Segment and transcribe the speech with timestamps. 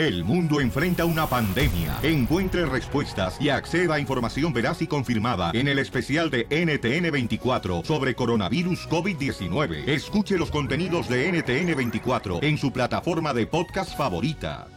[0.00, 1.98] El mundo enfrenta una pandemia.
[2.02, 8.14] Encuentre respuestas y acceda a información veraz y confirmada en el especial de NTN24 sobre
[8.14, 9.86] coronavirus COVID-19.
[9.86, 14.68] Escuche los contenidos de NTN24 en su plataforma de podcast favorita.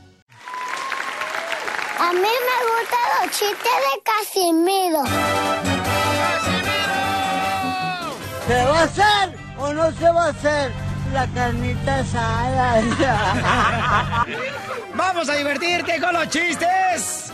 [1.99, 5.05] A mí me gustan los chistes de Casimiro.
[8.45, 10.69] ¿Se va a hacer o no se va a hacer
[11.13, 12.83] la carnita asada?
[14.95, 17.31] Vamos a divertirte con los chistes.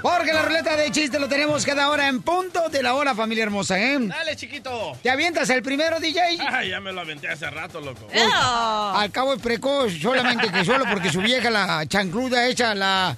[0.00, 3.42] Porque la ruleta de chistes lo tenemos cada hora en punto de la hora, familia
[3.42, 3.98] hermosa, ¿eh?
[4.00, 4.96] Dale, chiquito.
[5.02, 6.38] ¿Te avientas el primero, DJ?
[6.40, 8.06] Ah, ya me lo aventé hace rato, loco.
[8.32, 13.16] Al cabo es precoz, solamente que solo porque su vieja, la chancluda hecha, la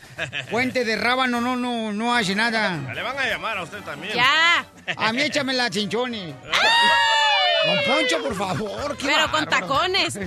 [0.51, 2.79] fuente de rábano, no, no, no hace nada.
[2.95, 4.15] Le van a llamar a usted también.
[4.15, 4.65] Ya.
[4.97, 6.35] A mí échame la chinchoni.
[7.67, 8.97] Don Poncho, por favor.
[8.97, 10.19] qué Pero con tacones.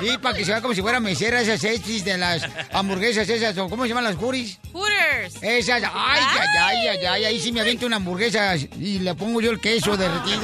[0.00, 3.56] Sí, para que se vea como si fuera mesera esas hechis de las hamburguesas esas,
[3.58, 4.58] o ¿cómo se llaman las curis?
[4.72, 5.36] Hooters.
[5.40, 9.40] Esas, ay, ay, ay, ay, ay, ahí sí me aviento una hamburguesa y le pongo
[9.40, 10.42] yo el queso derretido.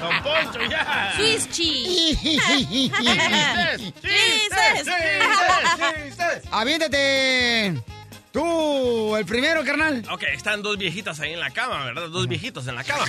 [0.00, 1.12] Don Poncho, ya.
[1.16, 2.18] Swiss cheese.
[2.20, 3.92] ¡Chistes!
[4.00, 4.88] ¡Chistes!
[6.52, 7.74] Aviéntate.
[8.32, 10.04] Tú, el primero, carnal.
[10.10, 12.08] Ok, están dos viejitas ahí en la cama, ¿verdad?
[12.08, 13.04] Dos viejitos en la cama.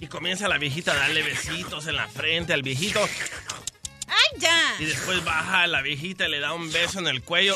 [0.00, 3.00] Y comienza la viejita a darle besitos en la frente al viejito.
[4.08, 4.74] ¡Ay, ya!
[4.80, 7.54] Y después baja la viejita y le da un beso en el cuello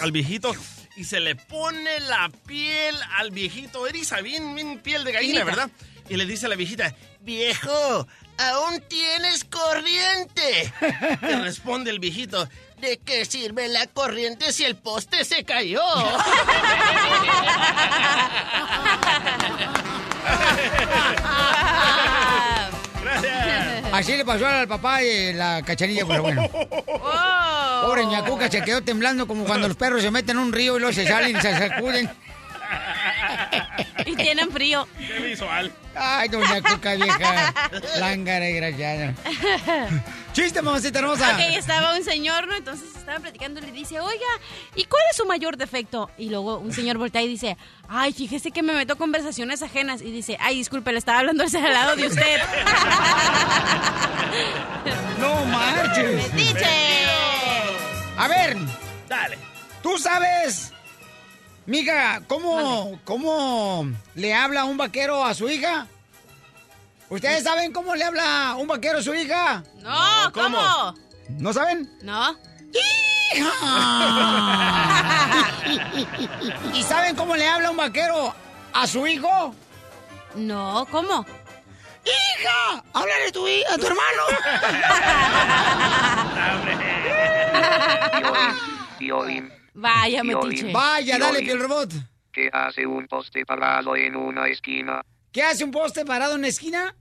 [0.00, 0.54] al viejito.
[0.96, 5.44] Y se le pone la piel al viejito, eriza, bien, bien piel de gallina.
[5.44, 5.70] ¿verdad?
[6.08, 8.06] Y le dice a la viejita, viejo,
[8.38, 10.72] aún tienes corriente.
[11.22, 12.48] Y responde el viejito,
[12.80, 15.82] ¿de qué sirve la corriente si el poste se cayó?
[23.02, 23.84] Gracias.
[23.92, 26.48] Así le pasó al papá y la cachanilla, pero bueno.
[26.52, 27.82] Oh.
[27.86, 30.80] Pobre ñacuca se quedó temblando como cuando los perros se meten en un río y
[30.80, 32.10] luego se salen y se sacuden.
[34.10, 34.86] Y tienen frío.
[34.98, 35.72] Qué visual.
[35.94, 37.52] Ay, doña Cuca vieja.
[37.98, 39.14] Lángara y graciada.
[40.32, 41.34] Chiste, mamacita hermosa.
[41.34, 42.54] Ok, estaba un señor, ¿no?
[42.54, 44.26] Entonces estaban platicando y le dice, oiga,
[44.74, 46.10] ¿y cuál es su mayor defecto?
[46.18, 47.56] Y luego un señor voltea y dice,
[47.88, 50.02] ay, fíjese que me meto a conversaciones ajenas.
[50.02, 52.40] Y dice, ay, disculpe, le estaba hablando al lado de usted.
[55.18, 56.34] No marches.
[56.34, 56.66] ¡Diche!
[58.18, 58.56] A ver,
[59.08, 59.38] Dale.
[59.82, 60.72] ¿tú sabes,
[61.66, 65.86] mija, cómo, cómo le habla un vaquero a su hija?
[67.08, 69.62] ¿Ustedes saben cómo le habla un vaquero a su hija?
[69.76, 70.56] No, ¿cómo?
[70.56, 70.94] ¿cómo?
[71.38, 71.90] ¿No saben?
[72.02, 72.36] No.
[73.32, 73.52] ¡Hija!
[76.74, 78.34] ¿Y saben cómo le habla un vaquero
[78.72, 79.54] a su hijo?
[80.34, 81.24] No, ¿cómo?
[82.04, 82.84] ¡Hija!
[82.92, 84.22] ¡Háblale a tu, a tu hermano!
[88.98, 90.72] Violín, Vaya, metiche.
[90.72, 91.92] Vaya, dale, piel robot.
[92.32, 95.02] ¿qué hace un poste parado en una esquina?
[95.32, 96.94] ¿Qué hace un poste parado en la esquina?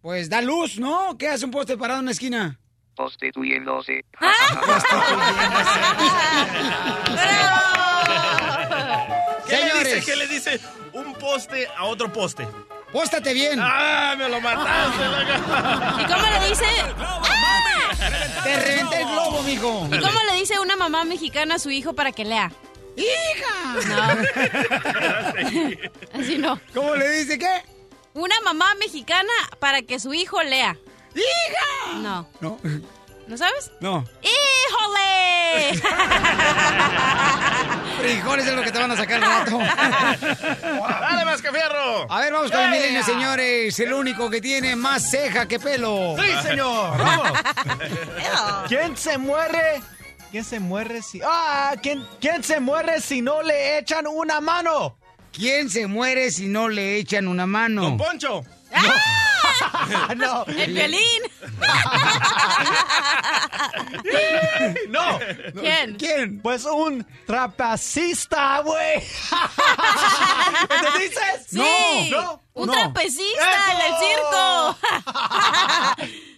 [0.00, 1.16] Pues da luz, ¿no?
[1.18, 2.58] ¿Qué hace un poste parado en la esquina?
[2.96, 4.04] Prostituyéndose.
[9.46, 9.80] ¿Qué le dice?
[9.82, 10.04] Señores.
[10.04, 10.60] ¿Qué le dice
[10.92, 12.46] un poste a otro poste?
[12.92, 13.58] Póstate bien.
[13.62, 15.04] ¡Ah, me lo mataste!
[16.02, 16.64] ¿Y cómo le dice?
[18.42, 19.86] Te reventé el globo, mijo.
[19.92, 22.50] ¿Y cómo le dice una mamá mexicana a su hijo para que lea?
[22.96, 23.76] ¡Hija!
[23.88, 24.02] No.
[26.20, 26.58] Así no.
[26.74, 27.62] ¿Cómo le dice qué?
[28.14, 30.76] Una mamá mexicana para que su hijo lea.
[31.14, 31.98] ¡Hija!
[31.98, 32.28] No.
[32.40, 32.58] No,
[33.28, 33.70] ¿No sabes?
[33.80, 34.04] no.
[34.22, 35.80] ¡Híjole!
[38.00, 39.58] Frijoles es lo que te van a sacar al rato.
[41.00, 42.10] ¡Dale, Mascafierro!
[42.10, 43.78] A ver, vamos con el milenio, señores.
[43.78, 46.16] El único que tiene más ceja que pelo.
[46.18, 46.96] Sí, señor.
[46.98, 47.32] Vamos.
[48.68, 49.82] ¿Quién se muere?
[50.30, 51.20] ¿Quién se muere si...
[51.24, 54.96] Ah, ¿quién, ¿quién se muere si no le echan una mano?
[55.32, 57.82] ¿Quién se muere si no le echan una mano?
[57.82, 58.44] ¡Don Poncho!
[60.16, 60.44] no.
[60.46, 61.22] ¡El violín!
[64.88, 65.18] No.
[65.60, 65.96] ¿Quién?
[65.96, 66.40] ¿Quién?
[66.42, 69.00] Pues un trapacista, güey.
[70.68, 71.46] ¿Te dices?
[71.48, 72.10] Sí.
[72.10, 72.40] No.
[72.54, 72.72] Un no.
[72.72, 74.76] trapecista en el circo.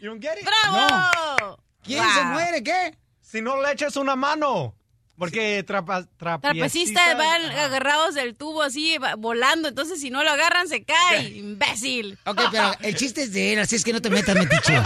[0.03, 0.43] ¿Y un Gary?
[0.45, 1.59] ¡Bravo!
[1.83, 2.13] ¿Quién Wow.
[2.15, 2.63] se muere?
[2.63, 2.95] ¿Qué?
[3.33, 4.75] Si no le echas una mano.
[5.17, 9.69] Porque trapa, Trapecistas van agarrados del tubo así, volando.
[9.69, 11.29] Entonces, si no lo agarran, se cae.
[11.39, 12.19] ¡Imbécil!
[12.27, 14.75] Ok, pero el chiste es de él, así es que no te metas, metiche.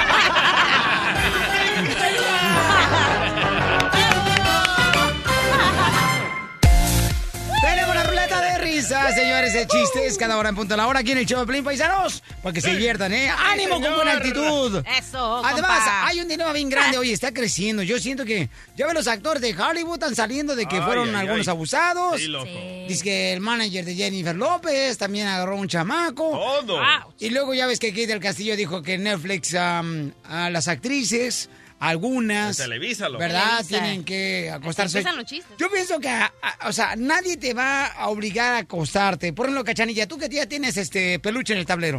[8.87, 11.27] está, señores, el chiste es cada hora en punto a la hora aquí en el
[11.27, 12.23] show de Pelín Paisanos.
[12.43, 13.29] Para que se diviertan, ¿eh?
[13.29, 14.83] ¡Ánimo con buena actitud!
[14.99, 16.07] Eso, Además, compa.
[16.07, 17.83] hay un dinero bien grande hoy, está creciendo.
[17.83, 21.09] Yo siento que ya ven los actores de Hollywood están saliendo de que Ay, fueron
[21.15, 21.53] ay, algunos ay.
[21.53, 22.21] abusados.
[22.21, 22.47] Sí, loco.
[22.89, 26.31] Dice que el manager de Jennifer López también agarró un chamaco.
[26.31, 26.81] Todo.
[27.19, 31.49] Y luego ya ves que Kate del Castillo dijo que Netflix am, a las actrices,
[31.79, 33.09] algunas, Televisa.
[33.11, 33.59] ¿verdad?
[33.59, 33.69] Televisa.
[33.69, 34.99] Tienen que acostarse.
[34.99, 35.57] empiezan los chistes.
[35.59, 39.33] Yo pienso que, a- a- o sea, nadie te va a obligar a acostarte.
[39.33, 41.99] Por ejemplo, Cachanilla, tú que ya tienes este peluche en el tablero.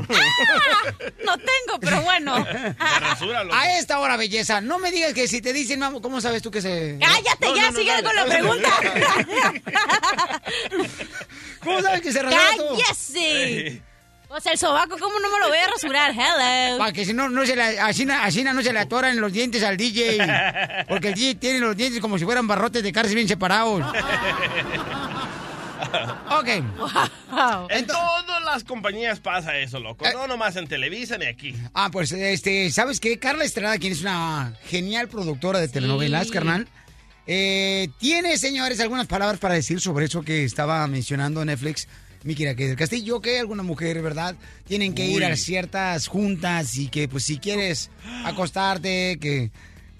[1.25, 2.45] No tengo, pero bueno.
[2.99, 3.55] Rasura, loco.
[3.55, 6.49] A esta hora, belleza, no me digas que si te dicen, vamos, ¿cómo sabes tú
[6.51, 6.97] que se...?
[6.99, 8.39] Cállate No, ya, no, no, sigue dale, con la dale.
[8.39, 8.69] pregunta.
[11.63, 12.43] ¿Cómo sabes que se rasura?
[12.57, 13.81] ¡Cállese!
[14.29, 16.11] O sea, el sobaco, ¿cómo no me lo voy a rasurar?
[16.11, 16.77] Hello.
[16.77, 19.63] Para que si no, no se le, así, así no se le atoran los dientes
[19.63, 20.17] al DJ.
[20.89, 23.83] Porque el DJ tiene los dientes como si fueran barrotes de cárcel bien separados.
[26.29, 26.47] Ok.
[27.31, 27.67] Wow.
[27.69, 30.05] En todas las compañías pasa eso, loco.
[30.05, 30.11] Eh.
[30.13, 31.55] No nomás en Televisa ni aquí.
[31.73, 33.17] Ah, pues, este, ¿sabes qué?
[33.19, 36.67] Carla Estrada, quien es una genial productora de telenovelas, carnal.
[37.25, 41.87] eh, tiene, señores, algunas palabras para decir sobre eso que estaba mencionando Netflix.
[42.27, 44.35] Mi querida que del Castillo, que alguna mujer, ¿verdad?
[44.67, 47.89] Tienen que ir a ciertas juntas y que, pues, si quieres
[48.25, 49.49] acostarte, que,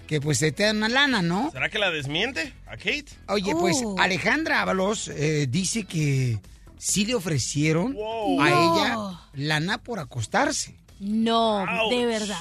[0.06, 1.50] que pues, te den una lana, ¿no?
[1.50, 3.06] ¿Será que la desmiente a Kate?
[3.28, 3.96] Oye, pues Oh.
[3.98, 6.38] Alejandra Ábalos eh, dice que
[6.76, 8.42] sí le ofrecieron Wow.
[8.42, 8.76] a No.
[8.76, 8.96] ella
[9.32, 10.76] lana por acostarse.
[11.00, 11.90] No, Ouch.
[11.94, 12.36] ¿de verdad?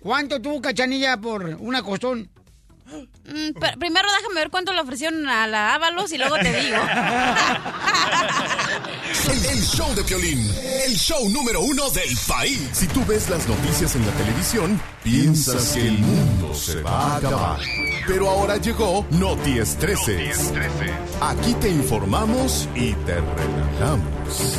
[0.00, 2.30] ¿Cuánto tuvo Cachanilla por un acostón?
[3.24, 6.76] Mm, pero primero déjame ver cuánto le ofrecieron a la Ábalos y luego te digo.
[9.30, 10.50] El show de Piolín,
[10.84, 12.60] el show número uno del país.
[12.72, 17.16] Si tú ves las noticias en la televisión, piensas que el mundo se va a
[17.18, 17.60] acabar.
[18.06, 20.52] Pero ahora llegó Noti Estreses.
[21.20, 24.58] Aquí te informamos y te relajamos.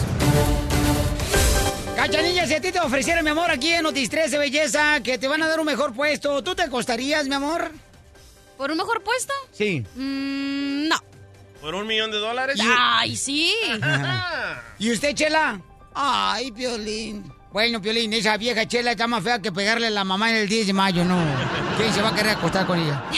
[1.98, 5.28] Cachanilla, si a ti te ofrecieran, mi amor, aquí en Notis 13 Belleza, que te
[5.28, 7.70] van a dar un mejor puesto, ¿tú te acostarías, mi amor?
[8.58, 9.34] ¿Por un mejor puesto?
[9.52, 9.86] Sí.
[9.96, 11.13] Mm, no.
[11.64, 12.60] ¿Por un millón de dólares?
[12.78, 13.54] Ay, sí.
[14.80, 15.62] ¿Y usted, Chela?
[15.96, 17.24] Ay, Piolín.
[17.54, 20.50] Bueno, Piolín, esa vieja Chela está más fea que pegarle a la mamá en el
[20.50, 21.24] 10 de mayo, ¿no?
[21.78, 23.02] ¿Quién se va a querer acostar con ella?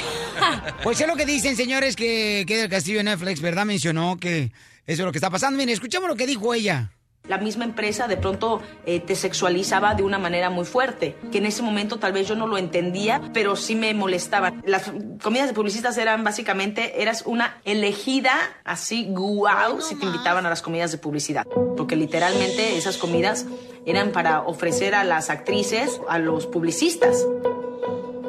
[0.84, 3.66] Pues es lo que dicen, señores, que, que del Castillo de Netflix, ¿verdad?
[3.66, 4.52] Mencionó que
[4.86, 5.58] eso es lo que está pasando.
[5.58, 6.92] Miren, escuchemos lo que dijo ella.
[7.27, 11.45] La misma empresa de pronto eh, te sexualizaba de una manera muy fuerte, que en
[11.45, 14.54] ese momento tal vez yo no lo entendía, pero sí me molestaba.
[14.66, 14.92] Las
[15.22, 18.33] comidas de publicistas eran básicamente, eras una elegida
[18.63, 21.45] así, guau, si te invitaban a las comidas de publicidad,
[21.77, 23.45] porque literalmente esas comidas
[23.86, 27.25] eran para ofrecer a las actrices, a los publicistas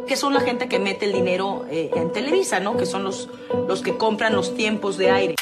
[0.06, 2.76] que son la gente que mete el dinero eh, en Televisa, ¿no?
[2.76, 3.28] Que son los,
[3.66, 5.34] los que compran los tiempos de aire.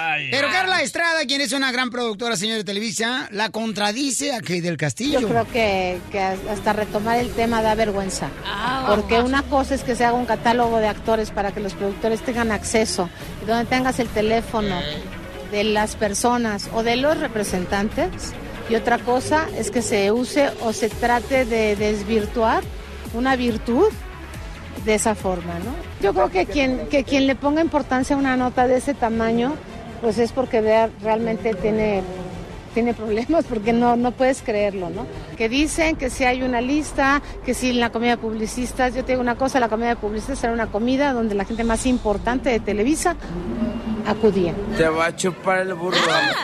[0.00, 0.28] Ay.
[0.30, 4.62] Pero Carla Estrada, quien es una gran productora, señor de Televisa, la contradice a Kate
[4.62, 5.18] del Castillo.
[5.18, 8.28] Yo creo que, que hasta retomar el tema da vergüenza.
[8.46, 11.74] Ah, Porque una cosa es que se haga un catálogo de actores para que los
[11.74, 13.10] productores tengan acceso,
[13.42, 14.76] y donde tengas el teléfono
[15.50, 18.34] de las personas o de los representantes.
[18.70, 22.62] Y otra cosa es que se use o se trate de desvirtuar
[23.14, 23.88] una virtud
[24.84, 25.74] de esa forma, ¿no?
[26.02, 29.54] Yo creo que quien, que quien le ponga importancia a una nota de ese tamaño,
[30.00, 30.60] pues es porque
[31.02, 32.02] realmente tiene
[32.74, 35.06] tiene problemas porque no, no puedes creerlo, ¿no?
[35.36, 39.04] Que dicen que si hay una lista, que si en la comida de publicistas, yo
[39.04, 41.86] te digo una cosa, la comida de publicistas era una comida donde la gente más
[41.86, 43.16] importante de Televisa
[44.08, 44.54] acudía.
[44.76, 45.96] Te va a chupar el burro.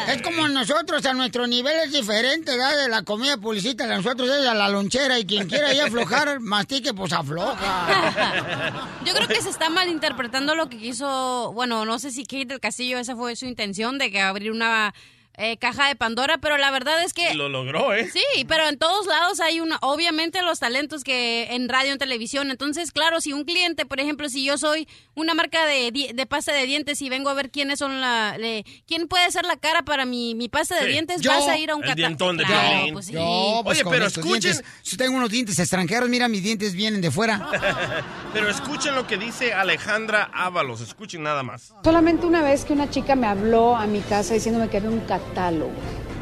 [0.08, 2.76] Es como nosotros, a nuestro nivel es diferente, ¿verdad?
[2.76, 6.40] De la comida publicita, la nosotros es a la lonchera y quien quiera ahí aflojar,
[6.40, 8.90] mastique, pues afloja.
[9.04, 12.60] Yo creo que se está malinterpretando lo que quiso, bueno, no sé si Kate del
[12.60, 14.94] Castillo esa fue su intención de que abrir una
[15.36, 18.08] eh, caja de Pandora, pero la verdad es que Y lo logró, ¿eh?
[18.12, 22.50] Sí, pero en todos lados hay una, obviamente los talentos que en radio, en televisión.
[22.50, 26.52] Entonces, claro, si un cliente, por ejemplo, si yo soy una marca de, de pasta
[26.52, 29.82] de dientes y vengo a ver quiénes son la, le- quién puede ser la cara
[29.82, 30.88] para mi, mi pasta de Sí.
[30.92, 32.32] dientes, Yo, vas a ir a un catálogo.
[32.34, 33.12] de Claro, pues sí.
[33.12, 34.40] Yo, pues, Oye, pero escuchen.
[34.40, 37.48] dientes, si tengo unos dientes extranjeros, mira, mis dientes vienen de fuera.
[38.32, 40.80] Pero escuchen lo que dice Alejandra Ábalos.
[40.80, 41.72] Escuchen nada más.
[41.84, 44.98] Solamente una vez que una chica me habló a mi casa diciéndome que había un
[45.00, 45.23] catálogo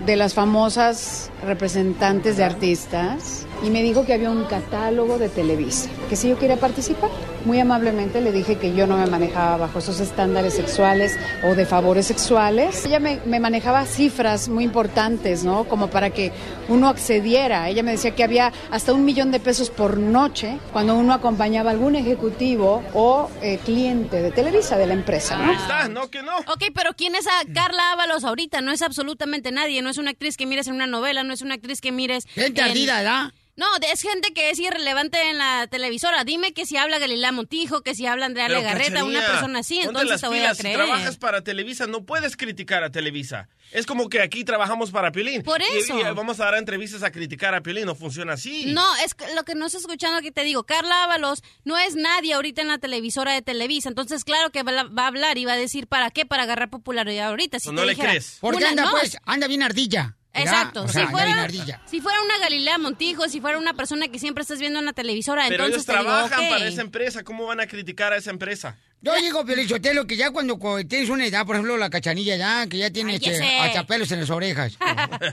[0.06, 5.88] de las famosas representantes de artistas y me dijo que había un catálogo de Televisa,
[6.08, 7.10] que si yo quería participar.
[7.44, 11.66] Muy amablemente le dije que yo no me manejaba bajo esos estándares sexuales o de
[11.66, 12.84] favores sexuales.
[12.86, 15.64] Ella me, me manejaba cifras muy importantes, ¿no?
[15.64, 16.32] Como para que
[16.68, 17.68] uno accediera.
[17.68, 21.70] Ella me decía que había hasta un millón de pesos por noche cuando uno acompañaba
[21.70, 25.52] a algún ejecutivo o eh, cliente de Televisa, de la empresa, ¿no?
[25.52, 26.36] está, no que no.
[26.46, 28.60] Ok, pero ¿quién es a Carla Ábalos ahorita?
[28.60, 29.82] No es absolutamente nadie.
[29.82, 32.26] No es una actriz que mires en una novela, no es una actriz que mires.
[32.34, 33.32] Gente en- ardida, ¿verdad?
[33.62, 36.24] No, de- es gente que es irrelevante en la televisora.
[36.24, 39.78] Dime que si habla Galilea Montijo, que si habla Andrea Pero, Legarreta, una persona así,
[39.78, 40.56] entonces te voy a pilas.
[40.56, 40.76] Si creer.
[40.78, 43.48] trabajas para Televisa, no puedes criticar a Televisa.
[43.70, 45.44] Es como que aquí trabajamos para Piolín.
[45.44, 45.96] Por eso.
[45.96, 47.86] Y, vamos a dar entrevistas a criticar a Piolín.
[47.86, 48.72] No funciona así.
[48.72, 50.64] No, es que lo que no estás escuchando que te digo.
[50.64, 53.88] Carla Ábalos no es nadie ahorita en la televisora de Televisa.
[53.88, 56.68] Entonces, claro que va va a hablar y va a decir para qué, para agarrar
[56.68, 57.60] popularidad ahorita.
[57.60, 58.38] Si Pues te no le crees.
[58.40, 60.16] Porque anda, no, pues, anda bien ardilla.
[60.34, 60.84] Exacto.
[60.84, 61.48] O sea, si, fuera,
[61.86, 64.92] si fuera una Galilea Montijo, si fuera una persona que siempre estás viendo en la
[64.92, 66.50] televisora, Pero entonces ellos te digo, trabajan ok.
[66.50, 67.22] para esa empresa.
[67.22, 68.76] ¿Cómo van a criticar a esa empresa?
[69.02, 70.58] Yo digo, Pelichotelo, que ya cuando
[70.88, 74.20] tienes una edad, por ejemplo, la cachanilla ya, que ya tiene este, hasta pelos en
[74.20, 74.78] las orejas.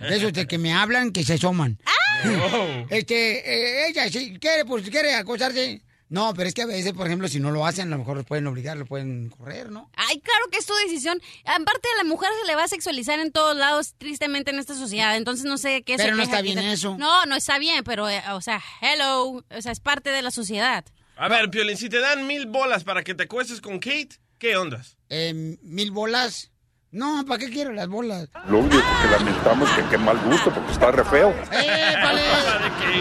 [0.02, 1.78] De esos de que me hablan, que se asoman.
[2.90, 5.82] Este, eh, ella, si quiere, pues quiere acostarse.
[6.10, 8.18] No, pero es que a veces, por ejemplo, si no lo hacen, a lo mejor
[8.18, 9.92] los pueden obligar, lo pueden correr, ¿no?
[9.96, 11.22] Ay, claro que es tu decisión.
[11.46, 14.74] Aparte, a la mujer se le va a sexualizar en todos lados, tristemente, en esta
[14.76, 15.16] sociedad.
[15.16, 16.98] Entonces, no sé qué se Pero no está que bien te- eso.
[16.98, 19.44] No, no está bien, pero, eh, o sea, hello.
[19.56, 20.84] O sea, es parte de la sociedad.
[21.16, 24.58] A ver, Piolín, si te dan mil bolas para que te acuestes con Kate, ¿qué
[24.58, 24.98] ondas?
[25.10, 26.50] Eh, ¿Mil bolas?
[26.92, 28.30] No, ¿para qué quiero las bolas?
[28.48, 31.36] Lo único que lamentamos que qué mal gusto porque está re feo.
[32.90, 32.96] Yo,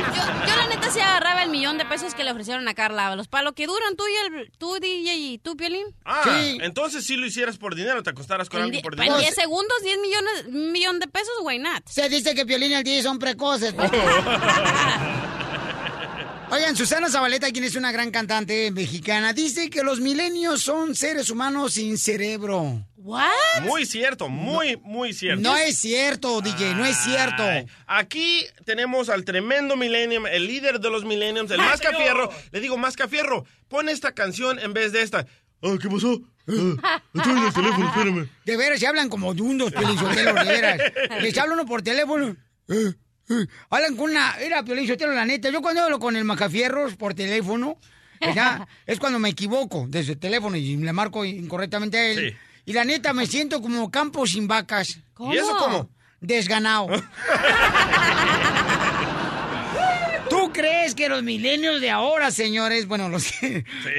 [0.46, 3.26] yo, la neta, sí agarraba el millón de pesos que le ofrecieron a Carla Ábalos.
[3.26, 5.86] Para lo que duran tú y el, tú, DJ, y tú, Piolín.
[6.04, 6.22] Ah,
[6.60, 9.18] entonces si lo hicieras por dinero, te acostarás con En, alguien por en dinero.
[9.18, 11.82] 10 segundos, 10 millones, un millón de pesos, why not?
[11.86, 13.74] Se dice que Piolín y el DJ son precoces.
[16.50, 21.30] Oigan, Susana Zabaleta, quien es una gran cantante mexicana, dice que los milenios son seres
[21.30, 22.87] humanos sin cerebro.
[23.00, 23.62] ¿What?
[23.62, 25.40] Muy cierto, muy, muy cierto.
[25.40, 27.44] No es cierto, DJ, no es cierto.
[27.86, 32.28] Aquí tenemos al tremendo Millennium, el líder de los Millenniums, el Mascafierro.
[32.50, 35.26] Le digo, Mascafierro, pon esta canción en vez de esta.
[35.62, 36.20] Ah, ¿Qué pasó?
[36.82, 38.28] Ah, estoy en el teléfono, espérame.
[38.44, 40.80] De veras, se hablan como dundos, Piolinsotelo, de veras.
[41.20, 42.36] Les habla uno por teléfono.
[42.68, 42.94] Eh,
[43.30, 44.38] eh, Hablan con una...
[44.40, 45.50] Era Piolinsotelo, la neta.
[45.50, 47.78] Yo cuando hablo con el Macafierros por teléfono,
[48.86, 52.36] es cuando me equivoco desde el teléfono y le marco incorrectamente a él.
[52.68, 54.98] Y la neta, me siento como campo sin vacas.
[55.20, 55.88] ¿Y eso cómo?
[56.20, 56.88] Desganado.
[60.28, 63.32] ¿Tú crees que los milenios de ahora, señores, bueno, los,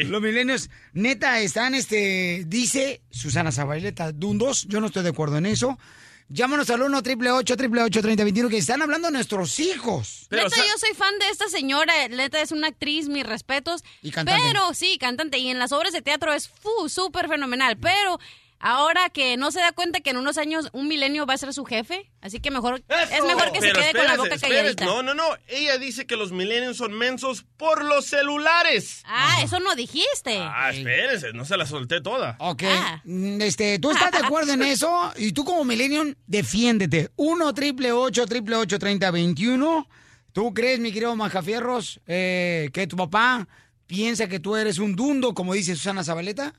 [0.06, 5.48] los milenios, neta, están, este, dice Susana Zabaleta, dundos, yo no estoy de acuerdo en
[5.48, 5.80] eso.
[6.28, 10.28] Llámanos al 1 888 3021 que están hablando de nuestros hijos.
[10.30, 12.08] neta, yo soy fan de esta señora.
[12.08, 13.84] Neta, es una actriz, mis respetos.
[14.04, 14.44] Y cantante.
[14.46, 15.40] Pero, sí, cantante.
[15.40, 17.78] Y en las obras de teatro es fu, súper fenomenal.
[17.78, 18.20] Pero
[18.60, 21.54] ahora que no se da cuenta que en unos años un milenio va a ser
[21.54, 24.75] su jefe, así que mejor es mejor que se quede con la boca espérese.
[24.75, 24.86] calladita.
[24.86, 25.24] No, no, no.
[25.48, 29.01] Ella dice que los Millenniums son mensos por los celulares.
[29.06, 30.38] Ah, eso no dijiste.
[30.39, 32.36] Ah, espérese, no se la solté toda.
[32.39, 32.63] Ok.
[33.06, 35.12] Mm, Este, ¿tú estás de acuerdo en eso?
[35.18, 37.10] Y tú como millennium, defiéndete.
[37.16, 39.88] 1 triple 8 triple 8 30 21.
[40.34, 43.48] ¿Tú crees, mi querido Majafierros, eh, que tu papá
[43.88, 46.54] piensa que tú eres un dundo, como dice Susana Zabaleta?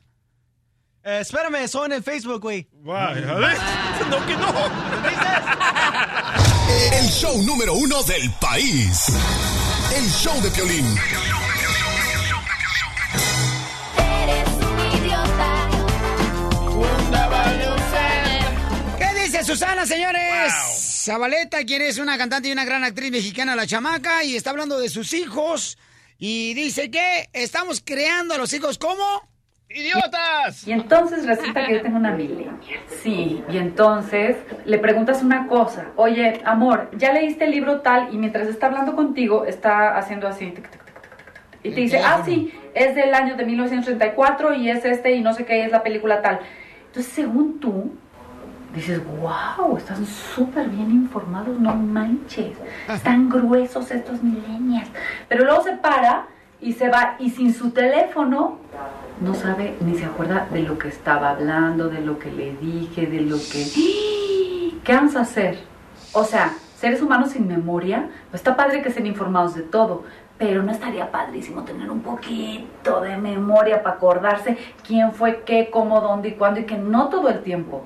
[1.02, 2.68] Eh, espérame, eso en el Facebook, güey.
[2.82, 4.48] No, que no.
[6.92, 9.06] El show número uno del país.
[9.94, 10.86] El show de Piolín.
[18.98, 20.52] ¿Qué dice Susana, señores?
[21.04, 24.78] Zabaleta, quien es una cantante y una gran actriz mexicana, la chamaca, y está hablando
[24.78, 25.78] de sus hijos.
[26.18, 29.29] Y dice que estamos creando a los hijos como...
[29.72, 30.66] ¡Idiotas!
[30.66, 32.58] Y entonces resulta que yo tengo una millennial.
[32.88, 35.86] Sí, y entonces le preguntas una cosa.
[35.94, 38.12] Oye, amor, ¿ya leíste el libro tal?
[38.12, 40.46] Y mientras está hablando contigo, está haciendo así.
[40.50, 40.94] tic, tic, tic,
[41.62, 45.34] Y te dice, ah, sí, es del año de 1934 y es este y no
[45.34, 46.40] sé qué, es la película tal.
[46.86, 47.92] Entonces, según tú,
[48.74, 52.56] dices, wow, están súper bien informados, no manches.
[52.88, 54.90] Están gruesos estos millennials.
[55.28, 56.26] Pero luego se para
[56.60, 58.58] y se va y sin su teléfono
[59.20, 63.06] no sabe ni se acuerda de lo que estaba hablando, de lo que le dije,
[63.06, 63.66] de lo que...
[64.82, 65.58] ¿Qué vamos a hacer?
[66.12, 70.04] O sea, seres humanos sin memoria, pues está padre que estén informados de todo,
[70.38, 76.00] pero no estaría padrísimo tener un poquito de memoria para acordarse quién fue qué, cómo,
[76.00, 77.84] dónde y cuándo, y que no todo el tiempo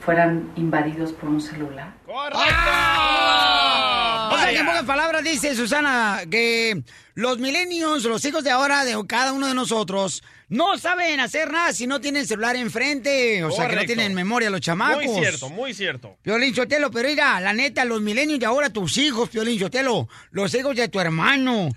[0.00, 1.92] fueran invadidos por un celular.
[2.34, 4.30] ¡Ah!
[4.32, 6.82] O sea, que en pocas palabras dice Susana que
[7.14, 11.72] los millennials, los hijos de ahora, de cada uno de nosotros, no saben hacer nada
[11.72, 13.42] si no tienen celular enfrente.
[13.44, 15.04] O sea, que no tienen memoria los chamacos.
[15.04, 16.16] Muy cierto, muy cierto.
[16.22, 20.52] Piolín Sotelo, pero mira, la neta, los milenios de ahora, tus hijos, Piolín Sotelo, los
[20.54, 21.68] hijos de tu hermano,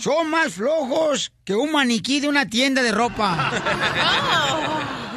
[0.00, 3.50] son más flojos que un maniquí de una tienda de ropa.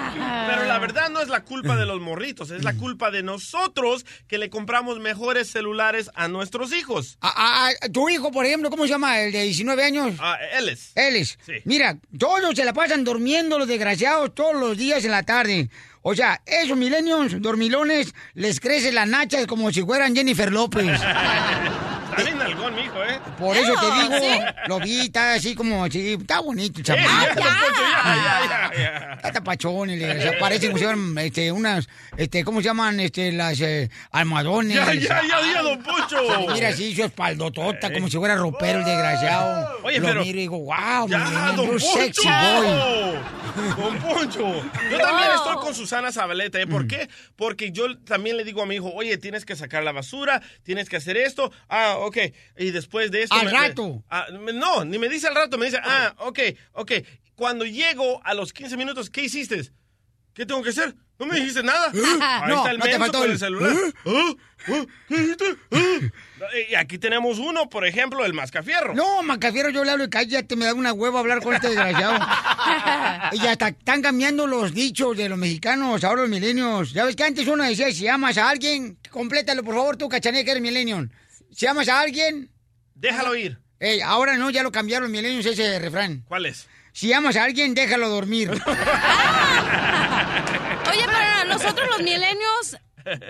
[0.87, 4.49] Verdad no es la culpa de los morritos, es la culpa de nosotros que le
[4.49, 7.17] compramos mejores celulares a nuestros hijos.
[7.21, 9.19] A- a- tu hijo, por ejemplo, ¿cómo se llama?
[9.21, 10.13] El de 19 años.
[10.19, 10.91] Ah, Ellis.
[10.95, 11.37] Ellis.
[11.65, 15.69] Mira, todos se la pasan durmiendo los desgraciados todos los días en la tarde.
[16.01, 20.85] O sea, esos milenios dormilones les crece la nacha como si fueran Jennifer López.
[22.17, 23.19] Está bien nalgón, mijo, ¿eh?
[23.37, 24.39] Por eso te digo, ¿Sí?
[24.67, 29.13] lo vi, está así como, sí, está bonito, Eh, ya, ya, ya, ya.
[29.15, 30.37] Está tapachón, el desgraciado.
[30.39, 32.99] parecen como si fueran, este, unas, este, ¿cómo se llaman?
[32.99, 34.75] Este, las eh, almohadones.
[34.75, 36.17] Ya, ya, ya, ya, don Poncho.
[36.53, 39.79] Mira así, su espaldotota, como si fuera ropero el desgraciado.
[39.83, 41.79] Oye, lo pero- miro y digo, wow, Ya, don Poncho.
[41.93, 43.19] sexy boy.
[43.77, 44.63] Don Poncho.
[44.91, 46.59] Yo también estoy con Susana Zabaleta.
[46.59, 46.67] ¿eh?
[46.67, 47.07] ¿Por qué?
[47.35, 50.89] Porque yo también le digo a mi hijo, oye, tienes que sacar la basura, tienes
[50.89, 51.51] que hacer esto.
[51.69, 52.17] Ah, ok.
[52.57, 53.35] Y después de esto...
[53.35, 54.03] Al me- rato.
[54.09, 56.39] Ah, me- no, ni me dice al rato, me dice, ah, ok,
[56.73, 56.91] ok.
[57.35, 59.69] Cuando llego a los 15 minutos, ¿qué hiciste?
[60.33, 60.95] ¿Qué tengo que hacer?
[61.19, 61.91] No me dijiste nada.
[62.41, 63.71] Ahí No, está el no te faltó con el- el celular.
[64.05, 64.35] ¿Eh?
[65.07, 65.45] ¿Qué dijiste?
[65.71, 65.77] ¿Ah?
[66.69, 68.93] Y aquí tenemos uno, por ejemplo, el mascafierro.
[68.95, 72.15] No, Macafiero, yo le hablo y cállate, me da una hueva hablar con este desgraciado.
[73.33, 76.93] y hasta están cambiando los dichos de los mexicanos, ahora los milenios.
[76.93, 80.43] Ya ves que antes uno decía, si amas a alguien, complétalo, por favor, tú, cachanilla,
[80.43, 81.07] que eres milenio.
[81.55, 82.49] Si amas a alguien...
[82.95, 83.57] Déjalo ir.
[83.79, 86.23] Ey, ahora no, ya lo cambiaron los milenios ese refrán.
[86.27, 86.67] ¿Cuál es?
[86.93, 88.49] Si amas a alguien, déjalo dormir.
[90.91, 92.77] Oye, pero nosotros los millennials,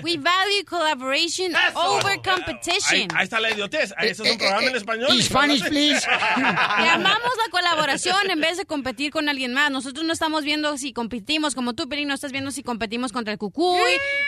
[0.03, 3.01] we value collaboration over competition.
[3.01, 3.93] Ahí, ahí está la idiotez.
[3.97, 5.21] Ahí está Eh, un programa en español.
[5.23, 6.05] Spanish, please.
[6.37, 9.71] Y amamos la colaboración en vez de competir con alguien más.
[9.71, 13.31] Nosotros no estamos viendo si competimos, como tú, Pelín, no estás viendo si competimos contra
[13.33, 13.79] el cucuy.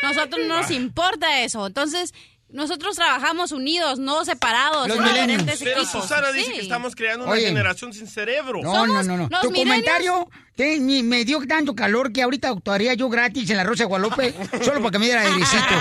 [0.01, 1.67] Nosotros no nos importa eso.
[1.67, 2.13] Entonces,
[2.49, 4.87] nosotros trabajamos unidos, no separados.
[4.87, 5.59] Los en millennials.
[5.61, 5.85] Pero.
[5.85, 6.53] Susana dice Sí.
[6.53, 7.47] que estamos creando una Oye.
[7.47, 8.61] generación sin cerebro.
[8.61, 9.29] No, no, no, no.
[9.41, 13.63] Tu comentario te- ni- me dio tanto calor que ahorita actuaría yo gratis en la
[13.63, 14.33] Rosa de Guadalupe
[14.63, 15.75] solo para que me diera airecito.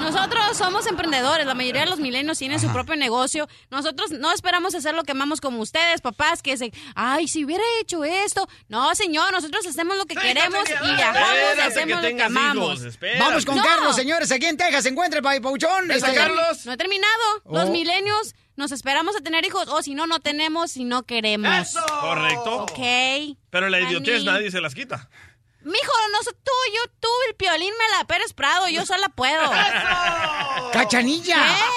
[0.00, 3.48] Nosotros somos emprendedores, la mayoría de los milenios tienen su propio negocio.
[3.70, 7.64] Nosotros no esperamos hacer lo que amamos como ustedes, papás, que se, ay, si hubiera
[7.80, 8.48] hecho esto.
[8.68, 12.80] No, señor, nosotros hacemos lo que queremos y viajamos y hacemos que lo que amamos.
[12.80, 12.98] hijos.
[13.18, 13.64] Vamos con No.
[13.64, 15.88] Carlos, señores, aquí en Texas se encuentra el Pauchón.
[15.88, 16.66] ¿Ves a Este- Carlos?
[16.66, 17.24] No he terminado.
[17.50, 17.72] Los Oh.
[17.72, 21.74] milenios nos esperamos a tener hijos o si no, no tenemos si no queremos.
[22.00, 22.62] Correcto.
[22.62, 22.78] Ok.
[23.50, 25.08] Pero la idiotez nadie se las quita.
[25.62, 29.42] Mijo, no soy tú, yo, tú, el piolín me la Pérez Prado, yo sola puedo.
[30.72, 31.34] Cachanilla,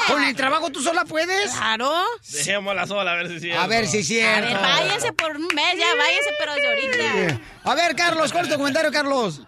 [0.07, 0.13] ¿Qué?
[0.13, 1.51] con el trabajo tú sola puedes.
[1.51, 1.91] Claro.
[2.31, 3.61] Dejémosla sola, a ver si es cierto.
[3.61, 4.47] A ver si es A cierto.
[4.47, 7.41] ver, váyanse por un mes, ya váyanse, pero de ahorita.
[7.63, 9.41] A ver, Carlos, ¿cuál es tu comentario, Carlos?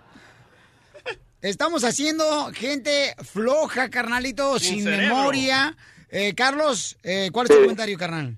[1.42, 5.16] Estamos haciendo gente floja, carnalito, Sin sin, cerebro.
[6.12, 8.36] Eh, Carlos, eh, ¿cuál es tu comentario, carnal?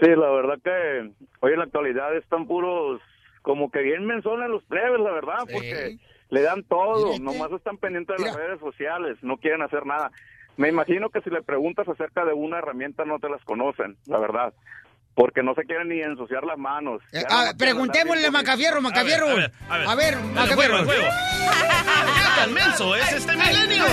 [0.00, 3.00] Sí, la verdad que hoy en la actualidad están puros,
[3.42, 8.16] como que bien menzones los plebes, la verdad, porque le dan todo, nomás están pendientes
[8.18, 10.10] de las redes sociales, no quieren hacer nada.
[10.56, 14.18] Me imagino que si le preguntas acerca de una herramienta no te las conocen, la
[14.18, 14.52] verdad,
[15.14, 17.00] porque no se quieren ni ensuciar las manos.
[17.12, 19.28] Eh, ah, preguntémosle a Macafierro, Macafierro.
[19.28, 20.84] A ver, a ver, A ver, Dale, Macafierro.
[20.84, 21.06] juego, juego.
[21.06, 23.84] ¿Qué tan menso es este milenio?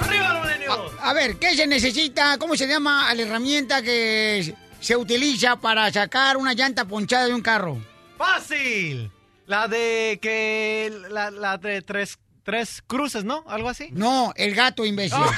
[0.00, 0.78] ¡Arriba los milenios!
[1.00, 2.36] A ver, ¿qué se necesita?
[2.38, 7.42] ¿Cómo se llama la herramienta que se utiliza para sacar una llanta ponchada de un
[7.42, 7.78] carro?
[8.16, 9.10] ¡Fácil!
[9.46, 10.92] La de que...
[11.10, 13.44] La, la de tres, tres cruces, ¿no?
[13.48, 13.88] ¿Algo así?
[13.92, 15.18] No, el gato, imbécil.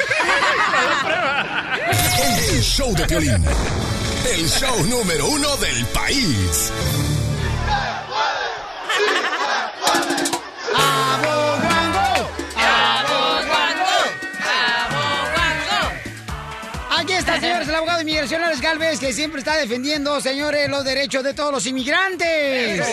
[2.52, 3.44] El show de Piolín.
[4.30, 6.70] El show número uno del país.
[10.74, 11.41] ¡Aboguango!
[18.22, 22.86] Inmigración, Alex Galvez, que siempre está defendiendo, señores, los derechos de todos los inmigrantes.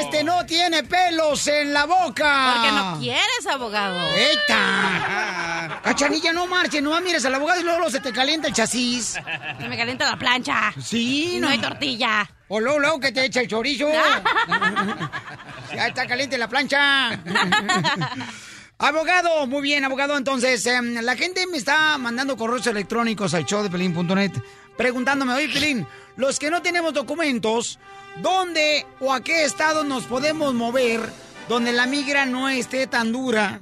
[0.00, 2.54] Este no tiene pelos en la boca.
[2.54, 4.08] Porque no quieres, abogado.
[4.16, 5.80] ¡Eita!
[5.82, 9.18] Cachanilla, no marche, no mires al abogado y luego se te calienta el chasis.
[9.60, 10.72] Se me calienta la plancha.
[10.82, 12.30] Sí, no hay tortilla.
[12.48, 13.90] O luego, luego que te echa el chorizo.
[15.74, 17.10] ya está caliente la plancha.
[18.78, 20.16] abogado, muy bien, abogado.
[20.16, 24.32] Entonces, em, la gente me está mandando correos electrónicos al show de Pelín.net
[24.76, 25.86] preguntándome, oye, Pelín,
[26.16, 27.78] los que no tenemos documentos,
[28.22, 31.00] ¿dónde o a qué estado nos podemos mover
[31.48, 33.60] donde la migra no esté tan dura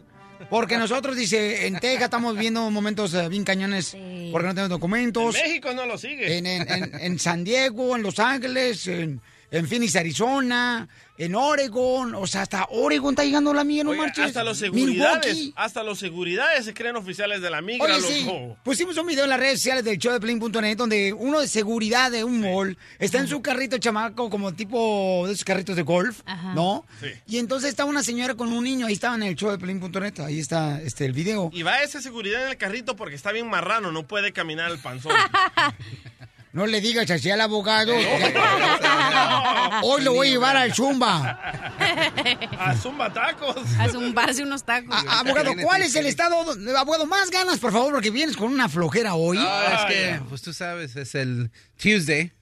[0.51, 3.97] Porque nosotros, dice, en Texas estamos viendo momentos eh, bien cañones
[4.31, 5.35] porque no tenemos documentos.
[5.37, 6.37] En México no lo sigue.
[6.37, 12.15] En, en- en- en San Diego, en Los Ángeles, en, en Phoenix, Arizona, en Oregon.
[12.15, 14.25] O sea, hasta Oregon está llegando la mía, no Oiga, marches.
[14.27, 15.53] hasta los seguridades, Milwaukee.
[15.57, 18.57] hasta los seguridades se creen oficiales de la migra, Oye, sí, loco.
[18.65, 22.11] pusimos un video en las redes sociales del show de Plin.net donde uno de seguridad
[22.11, 26.21] de un mall está en su carrito chamaco como tipo de esos carritos de golf,
[26.27, 26.53] Ajá.
[26.55, 26.85] ¿no?
[27.01, 27.09] Sí.
[27.27, 30.21] Y entonces está una señora con un niño, ahí estaba en el show de Plin.net,
[30.21, 31.51] ahí está este el video.
[31.55, 34.79] Y va ese seguridad en el carrito porque está bien marrano, no puede caminar el
[34.79, 35.13] panzón.
[36.57, 37.93] No le digas así al abogado.
[39.83, 41.39] Hoy lo voy a llevar al Zumba.
[42.59, 43.57] A zumba tacos.
[43.79, 44.97] A zumbarse unos tacos.
[45.07, 46.35] A- abogado, ¿cuál es el estado?
[46.79, 49.37] Abogado, más ganas, por favor, porque vienes con una flojera hoy.
[49.39, 52.33] Ah, es que, pues tú sabes, es el Tuesday.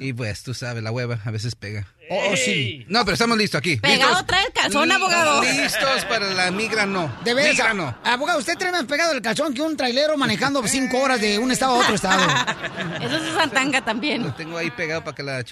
[0.00, 1.86] Y pues tú sabes, la hueva a veces pega.
[2.08, 2.86] Oh, oh, sí.
[2.88, 3.76] No, pero estamos listos aquí.
[3.76, 4.26] Pegado ¿Listos?
[4.26, 5.42] trae el calzón, abogado.
[5.42, 7.14] Listos para la migra, no.
[7.24, 7.94] De veras, Migra, no.
[8.04, 11.50] abogado, usted trae más pegado el calzón que un trailero manejando cinco horas de un
[11.52, 12.22] estado a otro estado.
[13.02, 14.22] Eso es Santanga también.
[14.22, 15.44] Lo tengo ahí pegado para que la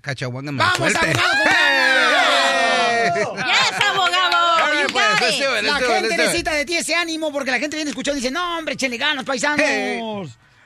[0.00, 0.98] cachahuanga me ¡Vamos, suelte.
[0.98, 1.26] abogado!
[3.46, 4.82] ¡Yes, abogado!
[4.82, 5.44] You pues, got let's it.
[5.44, 7.76] do it, let's La do it, gente necesita de ti ese ánimo porque la gente
[7.76, 9.60] viene escuchando y dice, no, hombre, échale ganas, paisanos.
[9.66, 10.00] Hey.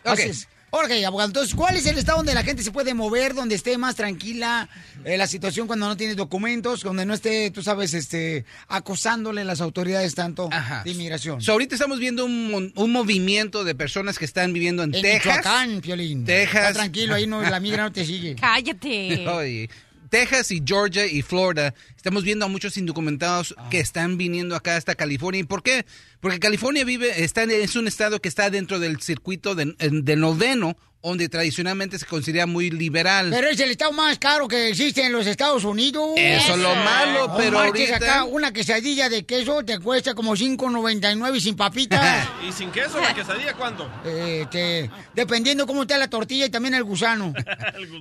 [0.05, 0.49] Así es.
[0.73, 3.77] Ok, abogado, entonces, ¿cuál es el estado donde la gente se puede mover, donde esté
[3.77, 4.69] más tranquila
[5.05, 9.45] eh, la situación cuando no tienes documentos, donde no esté, tú sabes, este, acosándole a
[9.45, 10.49] las autoridades tanto
[10.85, 11.41] de inmigración?
[11.43, 15.03] So, ahorita estamos viendo un, mon- un movimiento de personas que están viviendo en, En
[15.03, 15.39] Texas.
[15.39, 16.25] Michoacán, Piolín.
[16.25, 16.61] Texas.
[16.69, 18.37] Está tranquilo, ahí no, la migra no te sigue.
[18.41, 19.27] Cállate.
[19.29, 19.71] Oye,
[20.11, 23.69] Texas y Georgia y Florida, estamos viendo a muchos indocumentados Ah.
[23.71, 25.41] que están viniendo acá hasta California.
[25.41, 25.87] ¿Y por qué?
[26.21, 30.17] Porque California vive, está en- es un estado que está dentro del circuito de, de
[30.17, 33.29] noveno, donde tradicionalmente se considera muy liberal.
[33.31, 36.11] Pero es el estado más caro que existe en los Estados Unidos.
[36.17, 40.37] Eso es lo malo, pero marches ahorita- acá una quesadilla de queso te cuesta como
[40.37, 42.29] 5.99 y sin papitas.
[42.49, 43.91] ¿Y sin queso la quesadilla cuánto?
[44.05, 47.33] Eh, te- dependiendo cómo está la tortilla y también el gusano.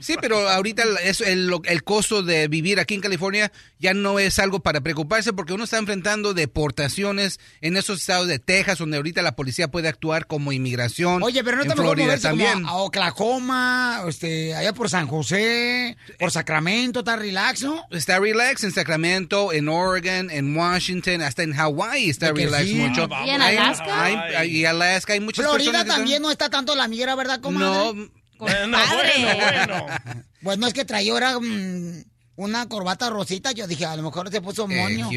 [0.02, 4.20] Sí, pero ahorita el- es el, el costo de vivir aquí en California ya no
[4.20, 8.98] es algo para preocuparse porque uno está enfrentando deportaciones en esos estados de Texas donde
[8.98, 11.24] ahorita la policía puede actuar como inmigración.
[11.24, 12.54] Oye, pero no en Florida también.
[12.64, 17.84] como a Oklahoma, este, allá por San José, por Sacramento, está relax, ¿no?
[17.92, 22.66] Está relax en Sacramento, en Oregon, en Washington, hasta en Hawaii está ¿De que relax
[22.66, 22.76] sí?
[22.76, 23.08] mucho.
[23.12, 24.04] Ah, ¿Y en Alaska?
[24.04, 27.16] hay- hay- y Alaska hay muchas Florida personas también están- no está tanto la migra,
[27.16, 27.66] ¿verdad, comadre?
[27.66, 28.10] No.
[28.38, 29.36] Bueno, bueno,
[29.76, 29.86] bueno.
[30.44, 32.04] Pues no es que traía ahora mm,
[32.38, 35.10] una corbata rosita, yo dije, a lo mejor se puso Eh, moño.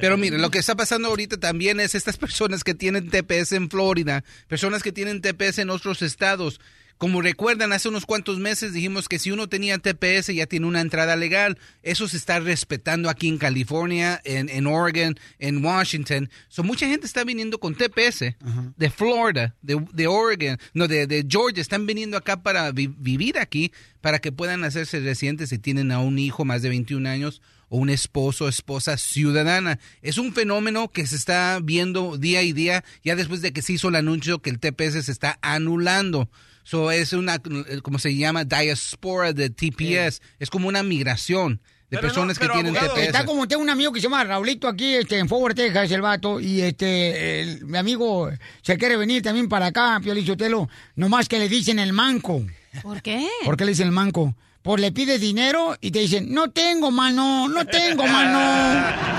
[0.00, 3.68] Pero mire, lo que está pasando ahorita también es estas personas que tienen TPS en
[3.68, 6.60] Florida, personas que tienen TPS en otros estados.
[6.96, 10.80] Como recuerdan, hace unos cuantos meses dijimos que si uno tenía TPS ya tiene una
[10.80, 11.58] entrada legal.
[11.82, 16.30] Eso se está respetando aquí en California, en, en Oregon, en Washington.
[16.48, 18.36] So, mucha gente está viniendo con TPS
[18.76, 21.60] de Florida, de, de Oregon, no, de, de Georgia.
[21.60, 25.98] Están viniendo acá para vi- vivir aquí, para que puedan hacerse residentes si tienen a
[25.98, 29.80] un hijo más de 21 años o un esposo o esposa ciudadana.
[30.00, 33.72] Es un fenómeno que se está viendo día y día, ya después de que se
[33.72, 36.30] hizo el anuncio que el TPS se está anulando.
[36.64, 37.40] So, es una,
[37.82, 40.20] como se llama, diaspora de TPS.
[40.38, 42.98] Es como una migración de personas que tienen TPS.
[43.06, 46.00] Está como tengo un amigo que se llama Raulito aquí este, en Forward, Texas, el
[46.00, 48.30] vato, y este, el- mi amigo
[48.62, 52.44] se quiere venir también para acá, Pio Lichotelo, nomás que le dicen el manco.
[52.82, 53.28] ¿Por qué?
[53.44, 54.34] ¿Por qué le dicen el manco?
[54.64, 58.40] Pues le pides dinero y te dicen, no tengo, mano, no tengo, mano.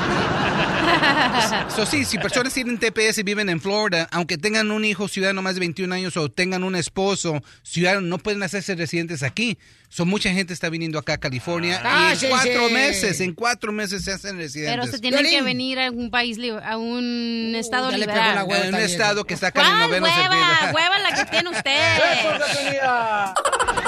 [1.75, 5.41] So, sí, si personas tienen TPS y viven en Florida, aunque tengan un hijo ciudadano
[5.41, 9.57] más de 21 años o tengan un esposo ciudadano, no pueden hacerse residentes aquí.
[9.89, 12.29] So, mucha gente está viniendo acá a California y en Cállese.
[12.29, 14.75] cuatro meses, en cuatro meses se hacen residentes.
[14.79, 18.47] Pero se tienen que venir a un país, li- a un estado le pegó liberal.
[18.65, 20.71] En un estado que está acá en el ¿Cuál noveno hueva?
[20.73, 21.79] Hueva la que tiene usted.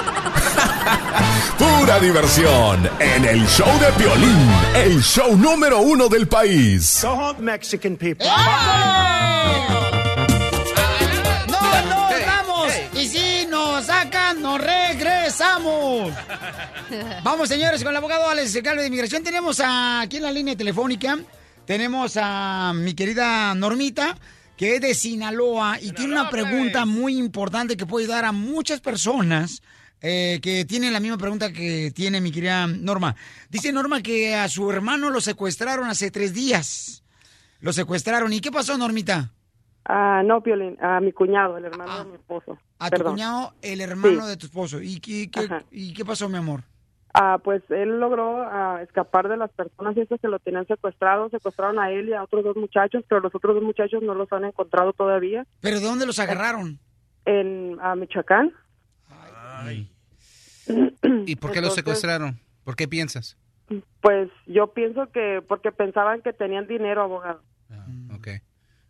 [1.58, 7.00] Pura diversión en el show de Piolín, el show número uno del país.
[7.02, 8.24] Go home, Mexican people.
[11.48, 12.72] ¡No nos vamos!
[12.94, 16.12] Y si nos sacan, nos regresamos.
[17.24, 19.24] Vamos, señores, con el abogado Alex Calvo de Inmigración.
[19.24, 21.18] Tenemos a- aquí en la línea telefónica,
[21.66, 24.16] tenemos a mi querida Normita,
[24.56, 28.80] que es de Sinaloa y tiene una pregunta muy importante que puede ayudar a muchas
[28.80, 29.60] personas
[30.00, 33.14] eh, que tienen la misma pregunta que tiene mi querida Norma.
[33.50, 37.02] Dice Norma que a su hermano lo secuestraron hace tres días.
[37.60, 38.32] Lo secuestraron.
[38.32, 39.32] ¿Y qué pasó, Normita?
[39.84, 42.58] Ah, no, Piolín, a mi cuñado, el hermano de mi esposo.
[42.78, 44.28] A tu cuñado, el hermano Sí.
[44.28, 44.80] de tu esposo.
[44.82, 45.48] ¿Y qué, qué-.
[45.70, 46.62] ¿Y qué pasó, mi amor?
[47.14, 51.30] Ah, pues él logró ah, escapar de las personas esas que lo tenían secuestrado.
[51.30, 54.30] Secuestraron a él y a otros dos muchachos, pero los otros dos muchachos no los
[54.32, 55.46] han encontrado todavía.
[55.60, 56.78] ¿Pero de dónde los agarraron?
[57.24, 58.52] En a Michoacán.
[61.26, 62.40] ¿Y por qué los Entonces- secuestraron?
[62.64, 63.36] ¿Por qué piensas?
[64.00, 67.42] Pues yo pienso que porque pensaban que tenían dinero, abogado.
[68.14, 68.28] Ok.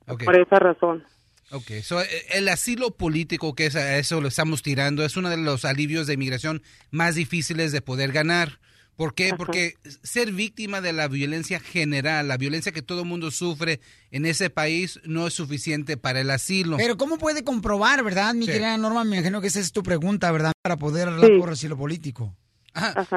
[0.06, 0.24] Ok.
[0.24, 1.04] Por esa razón.
[1.50, 1.98] Ok, so,
[2.34, 6.06] el asilo político, que es a eso lo estamos tirando, es uno de los alivios
[6.06, 8.58] de inmigración más difíciles de poder ganar.
[8.98, 9.32] ¿Por qué?
[9.36, 13.78] Porque ser víctima de la violencia general, la violencia que todo el mundo sufre
[14.10, 16.76] en ese país, no es suficiente para el asilo.
[16.78, 18.50] Pero ¿cómo puede comprobar, verdad, mi Sí.
[18.50, 19.04] querida Norma?
[19.04, 20.50] Me imagino que esa es tu pregunta, ¿verdad?
[20.62, 21.38] Para poder hablar Sí.
[21.38, 22.36] por asilo político.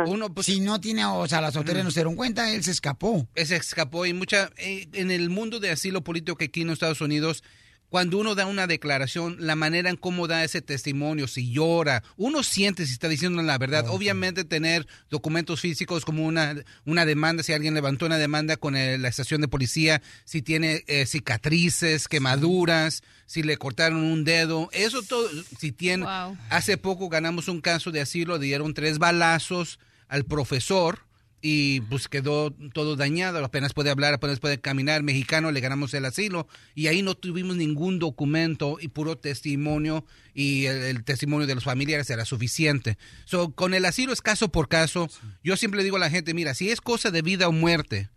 [0.06, 2.72] Uno, pues, si no tiene, o sea, las autoridades no se dieron cuenta, él se
[2.72, 3.28] escapó.
[3.34, 6.68] Él se escapó y mucha eh, en el mundo de asilo político que aquí en
[6.68, 7.44] los Estados Unidos
[7.92, 12.42] cuando uno da una declaración, la manera en cómo da ese testimonio, si llora, uno
[12.42, 13.86] siente si está diciendo la verdad.
[13.90, 19.02] Obviamente tener documentos físicos como una, una demanda, si alguien levantó una demanda con el-
[19.02, 25.02] la estación de policía, si tiene eh, cicatrices, quemaduras, si le cortaron un dedo, eso
[25.04, 25.28] todo,
[25.60, 26.06] si tiene...
[26.06, 26.38] Wow.
[26.50, 31.00] Hace poco ganamos un caso de asilo, dieron tres balazos al profesor
[31.42, 36.06] y pues quedó todo dañado, apenas puede hablar, apenas puede caminar, mexicano, le ganamos el
[36.06, 41.56] asilo y ahí no tuvimos ningún documento y puro testimonio y el, el testimonio de
[41.56, 42.98] los familiares era suficiente.
[43.26, 45.10] So, con el asilo es caso por caso.
[45.44, 48.10] Yo siempre digo a la gente, mira, si es cosa de vida o muerte,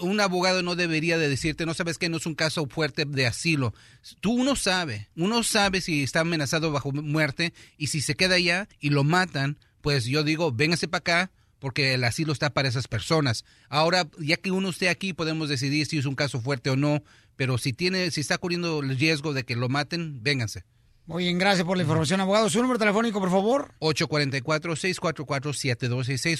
[0.00, 3.26] un abogado no debería de decirte, no sabes que no es un caso fuerte de
[3.26, 3.74] asilo.
[4.20, 8.68] Tú uno sabe, uno sabe si está amenazado bajo muerte y si se queda allá
[8.80, 12.88] y lo matan, pues yo digo, véngase para acá porque el asilo está para esas
[12.88, 13.44] personas.
[13.68, 17.02] Ahora, ya que uno esté aquí, podemos decidir si es un caso fuerte o no,
[17.36, 20.64] pero si tiene, si está corriendo el riesgo de que lo maten, vénganse.
[21.08, 22.50] Muy bien, gracias por la información, abogado.
[22.50, 23.72] ¿Su número telefónico, por favor?
[23.80, 26.38] 844-644-7266,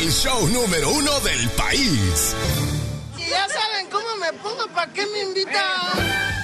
[0.00, 2.34] El show número uno del país.
[3.16, 6.37] Si ya saben cómo me pongo, ¿para qué me invitan?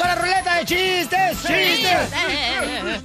[0.00, 1.38] Con la ruleta de chistes!
[1.46, 2.10] ¡Chistes!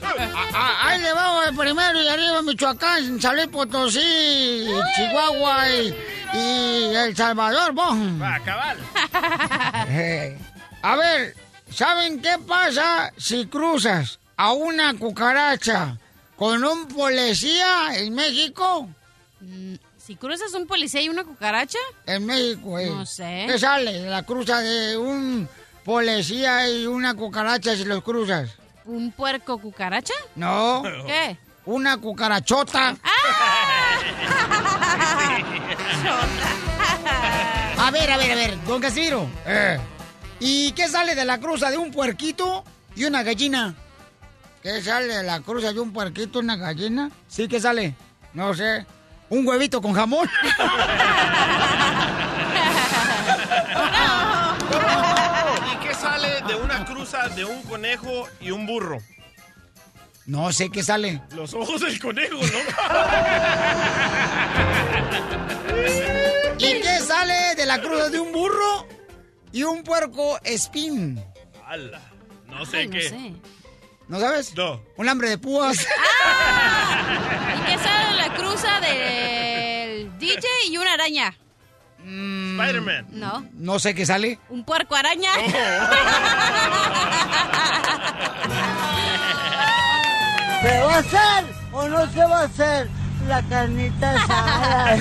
[0.04, 5.96] Ah, ah, Ahí le vamos el primero y arriba Michoacán, San Luis Potosí, Chihuahua y,
[6.34, 8.22] y El Salvador, bon.
[8.22, 8.78] Va, cabal.
[9.90, 10.38] Eh,
[10.82, 11.36] A ver,
[11.72, 15.98] ¿saben qué pasa si cruzas a una cucaracha
[16.36, 18.90] con un policía en México?
[19.42, 21.80] Mm, Si cruzas un policía y una cucaracha.
[22.06, 22.88] En México, eh.
[22.90, 23.46] No sé.
[23.48, 25.48] ¿Qué sale de la cruza de un
[25.86, 28.50] policía y una cucaracha si los cruzas?
[28.86, 30.16] ¿Un puerco cucaracha?
[30.36, 30.82] No.
[31.06, 31.38] ¿Qué?
[31.66, 32.96] Una cucarachota.
[37.78, 39.28] A ver, a ver, a ver, don Casimiro.
[39.46, 39.80] Eh.
[40.40, 42.64] ¿Y qué sale de la cruza de un puerquito
[42.96, 43.76] y una gallina?
[44.64, 47.12] ¿Qué sale de la cruza de un puerquito y una gallina?
[47.28, 47.94] Sí, ¿qué sale?
[48.34, 48.86] No sé.
[49.30, 50.28] Un huevito con jamón.
[50.44, 50.54] ¿Y qué
[52.74, 54.15] sale
[56.48, 58.98] de una cruza de un conejo y un burro?
[60.26, 61.22] No sé qué sale.
[61.36, 62.60] Los ojos del conejo, ¿no?
[66.58, 68.88] ¿Y qué sale de la cruza de un burro
[69.52, 71.24] y un puerco espín?
[71.66, 72.02] Ala,
[72.48, 73.02] No sé Ay, no qué.
[73.10, 73.34] sé.
[74.08, 74.54] ¿No sabes?
[74.56, 74.82] No.
[74.98, 75.78] Un hambre de púas.
[75.80, 81.36] ¿Y qué sale de la cruza del DJ y una araña?
[82.06, 83.08] Spider-Man.
[83.12, 83.46] No.
[83.54, 84.40] No sé qué sale.
[84.50, 85.32] Un puerco araña.
[90.62, 92.90] ¿Se va a hacer o no se va a hacer
[93.28, 94.98] la carnita asada?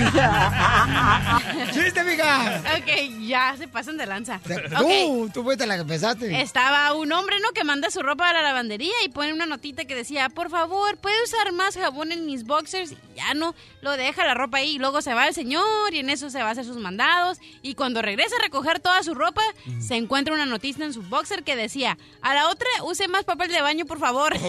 [1.73, 2.61] ¡Chiste, mija!
[2.77, 4.39] ok, ya se pasan de lanza.
[4.43, 4.53] Tú,
[4.85, 5.33] Ok.
[5.33, 6.41] tú fuiste la que empezaste.
[6.41, 7.49] Estaba un hombre, ¿no?
[7.51, 10.97] Que manda su ropa a la lavandería y pone una notita que decía, por favor,
[10.97, 12.91] ¿puede usar más jabón en mis boxers?
[12.91, 15.99] Y ya no, lo deja la ropa ahí y luego se va el señor y
[15.99, 17.39] en eso se va a hacer sus mandados.
[17.61, 19.41] Y cuando regresa a recoger toda su ropa,
[19.79, 23.51] se encuentra una noticia en su boxer que decía, a la otra use más papel
[23.51, 24.35] de baño, por favor.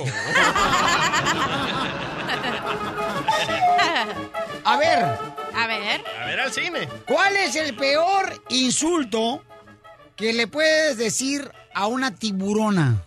[4.65, 5.19] A ver,
[5.57, 6.05] A ver.
[6.21, 6.89] A ver al cine.
[7.07, 9.43] ¿Cuál es el peor insulto
[10.15, 13.03] que le puedes decir a una tiburona?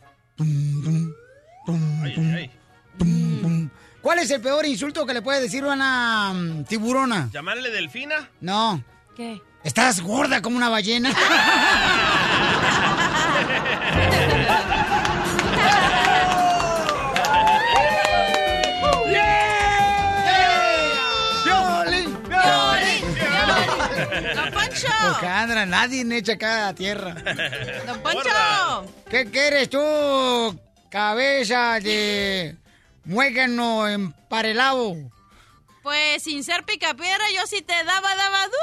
[4.02, 7.30] ¿Cuál es el peor insulto que le puedes decir a una mm, tiburona?
[7.32, 8.30] ¿Llamarle delfina?
[8.42, 8.84] No.
[9.16, 9.42] ¿Qué?
[9.64, 11.12] Estás gorda como una ballena.
[24.50, 24.88] ¡Don Poncho!
[25.00, 27.16] Alejandra, nadie me echa acá a tierra.
[27.86, 28.30] ¡Don Poncho!
[29.10, 30.60] ¿Qué quieres tú,
[30.90, 32.56] cabeza de
[33.06, 34.96] muégano emparelado?
[35.84, 38.54] Pues sin ser picapiedra, yo sí te daba, daba du.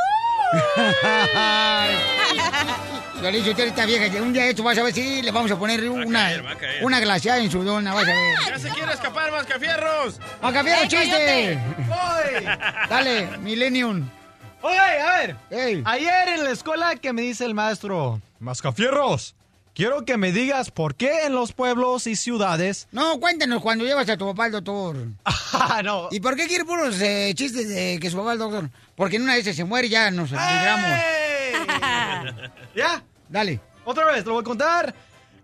[3.33, 5.89] Si usted está vieja, un día esto vas a ver si le vamos a poner
[5.89, 8.37] una, caer, a una glaciada en su dona, vas a ver.
[8.47, 10.21] ¡Ya se quiere escapar, Mascafierros!
[10.43, 11.59] ¡Macafierro, ¡Ey, chiste!
[11.89, 12.45] ¡Voy!
[12.89, 14.09] Dale, Millennium.
[14.67, 15.37] Oye, a ver.
[15.85, 19.37] Ayer en la escuela que me dice el maestro, Mascafierros,
[19.75, 22.89] quiero que me digas por qué en los pueblos y ciudades...
[22.91, 24.97] No, cuéntanos cuando llevas a tu papá al doctor.
[25.59, 26.09] Ah, no.
[26.11, 28.69] ¿Y por qué quiere puros eh, chistes de que su papá al doctor?
[28.95, 30.91] Porque en una vez se muere y ya nos libramos.
[32.77, 33.03] ¿Ya?
[33.29, 33.61] Dale.
[33.85, 34.95] Otra vez, te lo voy a contar.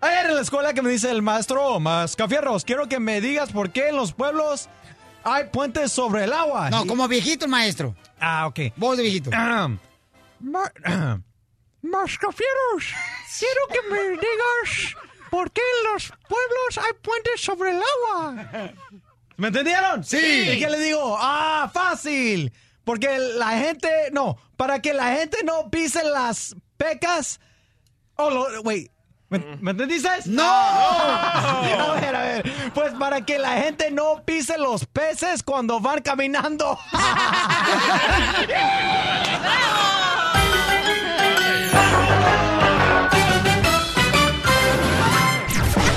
[0.01, 3.71] Ayer en la escuela que me dice el maestro Mascafierros, quiero que me digas por
[3.71, 4.69] qué en los pueblos
[5.25, 6.69] hay puentes sobre el agua.
[6.69, 7.95] No, como viejito, maestro.
[8.25, 8.61] Ah, ok.
[8.77, 9.31] Voz de viejito.
[11.83, 12.85] Mascafieros,
[13.37, 14.95] quiero que me digas
[15.29, 18.73] por qué en los pueblos hay puentes sobre el agua.
[19.37, 20.05] ¿Me entendieron?
[20.05, 20.53] Sí.
[20.53, 21.17] ¿Y qué le digo?
[21.19, 22.53] Ah, fácil.
[22.85, 27.41] Porque la gente, no, para que la gente no pise las pecas.
[28.15, 28.92] Oh, lo, wait.
[29.33, 30.11] ¿Me, ¿me entendiste?
[30.27, 30.43] ¡No!
[30.45, 32.53] A ver, a ver.
[32.75, 36.79] Pues para que la gente no pise los peces cuando van caminando.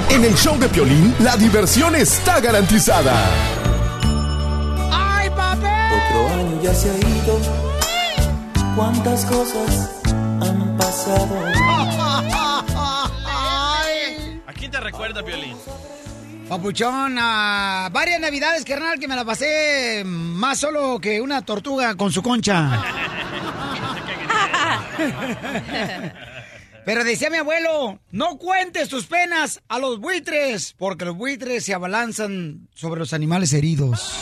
[0.09, 3.13] En el show de Piolín, la diversión está garantizada.
[4.89, 5.99] ¡Ay, papel!
[5.99, 7.37] Otro año ya se ha ido.
[8.77, 9.91] ¿Cuántas cosas
[10.41, 11.64] han pasado?
[16.47, 22.11] Papuchón, a varias navidades, carnal, que me la pasé más solo que una tortuga con
[22.11, 22.79] su concha.
[26.85, 31.73] Pero decía mi abuelo, no cuentes tus penas a los buitres, porque los buitres se
[31.73, 34.13] abalanzan sobre los animales heridos.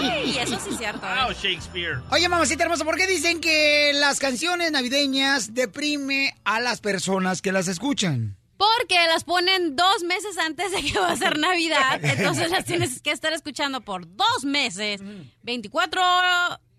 [0.00, 1.04] Ay, eso sí es cierto.
[1.06, 1.26] ¿eh?
[1.28, 1.98] Oh, Shakespeare.
[2.10, 7.50] Oye, mamacita hermosa, ¿por qué dicen que las canciones navideñas deprime a las personas que
[7.50, 8.36] las escuchan?
[8.60, 11.98] Porque las ponen dos meses antes de que va a ser Navidad.
[12.04, 15.00] Entonces las tienes que estar escuchando por dos meses.
[15.42, 16.02] 24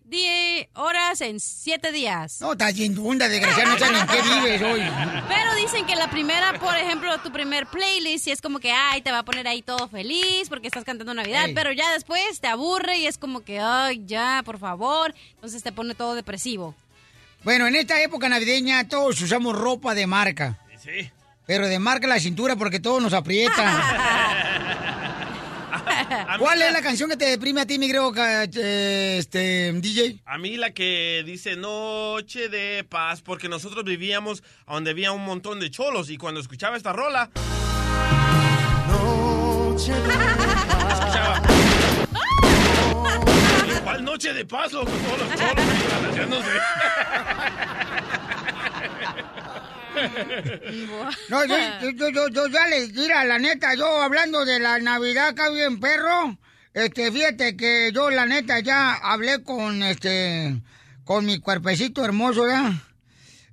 [0.04, 2.40] di- horas en 7 días.
[2.42, 4.82] No, estás yendo una desgraciada, no saben en qué vives hoy.
[5.28, 9.02] Pero dicen que la primera, por ejemplo, tu primer playlist, y es como que, ay,
[9.02, 11.54] te va a poner ahí todo feliz porque estás cantando Navidad, Ey.
[11.56, 15.16] pero ya después te aburre y es como que, ay, ya, por favor.
[15.36, 16.76] Entonces te pone todo depresivo.
[17.44, 20.60] Bueno, en esta época navideña todos usamos ropa de marca.
[20.84, 21.10] Sí.
[21.46, 24.48] Pero de marca la cintura porque todo nos aprieta.
[26.40, 30.20] ¿Cuál es la canción que te deprime a ti, mi eh, este, DJ?
[30.26, 35.24] A mí la que dice noche de paz, porque nosotros vivíamos a donde había un
[35.24, 37.30] montón de cholos y cuando escuchaba esta rola...
[40.92, 41.42] Escuchaba...
[43.84, 44.92] ¿Cuál noche de paz, loco?
[44.92, 46.50] Todos los cholos ahí balanceándose.
[51.30, 54.80] No, yo, yo, yo, yo, yo ya les mira, la neta, yo hablando de la
[54.80, 56.38] Navidad acá bien perro,
[56.74, 60.62] este, fíjate que yo la neta ya hablé con este,
[61.04, 62.74] con mi cuerpecito hermoso, ¿ya?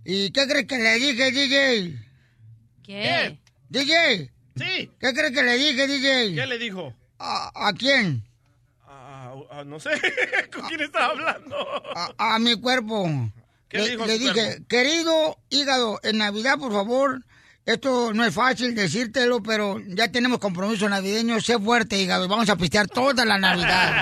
[0.04, 1.98] ¿Y qué crees que le dije, DJ?
[2.84, 3.38] ¿Qué?
[3.68, 4.30] DJ.
[4.56, 4.90] Sí.
[4.98, 6.34] ¿Qué crees que le dije, DJ?
[6.34, 6.94] ¿Qué le dijo?
[7.18, 8.24] ¿A, a quién?
[8.86, 9.90] Ah, no sé,
[10.52, 11.56] ¿con quién estaba hablando?
[11.94, 13.08] A, a mi cuerpo.
[13.68, 17.22] ¿Qué le dijo dije, querido hígado, en Navidad, por favor,
[17.66, 21.38] esto no es fácil decírtelo, pero ya tenemos compromiso navideño.
[21.40, 23.92] Sé fuerte, hígado, y vamos a pistear toda la Navidad.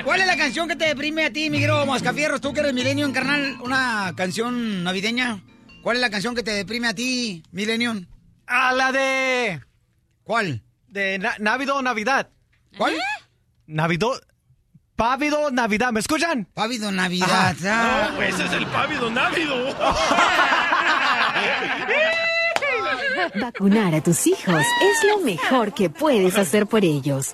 [0.04, 2.40] ¿Cuál es la canción que te deprime a ti, Miguel Mascafierros?
[2.40, 5.42] Tú que eres Millennium, carnal, una canción navideña.
[5.82, 8.06] ¿Cuál es la canción que te deprime a ti, Millennium?
[8.46, 9.60] A la de...
[10.24, 10.62] ¿Cuál?
[10.88, 12.28] De Na- Navidad Navidad.
[12.76, 12.96] ¿Cuál?
[13.66, 14.08] Navidad...
[15.00, 15.92] Pávido Navidad.
[15.92, 16.46] ¿Me escuchan?
[16.52, 17.56] Pávido Navidad.
[17.64, 18.08] ah.
[18.10, 19.74] No, pues ese es el pávido návido.
[23.40, 27.32] Vacunar a tus hijos es lo mejor que puedes hacer por ellos.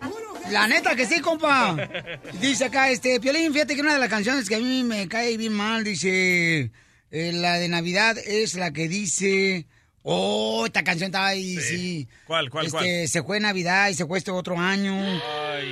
[0.52, 1.76] La neta que sí, compa.
[2.40, 5.37] Dice acá, este, Piolín, fíjate que una de las canciones que a mí me cae
[5.37, 6.71] bien mal, dice,
[7.10, 9.67] eh, la de Navidad es la que dice,
[10.09, 12.09] oh, esta canción está ahí, sí.
[12.27, 13.09] ¿Cuál, cuál, este, cuál?
[13.09, 14.94] Se fue Navidad y se fue este otro año.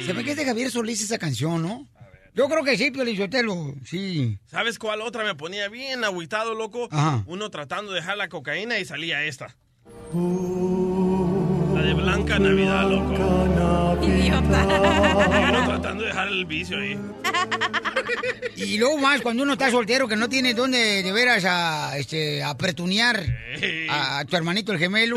[0.05, 1.89] Se ve que es de Javier Solís esa canción, ¿no?
[2.35, 4.41] Yo creo que sí, Piolín Sotelo, sí.
[4.47, 6.89] ¿Sabes cuál otra me ponía bien agüitado, loco?
[6.91, 7.23] Ajá.
[7.27, 9.55] Uno tratando de dejar la cocaína y salía esta.
[10.13, 10.19] De
[12.05, 14.05] Blanca Navidad, loco.
[14.07, 14.63] Idiota.
[14.63, 16.99] Uno tratando de dejar el vicio ahí.
[18.57, 22.43] Y luego más cuando uno está soltero que no tiene dónde de veras a, este,
[22.43, 23.25] a pretunear
[23.89, 25.17] a, a tu hermanito el gemelo.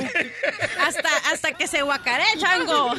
[0.81, 2.91] Hasta, hasta que se guacaré, chango.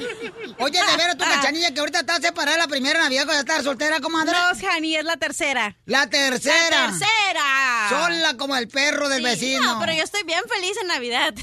[0.58, 4.00] Oye, de veras tu cachanilla que ahorita estás separada la primera Navidad cuando estás soltera,
[4.00, 4.32] comadre.
[4.32, 5.76] No, Jani, es la tercera.
[5.86, 6.54] La tercera.
[6.70, 7.88] La tercera.
[7.88, 9.62] Sola como el perro del Sí, vecino.
[9.62, 11.34] No, pero yo estoy bien feliz en Navidad.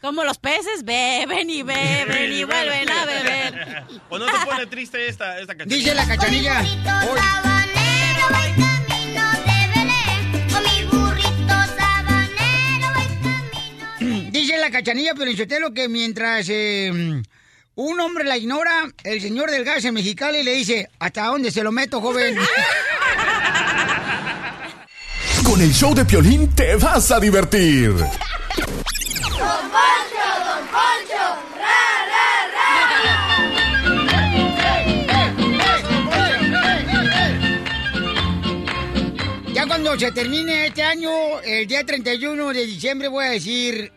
[0.00, 3.84] Como los peces beben y beben y vuelven a beber.
[4.08, 5.78] ¿O no te pone triste esta, esta canción?
[5.78, 6.60] Dice la cachanilla.
[6.60, 12.88] Hoy- Sabanero voy camino de Belén, con mi burrito sabanero
[14.00, 17.22] voy Dice la cachanilla Pelichotelo que mientras eh,
[17.74, 21.62] un hombre la ignora, el señor del gas en Mexicali le dice, ¿hasta dónde se
[21.62, 22.38] lo meto, joven?
[25.44, 27.92] Con el show de Piolín te vas a divertir.
[29.50, 31.22] Don Poncho, Don Poncho,
[39.52, 43.92] Ya cuando se termine este año, el día 31 de diciembre, voy a decir,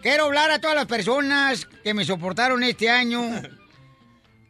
[0.00, 3.42] quiero hablar a todas las personas que me soportaron este año.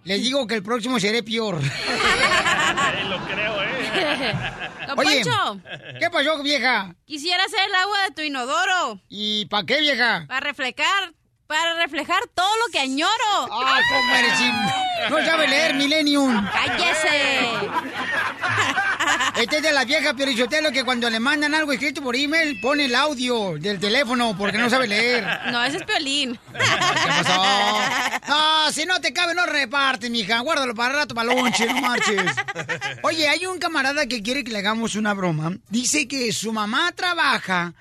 [0.05, 1.57] Les digo que el próximo seré peor.
[3.09, 3.66] lo creo, ¿eh?
[4.87, 5.61] Don Oye, Poncho.
[5.99, 6.95] ¿qué pasó, vieja?
[7.07, 9.01] Quisiera hacer el agua de tu inodoro.
[9.09, 10.25] ¿Y para qué, vieja?
[10.29, 11.13] Para reflejar,
[11.47, 13.49] para reflejar todo lo que añoro.
[13.51, 14.41] ¡Ah, cómo eres
[15.11, 16.47] No sabe leer, Millennium.
[16.51, 17.47] ¡Cállese!
[19.37, 22.87] Este es de la vieja Piorichotelo que cuando le mandan algo escrito por email pone
[22.87, 25.25] el audio del teléfono porque no sabe leer.
[25.53, 26.39] No, ese es Piolín.
[26.53, 27.43] ¿Qué pasó?
[28.29, 30.41] No, si no te cabe, no reparte, mija.
[30.41, 32.33] Guárdalo para rato, para lonche, no marches.
[33.03, 35.53] Oye, hay un camarada que quiere que le hagamos una broma.
[35.69, 37.75] Dice que su mamá trabaja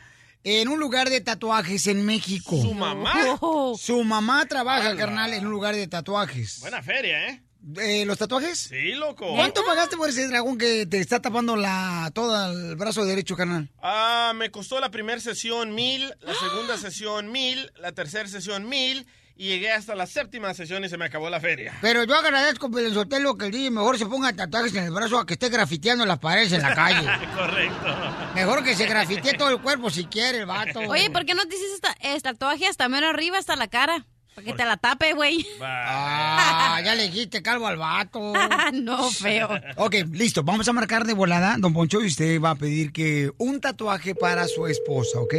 [0.46, 2.56] en un lugar de tatuajes en México.
[2.62, 3.40] ¿Su mamá?
[3.78, 6.60] Su mamá trabaja, carnal, en un lugar de tatuajes.
[6.62, 7.42] Buena feria, ¿eh?
[7.78, 8.60] Eh, ¿Los tatuajes?
[8.60, 9.28] Sí, loco.
[9.36, 13.72] ¿Cuánto pagaste por ese dragón que te está tapando la todo el brazo derecho, carnal?
[13.82, 19.08] Ah, me costó la primera sesión mil, la segunda sesión mil, la tercera sesión mil
[19.38, 21.74] y llegué hasta la séptima sesión y se me acabó la feria.
[21.82, 25.26] Pero yo agradezco, Sotelo, que el DJ mejor se ponga tatuajes en el brazo a
[25.26, 27.06] que esté grafiteando las paredes en la calle.
[27.36, 27.96] Correcto.
[28.34, 30.80] Mejor que se grafitee todo el cuerpo si quiere el vato.
[30.88, 34.06] Oye, ¿por qué no te hiciste esta, tatuaje hasta menos arriba, hasta la cara?
[34.36, 35.46] Para que te la tape, güey.
[35.62, 38.34] Ah, ya le dijiste calvo al vato.
[38.74, 39.50] no, feo.
[39.78, 40.44] Ok, listo.
[40.44, 44.16] Vamos a marcar de volada, don Poncho, y usted va a pedir que un tatuaje
[44.16, 45.34] para su esposa, ¿ok?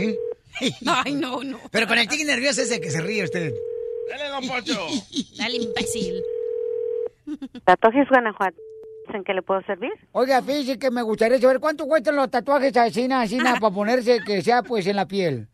[0.87, 1.61] Ay, no, no.
[1.71, 3.53] Pero con el tique nervioso ese que se ríe usted.
[4.09, 4.87] Dale, don Poncho.
[5.39, 6.23] Dale, imbécil.
[7.65, 8.57] Tatuajes Guanajuato.
[9.13, 9.93] ¿En qué le puedo servir?
[10.13, 14.43] Oiga, fíjese que me gustaría saber cuánto cuestan los tatuajes asina, asina, para ponerse que
[14.43, 15.49] sea pues en la piel.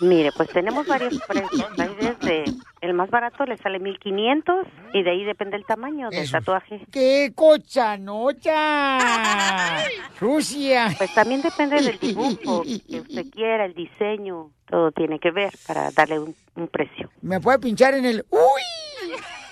[0.00, 1.70] Mire, pues tenemos varios precios.
[1.78, 2.44] Hay desde
[2.80, 6.80] el más barato le sale 1500 y de ahí depende el tamaño del tatuaje.
[6.92, 8.98] ¡Qué cochanocha!
[10.18, 10.88] ¡Sucia!
[10.96, 15.90] Pues también depende del dibujo que usted quiera, el diseño, todo tiene que ver para
[15.90, 17.10] darle un, un precio.
[17.22, 18.24] ¿Me puede pinchar en el...
[18.30, 18.87] ¡Uy!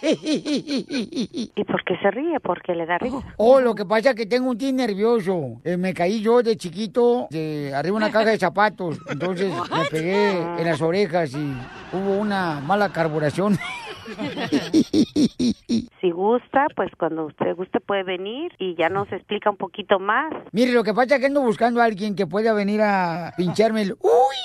[0.08, 2.38] ¿Y por qué se ríe?
[2.40, 3.16] Porque le da risa.
[3.38, 5.60] Oh, lo que pasa es que tengo un tic nervioso.
[5.64, 8.98] Eh, me caí yo de chiquito de arriba de una caja de zapatos.
[9.08, 11.52] Entonces me pegué en las orejas y
[11.92, 13.58] hubo una mala carburación.
[16.00, 20.32] Si gusta, pues cuando usted guste puede venir y ya nos explica un poquito más.
[20.52, 23.82] Mire, lo que pasa es que ando buscando a alguien que pueda venir a pincharme
[23.82, 23.96] el...
[24.00, 24.36] ¡Uy!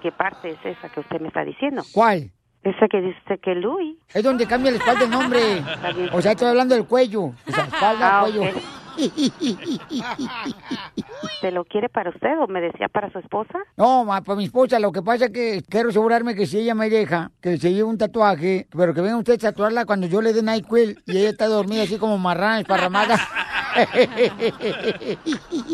[0.00, 1.82] ¿Qué parte es esa que usted me está diciendo?
[1.92, 2.30] ¿Cuál?
[2.68, 3.96] Esa que dice que Luis.
[4.12, 5.40] Es donde cambia la espalda el nombre.
[6.12, 7.22] O sea, estoy hablando del cuello.
[7.24, 8.42] O sea, espalda, Ah, cuello.
[8.42, 8.56] ok.
[11.40, 13.58] ¿Se lo quiere para usted o me decía para su esposa?
[13.76, 16.74] No, ma, para mi esposa, lo que pasa es que quiero asegurarme que si ella
[16.74, 20.20] me deja, que se lleve un tatuaje, pero que venga usted a tatuarla cuando yo
[20.20, 23.16] le dé NyQuil y ella está dormida así como marrana, esparramada.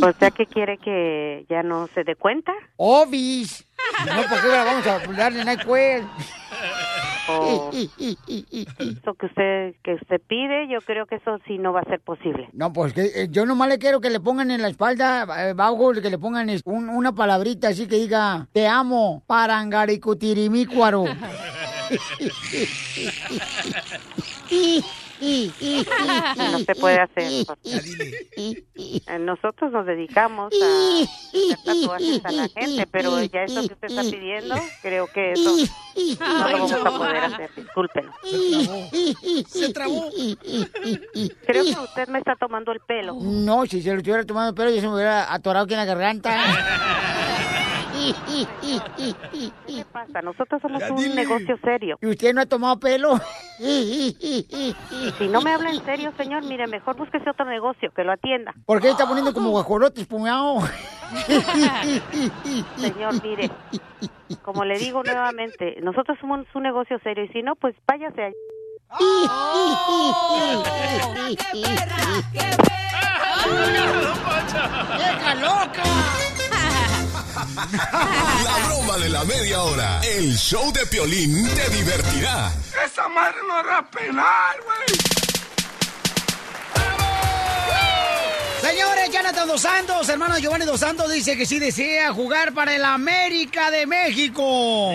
[0.03, 2.53] O sea, que quiere que ya no se dé cuenta.
[2.77, 3.65] Obis.
[4.07, 6.03] No, ¿por qué la vamos a darle NyQuil?
[7.27, 11.85] O eso que usted que usted pide, yo creo que eso sí no va a
[11.85, 12.49] ser posible.
[12.53, 15.53] No, pues que eh, yo nomás le quiero que le pongan en la espalda, eh,
[15.55, 21.05] bajo, que le pongan un- una palabrita así que diga, te amo, parangaricutirimícuaro.
[26.53, 27.47] No se puede hacer.
[28.37, 33.89] eh, Nosotros nos dedicamos a hacer tatuajes a la gente, pero ya eso que usted
[33.89, 35.57] está pidiendo, creo que eso
[36.21, 37.51] no lo vamos a poder hacer.
[37.57, 38.13] Discúlpelo.
[39.49, 40.11] Se trabó.
[41.47, 43.15] Creo que usted me está tomando el pelo.
[43.21, 45.81] No, si se lo estuviera tomando el pelo, yo se me hubiera atorado aquí en
[45.81, 46.37] la garganta.
[49.67, 50.21] ¿Qué pasa?
[50.23, 51.99] Nosotros somos un negocio serio.
[52.01, 53.19] ¿Y usted no ha tomado pelo?
[53.59, 58.55] Si no me habla en serio, señor, mire, mejor búsquese otro negocio que lo atienda.
[58.67, 60.61] ¿Por qué está poniendo como guajolote espumado?
[62.77, 63.51] Señor, mire,
[64.43, 68.35] como le digo nuevamente, nosotros somos un negocio serio y si no, pues váyase allá.
[74.97, 75.83] ¡Vieja loca!
[77.55, 80.01] La broma de la media hora.
[80.03, 82.53] El show de Piolín te divertirá.
[82.85, 85.25] Esa madre no hará penal, güey.
[88.61, 92.85] Señores, Jonathan Dos Santos, hermano Giovanni Dos Santos, dice que sí desea jugar para el
[92.85, 94.91] América de México.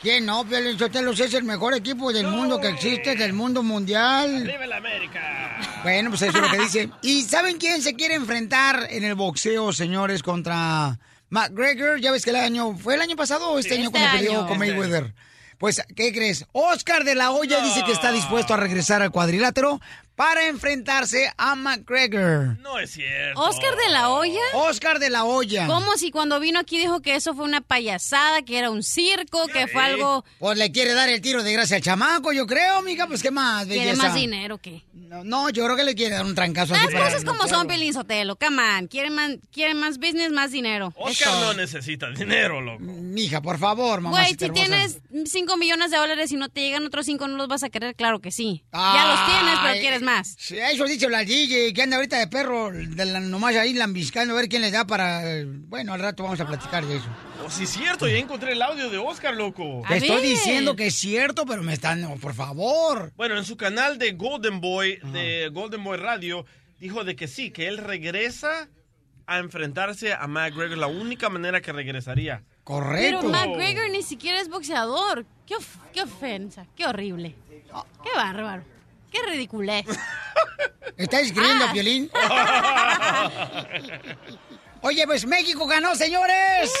[0.00, 0.44] ¿Quién no?
[0.44, 4.44] Piolín Sotelo es el mejor equipo del mundo que existe, del mundo mundial.
[4.44, 5.58] ¡Viva la América!
[5.82, 6.90] Bueno, pues eso es lo que dice.
[7.02, 10.98] ¿Y saben quién se quiere enfrentar en el boxeo, señores, contra
[11.30, 12.00] McGregor?
[12.00, 14.16] Ya ves que el año, ¿fue el año pasado o este Sí, año este cuando
[14.18, 15.14] peleó con Mayweather?
[15.58, 16.44] Pues, ¿qué crees?
[16.52, 19.80] Oscar de la Hoya dice que está dispuesto a regresar al cuadrilátero
[20.16, 22.58] para enfrentarse a McGregor.
[22.60, 23.38] No es cierto.
[23.40, 24.40] ¿Oscar de la Hoya?
[24.54, 25.66] Oscar de la Hoya.
[25.66, 29.46] Como si cuando vino aquí dijo que eso fue una payasada, que era un circo,
[29.48, 30.24] que fue algo...
[30.38, 33.06] Pues le quiere dar el tiro de gracia al chamaco, yo creo, amiga.
[33.06, 34.82] Pues, ¿qué más, ¿Quiere más dinero que?
[34.92, 37.58] No, no, yo creo que le quiere dar un trancazo Las cosas como noquearlo.
[37.58, 38.36] son, Pelín Sotelo.
[38.36, 38.88] Come on.
[38.88, 40.92] Quieren más, quieren más business, más dinero.
[40.96, 42.82] Oscar no necesita dinero, loco.
[42.82, 44.18] Mija, por favor, mamá.
[44.18, 47.48] Güey, si tienes 5 millones de dólares y no te llegan otros 5, ¿no los
[47.48, 47.94] vas a querer?
[47.94, 48.64] Claro que sí.
[48.72, 50.34] ya los tienes, pero quieres más.
[50.38, 54.32] Sí, eso dice la DJ, que anda ahorita de perro, de la, nomás ahí lambiscando,
[54.32, 55.22] a ver quién le da para...
[55.30, 57.06] eh, Bueno, al rato vamos a platicar de eso.
[57.44, 59.82] Oh, sí, es cierto, ya encontré el audio de Oscar, loco.
[59.86, 62.00] Te estoy diciendo que es cierto, pero me están...
[62.00, 63.12] no, por favor.
[63.16, 66.46] Bueno, en su canal de Golden Boy, de Golden Boy Radio,
[66.80, 68.68] dijo de que sí, que él regresa
[69.26, 72.44] a enfrentarse a McGregor, la única manera que regresaría.
[72.64, 75.24] Pero McGregor ni siquiera es boxeador.
[75.46, 77.34] Qué, of- qué ofensa, qué horrible.
[78.02, 78.62] Qué bárbaro.
[79.10, 79.86] Qué ridiculez.
[80.96, 81.72] ¿Estás escribiendo, Ah.
[81.72, 82.10] Piolín?
[84.82, 86.72] Oye, pues México ganó, señores.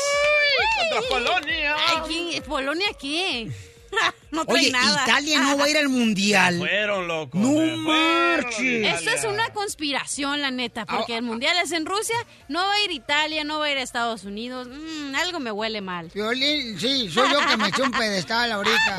[0.90, 1.76] ¡Contra Polonia!
[1.88, 3.50] Ay, ¿quién- ¿Polonia qué?
[4.30, 5.02] no trae Oye, nada.
[5.04, 6.58] Italia no va a ir al mundial.
[6.58, 7.38] Fueron, loco.
[7.38, 8.94] No marches.
[8.94, 12.16] Esto es una conspiración, la neta, porque el mundial es en Rusia,
[12.48, 14.68] no va a ir Italia, no va a ir a Estados Unidos.
[14.68, 16.08] Mm, algo me huele mal.
[16.08, 18.96] Piolín, sí, soy yo que me eché un pedestal ahorita.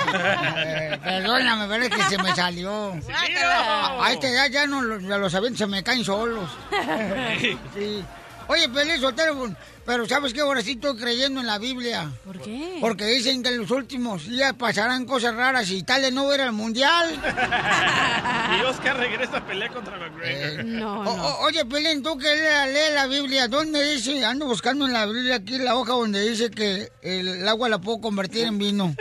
[0.60, 2.94] Eh, perdóname, pero es que se me salió.
[3.10, 6.50] A, a esta edad ya no los, ya los avientos se me caen solos.
[7.76, 8.04] Sí.
[8.48, 9.50] Oye, Pelín Sotelo,
[9.88, 10.42] pero ¿sabes qué?
[10.42, 12.12] Ahora sí estoy creyendo en la Biblia.
[12.24, 12.78] ¿Por qué?
[12.80, 16.36] Porque dicen que en los últimos días pasarán cosas raras y Italia no va a
[16.36, 17.08] ir al mundial.
[18.48, 20.64] Y Oscar regresa a pelear contra McGregor.
[20.64, 24.24] No, O- o- oye, Pelín, tú que lees lee la Biblia, ¿dónde dice?
[24.24, 28.00] Ando buscando en la Biblia aquí la hoja donde dice que el agua la puedo
[28.00, 28.96] convertir en vino.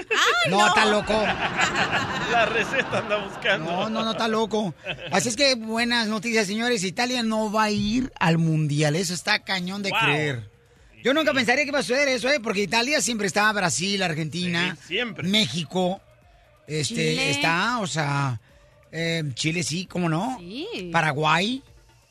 [0.50, 1.12] no, está loco.
[2.32, 3.70] La receta anda buscando.
[3.70, 4.74] No, no, no está loco.
[5.12, 6.82] Así es que buenas noticias, señores.
[6.82, 8.96] Italia no va a ir al mundial.
[8.96, 9.98] Eso está cañón de Wow.
[10.00, 10.50] creer.
[11.06, 12.40] Yo nunca pensaría que iba a suceder eso, ¿eh?
[12.40, 15.28] Porque Italia siempre está Brasil, Argentina, siempre.
[15.28, 16.00] México,
[16.66, 17.30] este, Chile.
[17.30, 18.40] está, o sea,
[18.90, 20.36] eh, Chile sí, ¿cómo no?
[20.40, 20.90] Sí.
[20.92, 21.62] Paraguay,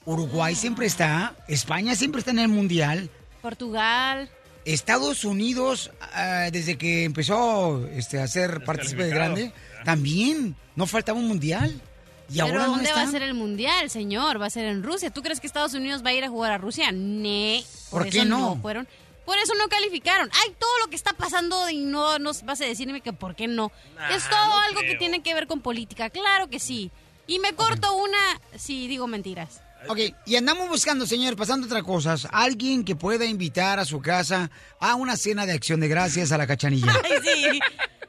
[0.06, 3.10] Uruguay siempre está, España siempre está en el mundial.
[3.42, 4.30] Portugal.
[4.64, 9.52] Estados Unidos, ah, desde que empezó este, a ser partícipe de grande,
[9.84, 11.82] también no faltaba un mundial.
[12.30, 14.42] Y Pero ahora no ¿dónde va a ser el mundial, señor?
[14.42, 15.12] Va a ser en Rusia.
[15.12, 16.92] ¿Tú crees que Estados Unidos va a ir a jugar a Rusia?
[16.92, 17.64] Ne.
[18.04, 18.60] ¿Por qué eso no?
[18.62, 18.88] fueron.
[19.26, 20.30] Por eso no calificaron.
[20.34, 23.48] Ay, todo lo que está pasando y no nos vas a decirme que por qué
[23.48, 23.72] no.
[24.12, 26.10] es todo no algo que tiene que ver con política.
[26.12, 26.92] Claro que sí.
[27.26, 28.20] Y me corto una
[28.56, 29.62] si digo mentiras.
[29.88, 34.50] Ok, y andamos buscando, señor, pasando otras cosas, alguien que pueda invitar a su casa
[34.80, 36.92] a una cena de acción de gracias a la cachanilla.
[37.04, 37.60] Ay, sí.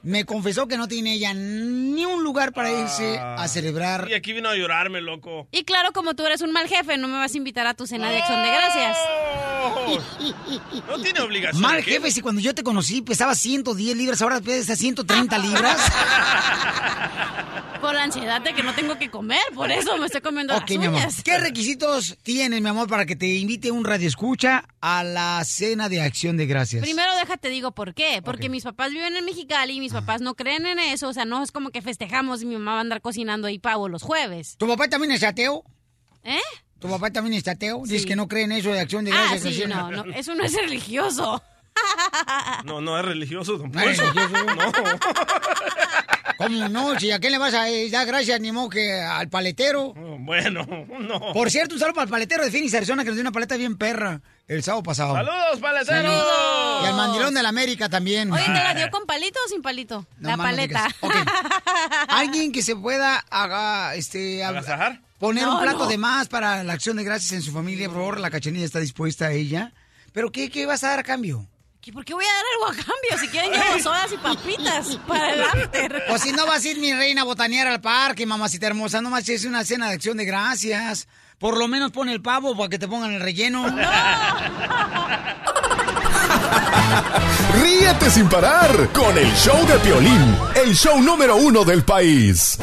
[0.03, 4.07] Me confesó que no tiene ella ni un lugar para irse a celebrar.
[4.09, 5.49] Y aquí vino a llorarme, loco.
[5.51, 7.87] Y claro, como tú eres un mal jefe, no me vas a invitar a tu
[7.87, 8.97] cena de acción de gracias.
[10.89, 11.61] No tiene obligación.
[11.63, 15.77] Mal jefe, si cuando yo te conocí pesaba 110 libras, ahora pesas 130 libras.
[17.81, 20.71] Por la ansiedad de que no tengo que comer, por eso me estoy comiendo Ok,
[20.71, 20.99] las mi amor.
[21.01, 21.23] uñas.
[21.23, 25.89] ¿Qué requisitos tienes, mi amor, para que te invite un radio escucha a la cena
[25.89, 26.83] de acción de gracias?
[26.83, 28.23] Primero déjate digo por qué.
[28.25, 31.27] Porque mis papás viven en Mexicali y mis papás no creen en eso, o sea,
[31.27, 34.03] no es como que festejamos y mi mamá va a andar cocinando ahí pavo los
[34.03, 34.57] jueves.
[34.57, 35.63] ¿Tu papá también es ateo?
[36.25, 36.41] ¿Eh?
[36.79, 37.83] ¿Tu papá también es ateo?
[37.85, 38.09] Dices Sí.
[38.09, 39.41] que no cree en eso de acción de Ah, gracias.
[39.43, 39.71] sí, Cristian.
[39.71, 41.43] no, no, eso no es religioso.
[42.65, 44.45] No, no es religioso, don No es religioso.
[44.45, 44.73] No.
[46.39, 46.99] ¿Cómo no?
[47.01, 49.95] Si a quién le vas a eh, dar gracias ni modo que al paletero.
[50.19, 50.67] Bueno,
[51.01, 51.33] no.
[51.33, 53.57] Por cierto, un saludo para el paletero de Phoenix, Arizona, que nos dio una paleta
[53.57, 55.15] bien perra el sábado pasado.
[55.15, 56.03] ¡Saludos, paletero!
[56.03, 56.83] ¡Saludos!
[56.83, 58.31] Y al mandilón de la América también.
[58.33, 60.07] Oye, ¿te la dio con palito o sin palito?
[60.19, 60.89] No, la paleta.
[61.03, 61.27] digas.
[62.09, 65.01] Alguien que se pueda haga, este, ¿Agasajar?
[65.19, 65.87] Poner No, un plato no.
[65.87, 68.21] de más para la acción de gracias en su familia, por favor.
[68.21, 69.73] La cachanilla está dispuesta a ella.
[70.13, 71.47] ¿Pero qué, qué vas a dar a cambio?
[71.85, 73.17] ¿Y ¿Por qué voy a dar algo a cambio?
[73.21, 76.03] Si quieren llevo sodas y papitas para el after.
[76.11, 79.29] O si no vas a ir mi reina a botanear al parque, mamacita hermosa, nomás
[79.29, 81.07] es una cena de acción de gracias.
[81.39, 83.67] Por lo menos pon el pavo para que te pongan el relleno.
[87.63, 92.59] Ríete sin parar con el show de Piolín, el show número uno del país.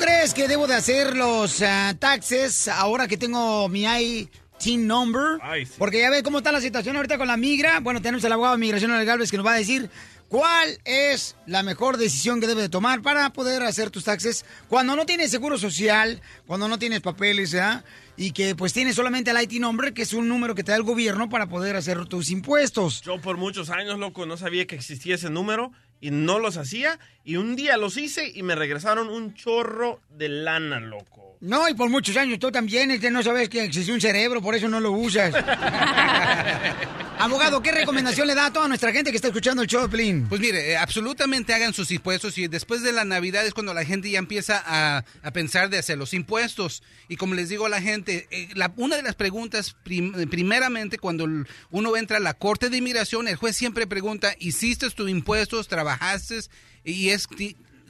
[0.00, 5.38] Crees que debo de hacer los ah, taxes ahora que tengo mi IT number?
[5.42, 5.74] Ay, sí.
[5.78, 7.80] Porque ya ve cómo está la situación ahorita con la migra.
[7.80, 9.90] Bueno, tenemos al abogado de migración Legal Galvez que nos va a decir
[10.28, 14.96] cuál es la mejor decisión que debe de tomar para poder hacer tus taxes cuando
[14.96, 17.84] no tienes seguro social, cuando no tienes papeles, ¿verdad?
[18.16, 20.78] Y que pues tienes solamente el IT number, que es un número que te da
[20.78, 23.02] el gobierno para poder hacer tus impuestos.
[23.02, 26.98] Yo por muchos años, loco, no sabía que existía ese número y no los hacía.
[27.24, 31.36] Y un día los hice y me regresaron un chorro de lana, loco.
[31.40, 34.54] No, y por muchos años tú también, este, no sabes que existe un cerebro, por
[34.54, 35.34] eso no lo usas.
[37.20, 40.26] Abogado, ¿qué recomendación le da a toda nuestra gente que está escuchando el show, Plin?
[40.28, 43.84] Pues mire, eh, absolutamente hagan sus impuestos y después de la Navidad es cuando la
[43.84, 46.82] gente ya empieza a, a pensar de hacer los impuestos.
[47.08, 51.28] Y como les digo a la gente, eh, una de las preguntas, prim- primeramente cuando
[51.70, 55.68] uno entra a la Corte de Inmigración, el juez siempre pregunta, ¿hiciste tus impuestos?
[55.68, 56.40] ¿Trabajaste?
[56.84, 57.26] Y es...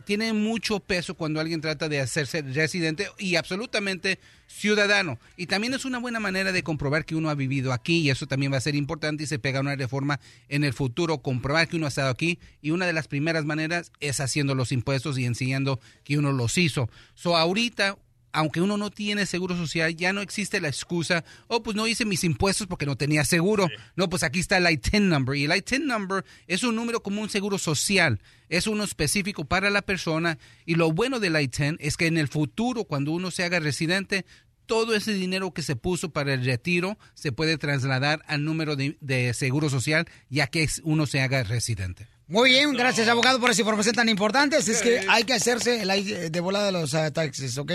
[0.01, 5.19] ti- tiene mucho peso cuando alguien trata de hacerse residente y absolutamente ciudadano.
[5.37, 8.27] Y también es una buena manera de comprobar que uno ha vivido aquí y eso
[8.27, 11.77] también va a ser importante y se pega una reforma en el futuro, comprobar que
[11.77, 15.25] uno ha estado aquí y una de las primeras maneras es haciendo los impuestos y
[15.25, 16.91] enseñando que uno los hizo.
[17.15, 17.97] So ahorita
[18.33, 22.05] aunque uno no tiene seguro social, ya no existe la excusa, oh, pues no hice
[22.05, 23.69] mis impuestos porque no tenía seguro.
[23.97, 25.37] No, pues aquí está el ITIN number.
[25.37, 28.21] Y el ITIN number es un número como un seguro social.
[28.49, 30.39] Es uno específico para la persona.
[30.65, 34.25] Y lo bueno del ITIN es que en el futuro, cuando uno se haga residente,
[34.67, 38.97] todo ese dinero que se puso para el retiro se puede trasladar al número de,
[39.01, 42.07] de seguro social, ya que uno se haga residente.
[42.31, 44.57] Muy bien, gracias abogado por esa información tan importante.
[44.57, 47.73] Es que hay que hacerse el de volada de los ah, taxes, ¿ok?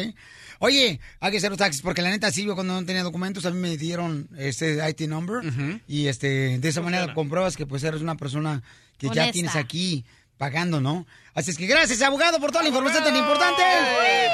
[0.60, 3.46] Oye, hay que hacer los taxes porque la neta sí, yo cuando no tenía documentos
[3.46, 5.44] a mí me dieron este IT number
[5.90, 8.64] y este de esa manera compruebas que pues eres una persona
[8.98, 9.32] que ya Honesta.
[9.34, 10.06] tienes aquí
[10.38, 11.06] pagando, ¿no?
[11.34, 13.62] Así es que gracias abogado por toda la información tan importante.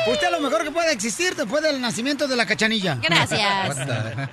[0.07, 2.99] Usted es lo mejor que puede existir después del nacimiento de la cachanilla.
[3.01, 3.77] Gracias.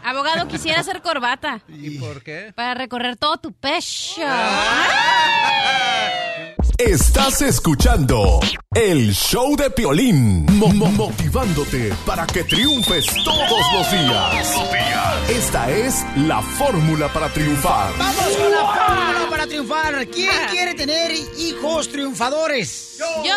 [0.05, 2.53] Abogado, quisiera hacer corbata ¿Y por qué?
[2.55, 4.23] para recorrer todo tu pecho.
[6.79, 8.39] Estás escuchando
[8.72, 14.55] el show de Piolín, Mo- mo- motivándote para que triunfes todos los días.
[15.29, 17.91] Esta es la fórmula para triunfar.
[17.99, 20.07] Vamos con la fórmula para triunfar.
[20.07, 22.99] ¿Quién quiere tener hijos triunfadores?
[23.24, 23.35] Yo.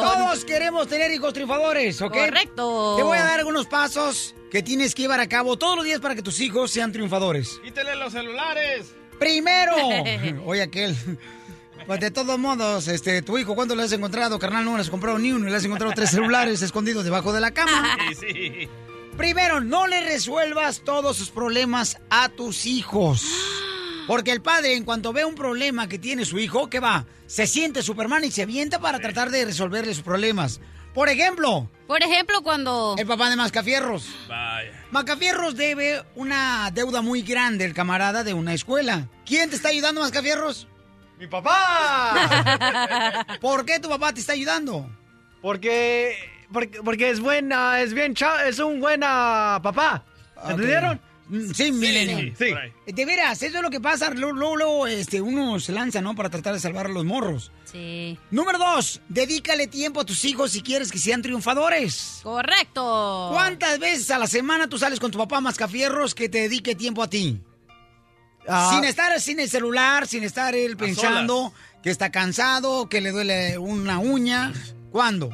[0.00, 2.12] Todos queremos tener hijos triunfadores, ¿ok?
[2.12, 2.94] Correcto.
[2.96, 6.00] Te voy a dar algunos pasos que tienes que llevar a cabo todos los días
[6.00, 7.60] para que tus hijos sean triunfadores.
[7.62, 8.86] ¡Quítele los celulares!
[9.20, 9.72] Primero,
[10.44, 10.94] oye aquel.
[11.86, 14.64] Pues de todos modos, este, tu hijo, ¿cuándo le has encontrado, carnal?
[14.64, 17.40] No le has comprado ni uno, y le has encontrado tres celulares escondidos debajo de
[17.40, 17.96] la cama.
[18.08, 18.68] Sí, sí.
[19.16, 23.24] Primero, no le resuelvas todos sus problemas a tus hijos.
[24.08, 27.06] Porque el padre, en cuanto ve un problema que tiene su hijo, ¿qué va?
[27.26, 30.60] Se siente Superman y se avienta para tratar de resolverle sus problemas.
[30.92, 32.94] Por ejemplo, Por ejemplo, cuando...
[32.98, 34.08] el papá de Mascafierros.
[34.28, 34.86] Vaya.
[34.90, 39.08] Mascafierros debe una deuda muy grande, el camarada de una escuela.
[39.24, 40.68] ¿Quién te está ayudando, Mascafierros?
[41.18, 42.14] ¡Mi papá!
[43.40, 44.90] ¿Por qué tu papá te está ayudando?
[45.40, 46.16] Porque,
[46.52, 48.14] porque, porque es buena, es bien
[48.46, 50.04] es un buena papá.
[50.36, 50.50] Ok.
[50.50, 51.00] ¿Entendieron?
[51.54, 52.34] Sí, milenio.
[52.38, 52.54] Sí.
[52.86, 54.10] De veras, eso es lo que pasa.
[54.10, 56.14] Luego, luego, luego, este, uno se lanza, ¿no?
[56.14, 57.50] Para tratar de salvar a los morros.
[57.64, 58.16] Sí.
[58.30, 62.20] Número dos, dedícale tiempo a tus hijos si quieres que sean triunfadores.
[62.22, 63.30] Correcto.
[63.32, 67.02] ¿Cuántas veces a la semana tú sales con tu papá mascafierros que te dedique tiempo
[67.02, 67.40] a ti?
[68.48, 73.10] Ah, Sin estar sin el celular, sin estar él pensando que está cansado, que le
[73.10, 74.52] duele una uña.
[74.90, 75.30] ¿Cuándo?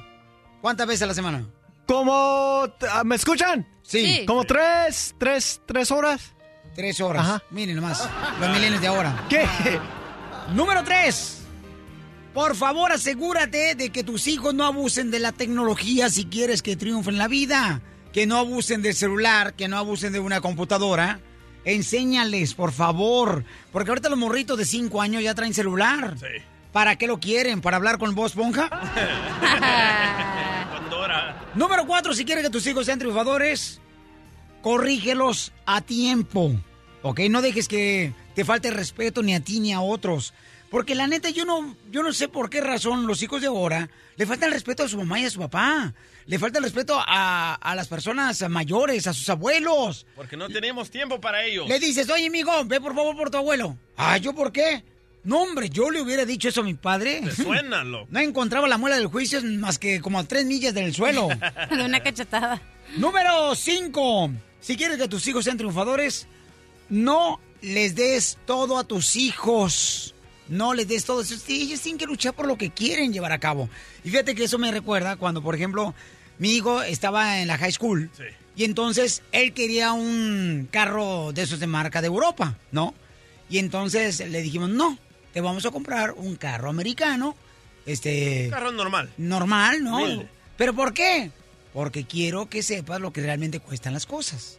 [0.61, 1.47] ¿Cuántas veces a la semana?
[1.87, 3.67] como, ah, ¿me escuchan?
[3.83, 4.07] Sí.
[4.21, 4.27] Sí.
[4.27, 6.33] Como tres, tres, tres horas.
[6.75, 7.23] Tres horas.
[7.23, 7.43] Ajá.
[7.51, 8.09] Miren nomás,
[8.41, 9.27] los milenios de ahora.
[9.29, 9.47] ¿Qué?
[10.55, 11.39] Número tres.
[12.33, 16.77] Por favor, asegúrate de que tus hijos no abusen de la tecnología si quieres que
[16.77, 17.83] triunfen en la vida.
[18.13, 21.21] Que no abusen del celular, que no abusen de una computadora.
[21.65, 23.45] Enséñales, por favor.
[23.71, 26.17] Porque ahorita los morritos de 5 años ya traen celular.
[26.19, 26.27] Sí.
[26.73, 27.61] ¿Para qué lo quieren?
[27.61, 28.69] ¿Para hablar con voz ponja?
[30.73, 31.51] Pandora.
[31.55, 33.81] Número cuatro, si quieres que tus hijos sean triunfadores,
[34.63, 36.53] corrígelos a tiempo.
[37.03, 37.21] ¿Ok?
[37.29, 40.33] No dejes que te falte respeto ni a ti ni a otros.
[40.73, 43.91] Porque la neta, yo no, yo no sé por qué razón los hijos de ahora
[44.17, 45.93] le falta el respeto a su mamá y a su papá.
[46.25, 50.07] Le falta el respeto a, a las personas mayores, a sus abuelos.
[50.17, 51.69] Porque no tenemos tiempo para ellos.
[51.69, 53.77] Le dices, oye, amigo, ve por favor por tu abuelo.
[53.99, 54.83] Ah, ¿yo por qué?
[55.25, 57.21] No, hombre, yo le hubiera dicho eso a mi padre.
[57.23, 58.09] Te suena, loco.
[58.11, 61.29] No encontraba la muela del juicio más que como a tres millas del suelo.
[61.71, 62.63] De una cachetada.
[62.97, 64.31] Número 5.
[64.61, 66.27] Si quieres que tus hijos sean triunfadores,
[66.89, 70.15] no les des todo a tus hijos.
[70.53, 71.25] No les des todo.
[71.25, 73.71] Sí, Ellos tienen que luchar por lo que quieren llevar a cabo.
[74.05, 75.95] Y fíjate que eso me recuerda cuando, por ejemplo,
[76.39, 78.11] mi hijo estaba en la high school.
[78.55, 82.93] Y entonces él quería un carro de esos de marca de Europa, ¿no?
[83.49, 84.99] Y entonces le dijimos, no,
[85.33, 87.35] te vamos a comprar un carro americano.
[87.87, 88.49] Este.
[88.51, 89.11] Carro normal.
[89.17, 90.03] Normal, ¿no?
[90.03, 90.29] Humilde.
[90.59, 91.31] ¿Pero por qué?
[91.73, 94.59] Porque quiero que sepas lo que realmente cuestan las cosas.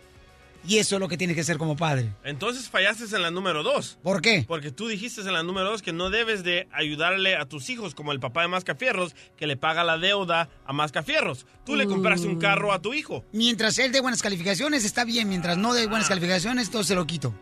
[0.66, 2.14] Y eso es lo que tienes que hacer como padre.
[2.24, 3.98] Entonces fallaste en la número dos.
[4.02, 4.46] ¿Por qué?
[4.48, 7.96] Porque tú dijiste en la número dos que no debes de ayudarle a tus hijos
[7.96, 11.46] como el papá de Mascafierros que le paga la deuda a Mascafierros.
[11.66, 13.26] Tú le compraste un carro a tu hijo.
[13.34, 15.28] Mientras él dé buenas calificaciones, está bien.
[15.28, 17.34] Mientras no dé buenas calificaciones, todo se lo quito.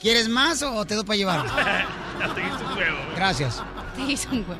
[0.00, 1.46] ¿Quieres más o te doy para llevar?
[2.18, 2.98] Ya te hice un juego.
[3.14, 3.62] Gracias.
[3.94, 4.56] Te hizo un huevo.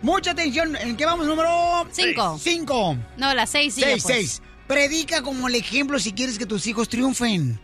[0.00, 0.76] Mucha atención.
[0.76, 1.26] ¿En qué vamos?
[1.26, 1.86] Número...
[1.90, 2.38] Cinco.
[2.40, 2.96] Cinco.
[3.18, 3.82] No, las seis sí.
[3.82, 4.42] Seis, seis.
[4.70, 7.58] Predica como el ejemplo si quieres que tus hijos triunfen.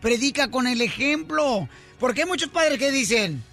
[0.00, 1.68] Predica con el ejemplo.
[2.00, 3.44] Porque hay muchos padres que dicen,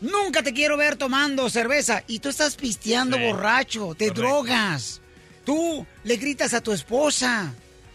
[0.00, 2.04] nunca te quiero ver tomando cerveza.
[2.06, 3.22] Y tú estás pisteando Sí.
[3.22, 5.02] borracho, te drogas.
[5.44, 7.52] Tú le gritas a tu esposa.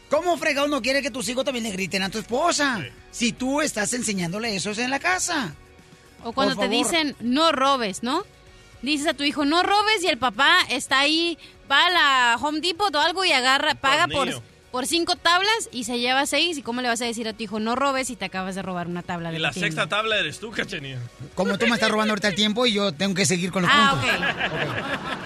[0.08, 2.86] ¿Cómo fregado no quiere que tus hijos también le griten a tu esposa?
[3.10, 5.56] Si tú estás enseñándole eso en la casa.
[6.24, 8.24] O cuando te dicen no robes, ¿no?
[8.84, 11.40] Dices a tu hijo no robes y el papá está ahí,
[11.72, 14.44] va a la Home Depot o algo y agarra, paga por, Tornillo.
[14.72, 16.58] por cinco tablas y se lleva seis.
[16.58, 18.62] ¿Y cómo le vas a decir a tu hijo no robes y te acabas de
[18.62, 19.68] robar una tabla de Y la tienda?
[19.68, 21.00] sexta tabla eres tú, cachenía.
[21.36, 23.72] Como tú me estás robando ahorita el tiempo y yo tengo que seguir con los
[23.74, 25.22] Ah, puntos.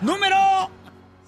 [0.00, 0.70] Número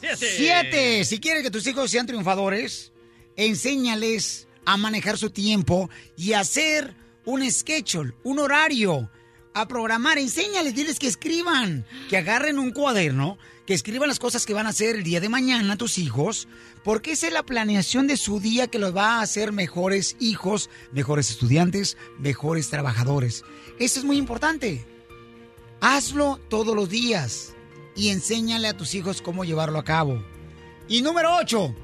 [0.01, 0.27] Siete.
[0.37, 1.05] 7.
[1.05, 2.93] Si quieres que tus hijos sean triunfadores,
[3.37, 6.95] enséñales a manejar su tiempo y hacer
[7.25, 9.11] un schedule, un horario,
[9.55, 10.19] a programar.
[10.19, 14.71] Enséñales, diles que escriban, que agarren un cuaderno, que escriban las cosas que van a
[14.71, 16.49] hacer el día de mañana tus hijos,
[16.85, 20.71] porque esa es la planeación de su día que los va a hacer mejores hijos,
[20.93, 23.45] mejores estudiantes, mejores trabajadores.
[23.79, 24.87] Eso es muy importante.
[25.81, 27.55] Hazlo todos los días
[27.97, 30.23] y enséñale a tus hijos cómo llevarlo a cabo.
[30.89, 31.75] Y número 8,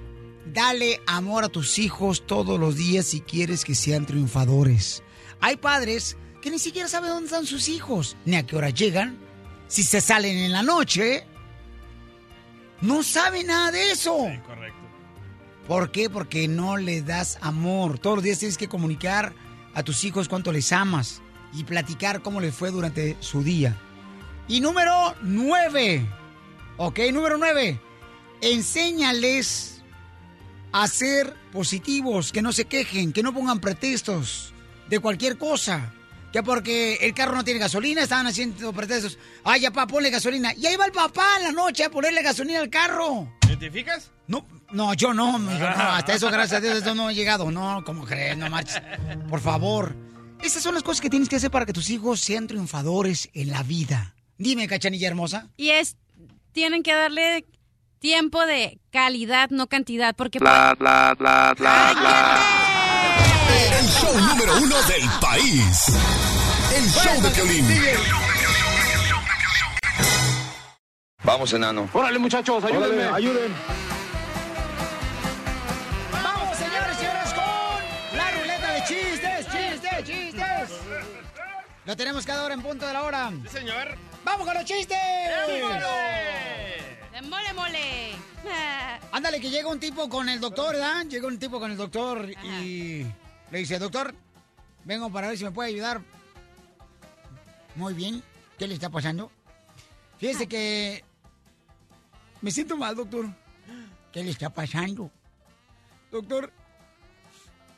[0.53, 5.03] dale amor a tus hijos todos los días si quieres que sean triunfadores.
[5.41, 6.17] Hay padres
[6.47, 9.19] que ni siquiera saben dónde están sus hijos, ni a qué hora llegan,
[9.67, 11.27] si se salen en la noche.
[12.81, 14.17] No saben nada de eso.
[14.47, 14.79] Correcto.
[15.67, 16.09] ¿Por qué?
[16.09, 17.99] Porque no le das amor.
[17.99, 19.35] Todos los días tienes que comunicar
[19.75, 21.21] a tus hijos cuánto les amas
[21.53, 23.77] y platicar cómo les fue durante su día.
[24.47, 26.07] Y número nueve.
[26.77, 27.81] Ok, número nueve.
[28.41, 29.83] Enséñales
[30.71, 34.55] a ser positivos, que no se quejen, que no pongan pretextos
[34.89, 35.93] de cualquier cosa.
[36.33, 39.19] Que porque el carro no tiene gasolina, estaban haciendo pretextos.
[39.45, 40.53] Ay, ya papá, ponle gasolina.
[40.55, 43.29] Y ahí va el papá en la noche a ponerle gasolina al carro.
[43.47, 44.11] ¿Identificas?
[44.27, 47.51] No, no, yo no, mijo, no, hasta eso, gracias a Dios, esto no he llegado.
[47.51, 48.83] No, como crees, no marches.
[49.29, 49.95] Por favor.
[50.43, 53.51] Esas son las cosas que tienes que hacer para que tus hijos sean triunfadores en
[53.51, 54.15] la vida.
[54.37, 55.49] Dime, cachanilla hermosa.
[55.57, 55.97] Y es,
[56.53, 57.47] tienen que darle
[57.99, 60.39] tiempo de calidad, no cantidad, porque...
[60.39, 62.56] Bla, bla, bla, bla, bla.
[64.01, 65.87] Show número uno del país.
[66.75, 67.67] El show de Piolín.
[71.23, 71.89] Vamos, enano.
[71.93, 73.05] Órale, muchachos, ayúdenme.
[73.05, 73.55] ayuden.
[76.13, 80.71] Vamos, señores y señoras, con la ruleta de chistes, chistes, chistes.
[81.85, 83.31] Lo tenemos cada hora en punto de la hora.
[83.45, 83.97] Sí, señor.
[84.25, 84.99] ¡Vamos con los chistes!
[87.13, 88.13] ¡De mole, mole!
[89.13, 91.05] Ándale, que llega un tipo con el doctor, ¿verdad?
[91.07, 93.07] Llega un tipo con el doctor y
[93.51, 94.15] le dice, doctor,
[94.85, 96.01] vengo para ver si me puede ayudar.
[97.75, 98.23] Muy bien,
[98.59, 99.31] ¿qué le está pasando?
[100.19, 101.05] Fíjese que
[102.41, 103.27] me siento mal, doctor.
[104.13, 105.11] ¿Qué le está pasando?
[106.11, 106.53] Doctor,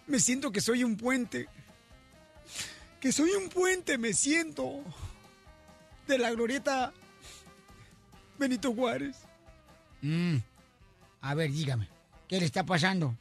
[0.06, 1.48] Me siento que soy un puente.
[2.98, 4.82] Que soy un puente, me siento.
[6.06, 6.94] De la glorieta
[8.38, 9.16] Benito Juárez.
[10.00, 10.36] Mm.
[11.20, 11.88] A ver, dígame,
[12.28, 13.14] ¿qué le está pasando?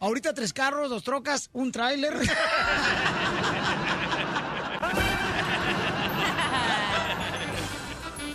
[0.00, 2.14] Ahorita tres carros, dos trocas, un tráiler.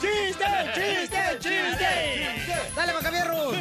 [0.02, 0.46] ¡Chiste,
[0.76, 2.70] chiste, chiste!
[2.76, 3.52] ¡Dale, Macabierro!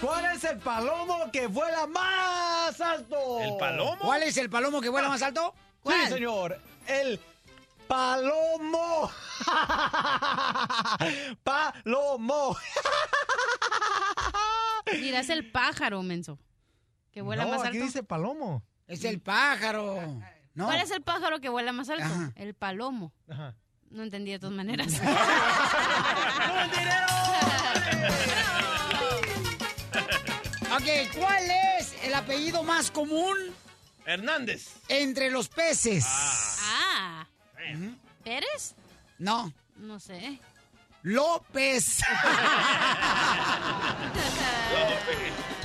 [0.00, 3.40] ¿Cuál es el palomo que vuela más alto?
[3.40, 3.98] ¿El palomo?
[4.00, 5.54] ¿Cuál es el palomo que vuela más alto?
[5.86, 6.58] Sí, señor.
[6.88, 7.20] El
[7.86, 9.08] palomo.
[11.44, 12.56] palomo.
[14.92, 16.40] Dirás el pájaro, menso.
[17.12, 17.84] Que vuela no, más aquí alto.
[17.86, 18.62] dice palomo.
[18.86, 20.20] Es el pájaro.
[20.54, 20.64] ¿no?
[20.66, 22.04] ¿Cuál es el pájaro que vuela más alto?
[22.04, 22.32] Ajá.
[22.36, 23.12] El palomo.
[23.28, 23.54] Ajá.
[23.90, 25.00] No entendí de todas maneras.
[30.74, 31.44] Ok, ¿cuál
[31.78, 33.36] es el apellido más común
[34.06, 34.70] Hernández.
[34.88, 36.04] entre los peces?
[36.08, 37.26] ah.
[38.24, 38.74] ¿Pérez?
[39.18, 40.38] No, No sé.
[41.02, 41.98] López.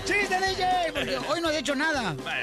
[0.06, 0.92] ¡Chiste, DJ!
[0.94, 2.16] Porque hoy no he hecho nada.
[2.26, 2.38] Va,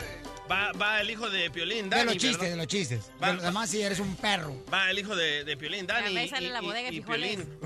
[0.51, 2.51] va, va el hijo de Piolín, De Dani, los chistes, ¿verdad?
[2.51, 3.11] de los chistes.
[3.23, 4.55] Va- De- Además, si eres un perro.
[4.73, 6.29] Va el hijo de, de Piolín, Dani.
[6.29, 7.01] Sale y, la bodega de y.
[7.01, 7.59] Piolín.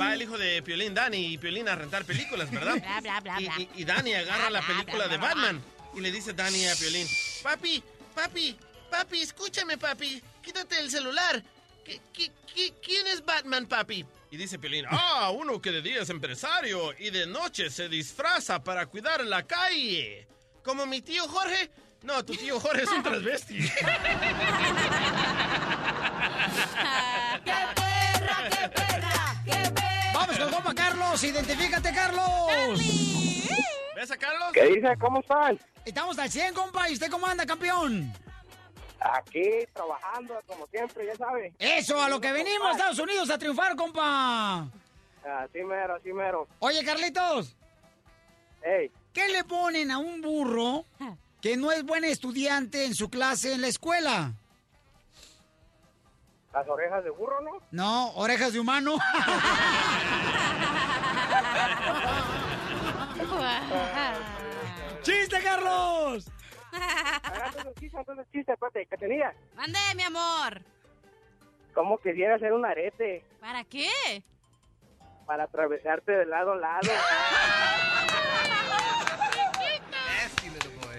[0.00, 2.74] Va el hijo de Piolín, Dani y Piolín a rentar películas, ¿verdad?
[2.82, 3.54] Bla, bla, bla, Y, bla.
[3.60, 5.28] y- y Dani agarra la Bla, película bla, de bla.
[5.28, 5.62] Batman
[5.94, 7.06] y le dice Dani a Piolín,
[7.42, 7.82] papi,
[8.14, 8.56] papi,
[8.90, 11.42] papi, escúchame, papi, quítate el celular.
[11.88, 14.04] ¿Qui- qui- qui- quién es Batman, papi?
[14.30, 18.62] Y dice Piolín, ah, uno que de día es empresario y de noche se disfraza
[18.62, 20.26] para cuidar la calle.
[20.62, 21.70] ¿Como mi tío Jorge?
[22.02, 23.58] No, tu tío Jorge es un transvesti.
[30.14, 31.22] Vamos con compa Carlos.
[31.24, 32.80] Identifícate, Carlos.
[33.94, 34.48] ¿Ves a Carlos?
[34.52, 34.96] ¿Qué dice?
[34.98, 35.58] ¿Cómo están?
[35.84, 36.88] Estamos al 100, compa.
[36.90, 38.12] ¿Y usted cómo anda, campeón?
[39.00, 41.52] Aquí trabajando, como siempre, ya sabe.
[41.58, 44.68] Eso, a lo que venimos, Estados Unidos, a triunfar, compa.
[45.24, 46.48] Así mero, así mero.
[46.58, 47.54] Oye, Carlitos.
[49.12, 50.84] ¿Qué le ponen a un burro
[51.40, 54.32] que no es buen estudiante en su clase en la escuela?
[56.52, 57.62] Las orejas de burro, ¿no?
[57.70, 58.96] No, orejas de humano.
[65.02, 66.26] ¡Chiste, Carlos!
[67.46, 69.32] Entonces, chiste, entonces, chiste, espérate, ¿qué tenía?
[69.54, 70.60] Mande, mi amor.
[71.74, 73.88] ¿Cómo quisiera hacer un arete ¿Para qué?
[75.26, 76.88] para atravesarte de lado a lado?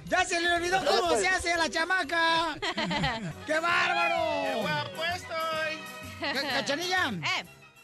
[0.05, 2.55] ¡Ya se le olvidó cómo se hace a la chamaca!
[3.45, 4.15] ¡Qué bárbaro!
[4.43, 6.33] ¡Qué guapo estoy!
[6.33, 7.11] Ca- Cachanilla,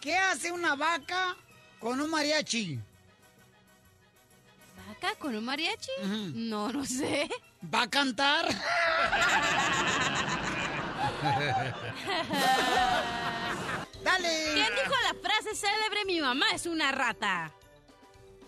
[0.01, 1.35] ¿qué hace una vaca
[1.79, 2.79] con un mariachi?
[4.88, 5.91] ¿Vaca con un mariachi?
[6.33, 7.27] No, no sé.
[7.73, 8.45] ¿Va a cantar?
[14.03, 14.51] ¡Dale!
[14.53, 17.51] ¿Quién dijo la frase célebre mi mamá es una rata?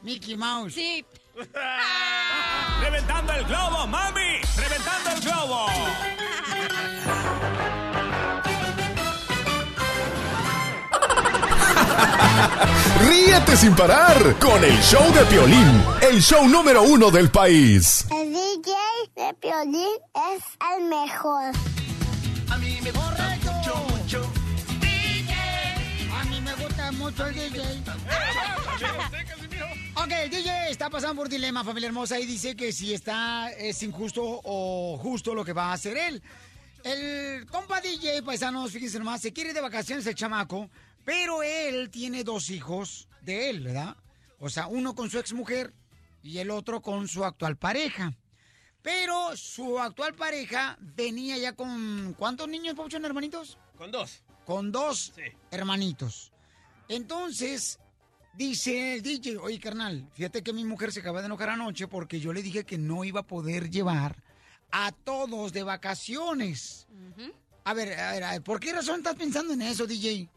[0.03, 0.73] Mickey Mouse.
[0.73, 1.03] Sí.
[2.81, 4.41] ¡Reventando el globo, mami!
[4.55, 5.67] ¡Reventando el globo!
[13.05, 18.05] Ríete sin parar con el show de Piolín, el show número uno del país.
[18.09, 18.73] El DJ
[19.15, 19.87] de Piolín
[20.33, 20.43] es
[20.75, 21.53] el mejor.
[22.49, 24.31] A mí me gusta mucho, mucho.
[24.79, 25.33] DJ.
[26.11, 27.61] A mí me gusta mucho el DJ.
[29.95, 33.83] Ok, el DJ está pasando por dilema, familia hermosa, y dice que si está, es
[33.83, 36.23] injusto o justo lo que va a hacer él.
[36.83, 40.69] El compa DJ, paisanos, fíjense nomás, se quiere ir de vacaciones el chamaco,
[41.08, 43.95] pero él tiene dos hijos de él, ¿verdad?
[44.39, 45.74] O sea, uno con su exmujer
[46.22, 48.14] y el otro con su actual pareja.
[48.82, 52.14] Pero su actual pareja venía ya con...
[52.18, 53.58] ¿Cuántos niños, Pauchón, hermanitos?
[53.78, 54.22] Con dos.
[54.45, 55.14] Con dos
[55.49, 56.34] hermanitos.
[56.89, 57.80] Entonces,
[58.34, 62.20] dice el DJ, oye, carnal, fíjate que mi mujer se acaba de enojar anoche porque
[62.20, 64.22] yo le dije que no iba a poder llevar
[64.72, 66.86] a todos de vacaciones.
[67.64, 70.30] A ver, a ver, a ver, ¿por qué razón estás pensando en eso, DJ?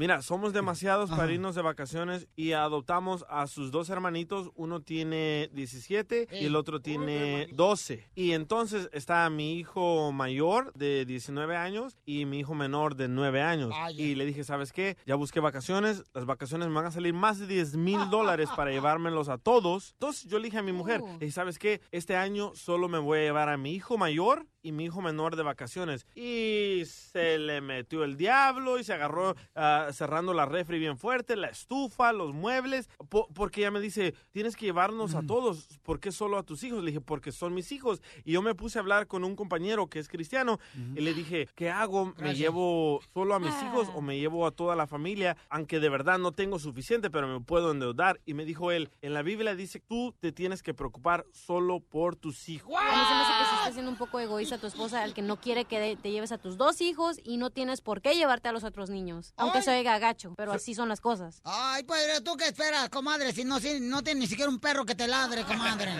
[0.00, 4.50] Mira, somos demasiados para irnos de vacaciones y adoptamos a sus dos hermanitos.
[4.54, 8.08] Uno tiene 17 y el otro tiene 12.
[8.14, 13.42] Y entonces está mi hijo mayor de 19 años y mi hijo menor de 9
[13.42, 13.74] años.
[13.94, 14.96] Y le dije, ¿sabes qué?
[15.04, 16.02] Ya busqué vacaciones.
[16.14, 19.90] Las vacaciones me van a salir más de 10 mil dólares para llevármelos a todos.
[19.92, 21.82] Entonces yo le dije a mi mujer, le dije, ¿sabes qué?
[21.90, 25.36] Este año solo me voy a llevar a mi hijo mayor y mi hijo menor
[25.36, 26.06] de vacaciones.
[26.14, 31.36] Y se le metió el diablo y se agarró ah, cerrando la refri bien fuerte,
[31.36, 36.00] la estufa, los muebles, po- porque ella me dice, tienes que llevarnos a todos, ¿por
[36.00, 36.80] qué solo a tus hijos?
[36.82, 38.02] Le dije, porque son mis hijos.
[38.24, 40.58] Y yo me puse a hablar con un compañero que es cristiano
[40.94, 42.06] y le dije, ¿qué hago?
[42.06, 42.38] ¿Me Gracias.
[42.38, 45.36] llevo solo a mis hijos o me llevo a toda la familia?
[45.48, 48.20] Aunque de verdad no tengo suficiente, pero me puedo endeudar.
[48.26, 52.16] Y me dijo él, en la Biblia dice, tú te tienes que preocupar solo por
[52.16, 52.74] tus hijos.
[52.78, 55.14] A mí se me hace que sí está siendo un poco egoísta tu esposa al
[55.14, 58.14] que no quiere que te lleves a tus dos hijos y no tienes por qué
[58.14, 59.32] llevarte a los otros niños.
[59.36, 61.40] Aunque se oiga gacho, pero así son las cosas.
[61.44, 63.32] Ay, padre, ¿tú qué esperas, comadre?
[63.32, 65.92] Si no, si no tienes ni siquiera un perro que te ladre, comadre.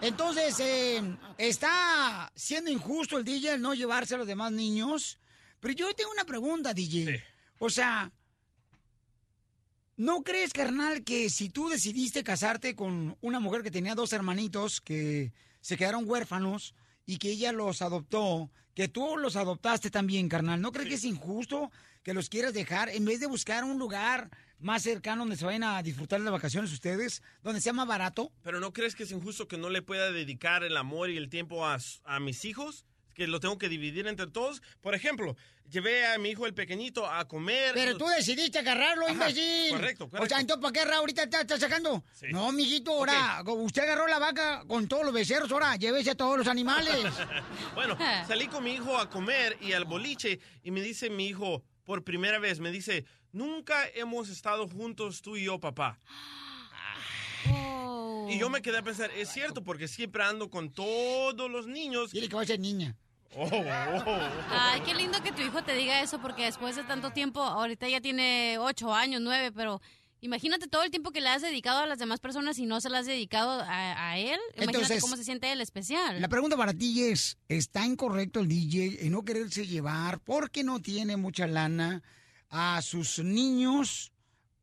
[0.00, 1.02] Entonces, eh,
[1.38, 5.18] está siendo injusto el DJ el no llevarse a los demás niños.
[5.60, 7.22] Pero yo tengo una pregunta, DJ.
[7.58, 8.12] O sea,
[9.96, 14.80] ¿no crees, carnal, que si tú decidiste casarte con una mujer que tenía dos hermanitos
[14.80, 16.74] que se quedaron huérfanos
[17.06, 21.04] y que ella los adoptó, que tú los adoptaste también, carnal, ¿no crees que es
[21.04, 21.70] injusto
[22.02, 25.64] que los quieras dejar en vez de buscar un lugar más cercano donde se vayan
[25.64, 28.32] a disfrutar de vacaciones ustedes, donde sea más barato?
[28.42, 31.30] Pero ¿no crees que es injusto que no le pueda dedicar el amor y el
[31.30, 31.78] tiempo a
[32.20, 32.84] mis hijos?
[33.16, 34.60] Que lo tengo que dividir entre todos.
[34.82, 35.36] Por ejemplo,
[35.70, 37.72] llevé a mi hijo el pequeñito a comer.
[37.72, 39.70] Pero tú decidiste agarrarlo, Ajá, imbécil.
[39.70, 42.04] correcto, O sea, entonces, ¿para qué ahorita está, está sacando?
[42.30, 46.36] No, mijito, ahora, usted agarró la vaca con todos los becerros, ahora, llévese a todos
[46.36, 46.94] los animales.
[47.74, 47.96] bueno,
[48.28, 52.04] salí con mi hijo a comer y al boliche y me dice mi hijo, por
[52.04, 55.98] primera vez, me dice, nunca hemos estado juntos tú y yo, papá.
[58.28, 62.10] Y yo me quedé a pensar, es cierto, porque siempre ando con todos los niños.
[62.10, 62.96] Dile que va a ser niña.
[63.34, 64.18] Oh, oh.
[64.50, 67.88] Ay, qué lindo que tu hijo te diga eso, porque después de tanto tiempo, ahorita
[67.88, 69.80] ya tiene ocho años, nueve, pero
[70.20, 72.88] imagínate todo el tiempo que le has dedicado a las demás personas y no se
[72.88, 74.40] las has dedicado a, a él.
[74.54, 76.20] Imagínate Entonces, cómo se siente él especial.
[76.20, 80.80] La pregunta para ti es, ¿está incorrecto el DJ en no quererse llevar porque no
[80.80, 82.02] tiene mucha lana
[82.48, 84.12] a sus niños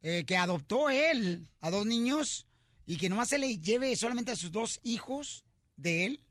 [0.01, 2.47] eh, que adoptó él, a dos niños,
[2.85, 5.45] y que nomás se le lleve solamente a sus dos hijos
[5.77, 6.23] de él?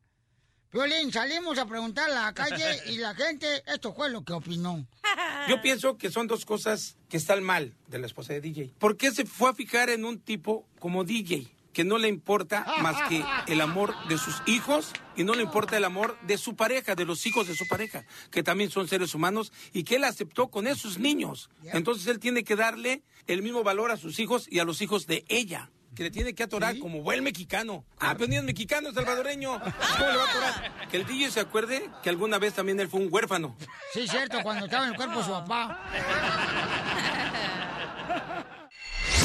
[0.72, 4.86] Violín, salimos a preguntar a la calle y la gente, esto fue lo que opinó.
[5.48, 8.72] Yo pienso que son dos cosas que están mal de la esposa de DJ.
[8.78, 11.46] ¿Por qué se fue a fijar en un tipo como DJ?
[11.74, 15.76] Que no le importa más que el amor de sus hijos y no le importa
[15.76, 19.14] el amor de su pareja, de los hijos de su pareja, que también son seres
[19.14, 21.50] humanos y que él aceptó con esos niños.
[21.64, 25.06] Entonces él tiene que darle el mismo valor a sus hijos y a los hijos
[25.06, 25.70] de ella.
[25.94, 27.84] Que le tiene que atorar como buen mexicano.
[28.00, 29.60] Ah, pero ni es mexicano, es salvadoreño.
[29.60, 30.72] ¿Cómo le va a atorar?
[30.90, 33.56] Que el DJ se acuerde que alguna vez también él fue un huérfano.
[33.94, 35.80] Sí, cierto, cuando estaba en el cuerpo de su papá.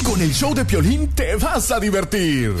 [0.04, 2.54] Con el show de Piolín te vas a divertir.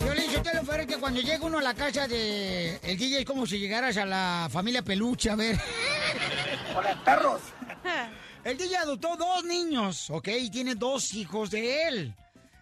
[0.00, 3.24] Violín, yo te lo que cuando llega uno a la casa de el DJ es
[3.24, 5.58] como si llegaras a la familia Peluche, a ver.
[6.76, 7.40] Hola, perros.
[8.44, 10.28] El DJ adoptó dos niños, ¿ok?
[10.40, 12.14] Y tiene dos hijos de él.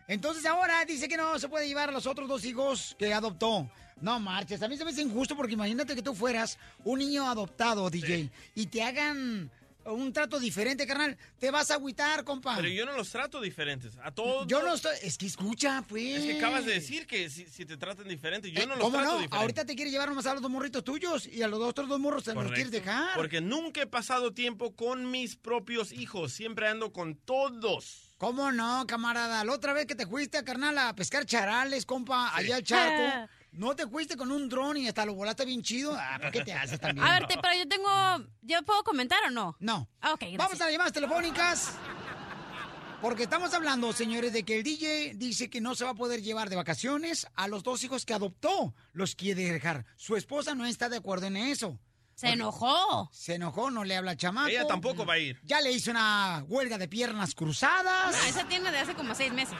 [0.09, 3.68] Entonces ahora dice que no se puede llevar a los otros dos hijos que adoptó.
[4.01, 7.29] No marches, a mí se me hace injusto porque imagínate que tú fueras un niño
[7.29, 9.51] adoptado, DJ, y te hagan
[9.87, 11.16] un trato diferente, carnal.
[11.39, 12.57] Te vas a agüitar, compa.
[12.57, 13.95] Pero yo no los trato diferentes.
[14.03, 14.47] A todos.
[14.47, 14.97] Yo no estoy.
[15.03, 16.18] Es que escucha, pues.
[16.18, 18.84] Es que acabas de decir que si, si te tratan diferente, yo Eh, no los
[18.84, 19.18] ¿Cómo trato no?
[19.18, 19.37] diferente.
[19.37, 22.01] Ahorita te quiere llevar nomás a los dos morritos tuyos y a los otros dos
[22.01, 23.14] morros te los quieres dejar.
[23.16, 26.32] Porque nunca he pasado tiempo con mis propios hijos.
[26.32, 28.12] Siempre ando con todos.
[28.18, 29.45] ¿Cómo no, camarada?
[29.45, 33.28] La otra vez que te fuiste, carnal, a pescar charales, compa, allá al charco.
[33.57, 35.94] ¿No te fuiste con un dron y hasta lo volaste bien chido?
[35.98, 37.07] Ah, ¿por qué te haces también?
[37.07, 37.88] A ver, te- pero yo tengo...
[38.42, 39.57] ¿Yo puedo comentar o no?
[39.61, 39.88] No.
[40.00, 40.38] Ah, ok, gracias.
[40.38, 41.72] Vamos a las llamadas telefónicas.
[43.00, 46.22] Porque estamos hablando, señores, de que el DJ dice que no se va a poder
[46.22, 48.74] llevar de vacaciones a los dos hijos que adoptó.
[48.92, 49.84] Los quiere dejar.
[49.96, 51.78] Su esposa no está de acuerdo en eso.
[52.14, 53.11] Se enojó.
[53.12, 54.48] Se enojó, no le habla al chamaco.
[54.48, 55.38] Ella tampoco va a ir.
[55.44, 58.16] Ya le hizo una huelga de piernas cruzadas.
[58.22, 59.57] Ah, esa tiene de hace como seis meses.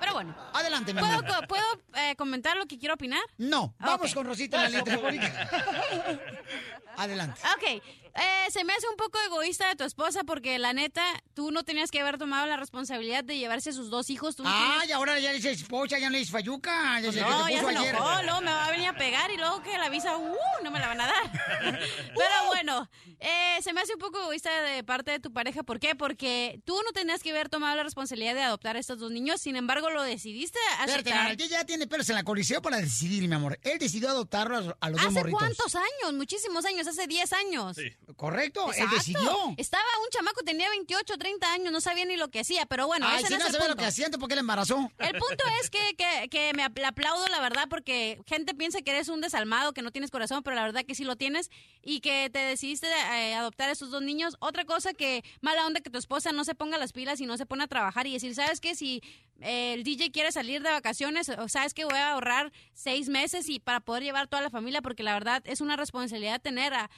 [0.00, 0.34] Pero bueno.
[0.54, 1.26] Adelante, mi ¿Puedo, amor.
[1.26, 3.20] co- ¿puedo eh, comentar lo que quiero opinar?
[3.38, 4.14] No, vamos Ok.
[4.14, 5.50] con Rosita en la telefónica.
[6.96, 7.40] Adelante.
[7.56, 7.62] Ok,
[8.12, 11.02] eh, se me hace un poco egoísta de tu esposa porque la neta,
[11.34, 14.36] tú no tenías que haber tomado la responsabilidad de llevarse a sus dos hijos.
[14.36, 17.00] Tú no Ay, tenías- ahora ya le dices esposa, ya no le dices fayuca.
[17.00, 17.94] Desde no, ya se ayer.
[17.94, 20.70] enojó, luego me va a venir a pegar y luego que la visa, uh, no
[20.70, 21.32] me la van a dar.
[22.14, 25.62] Pero bueno, eh, se me hace un poco egoísta de parte de tu pareja.
[25.62, 25.94] ¿Por qué?
[25.94, 29.40] Porque tú no tenías que haber tomado la responsabilidad de adoptar a estos dos niños,
[29.40, 31.14] sin embargo lo decidiste Espérate, aceptar.
[31.28, 33.58] carnal, ya tiene pelos en la coliseo para decidir, mi amor.
[33.62, 35.38] Él decidió adoptarlo a, los dos ¿Hace morritos.
[35.40, 36.14] cuántos años?
[36.14, 37.76] Muchísimos años, hace 10 años.
[37.76, 38.96] Sí, Correcto, él Exacto.
[38.96, 39.54] decidió.
[39.56, 43.06] Estaba un chamaco, tenía 28, 30 años, no sabía ni lo que hacía, pero bueno,
[43.08, 44.90] Ay, ese si no no lo que hacía, entonces, ¿por qué le embarazó?
[44.98, 49.08] El punto es que, que, que me aplaudo, la verdad, porque gente piensa que eres
[49.08, 51.50] un desalmado, que no tienes corazón, pero la verdad que sí lo tienes
[51.82, 54.36] y que te decidiste eh, adoptar a esos dos niños.
[54.40, 57.36] Otra cosa que mala onda que tu esposa no se ponga las pilas y no
[57.36, 58.74] se pone a trabajar y decir, ¿sabes qué?
[58.74, 59.02] Si
[59.40, 63.48] eh, el DJ quiere salir de vacaciones, o sabes que voy a ahorrar seis meses
[63.48, 66.88] y para poder llevar toda la familia, porque la verdad es una responsabilidad tener a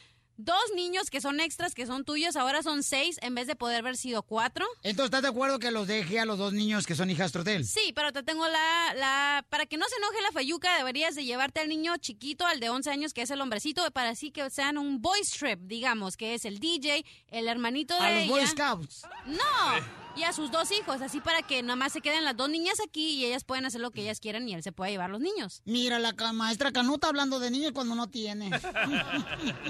[0.44, 3.78] dos niños que son extras, que son tuyos, ahora son seis en vez de poder
[3.78, 4.66] haber sido cuatro.
[4.82, 7.56] Entonces, ¿estás de acuerdo que los deje a los dos niños que son hijastros de
[7.56, 7.66] él?
[7.66, 9.46] Sí, pero te tengo la, la...
[9.48, 12.70] Para que no se enoje la fayuca, deberías de llevarte al niño chiquito, al de
[12.70, 16.34] 11 años, que es el hombrecito, para así que sean un boys trip, digamos, que
[16.34, 18.30] es el DJ, el hermanito de A los ella.
[18.30, 19.06] Boy Scouts.
[19.26, 22.50] No, y a sus dos hijos, así para que nada más se queden las dos
[22.50, 25.10] niñas aquí y ellas pueden hacer lo que ellas quieran y él se pueda llevar
[25.10, 25.62] los niños.
[25.64, 28.50] Mira, la maestra Canuta hablando de niños cuando no tiene.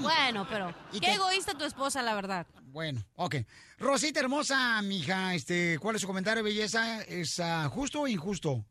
[0.01, 2.45] Bueno, pero ¿Y qué egoísta tu esposa, la verdad.
[2.63, 3.35] Bueno, ok.
[3.79, 7.01] Rosita hermosa, mija, este, ¿cuál es su comentario, belleza?
[7.03, 8.65] ¿Es ah, justo o injusto?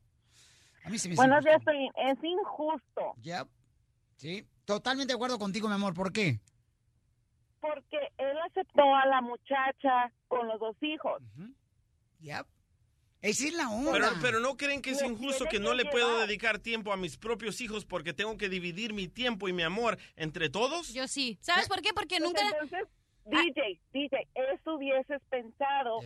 [0.84, 1.62] A mí se me Buenos días.
[1.96, 3.46] Es injusto Ya.
[4.16, 5.94] Sí, totalmente de acuerdo contigo, mi amor.
[5.94, 6.40] ¿Por qué?
[7.62, 11.22] porque él aceptó a la muchacha con los dos hijos.
[12.18, 12.44] Ya.
[13.22, 13.92] Esa es la onda.
[13.92, 17.16] Pero, pero no creen que es injusto que no le puedo dedicar tiempo a mis
[17.16, 20.92] propios hijos porque tengo que dividir mi tiempo y mi amor entre todos.
[20.92, 21.38] Yo sí.
[21.40, 21.92] ¿Sabes por qué?
[21.94, 22.42] Porque Pues nunca...
[22.42, 22.88] entonces,
[23.24, 26.00] DJ, DJ, eso hubieses pensado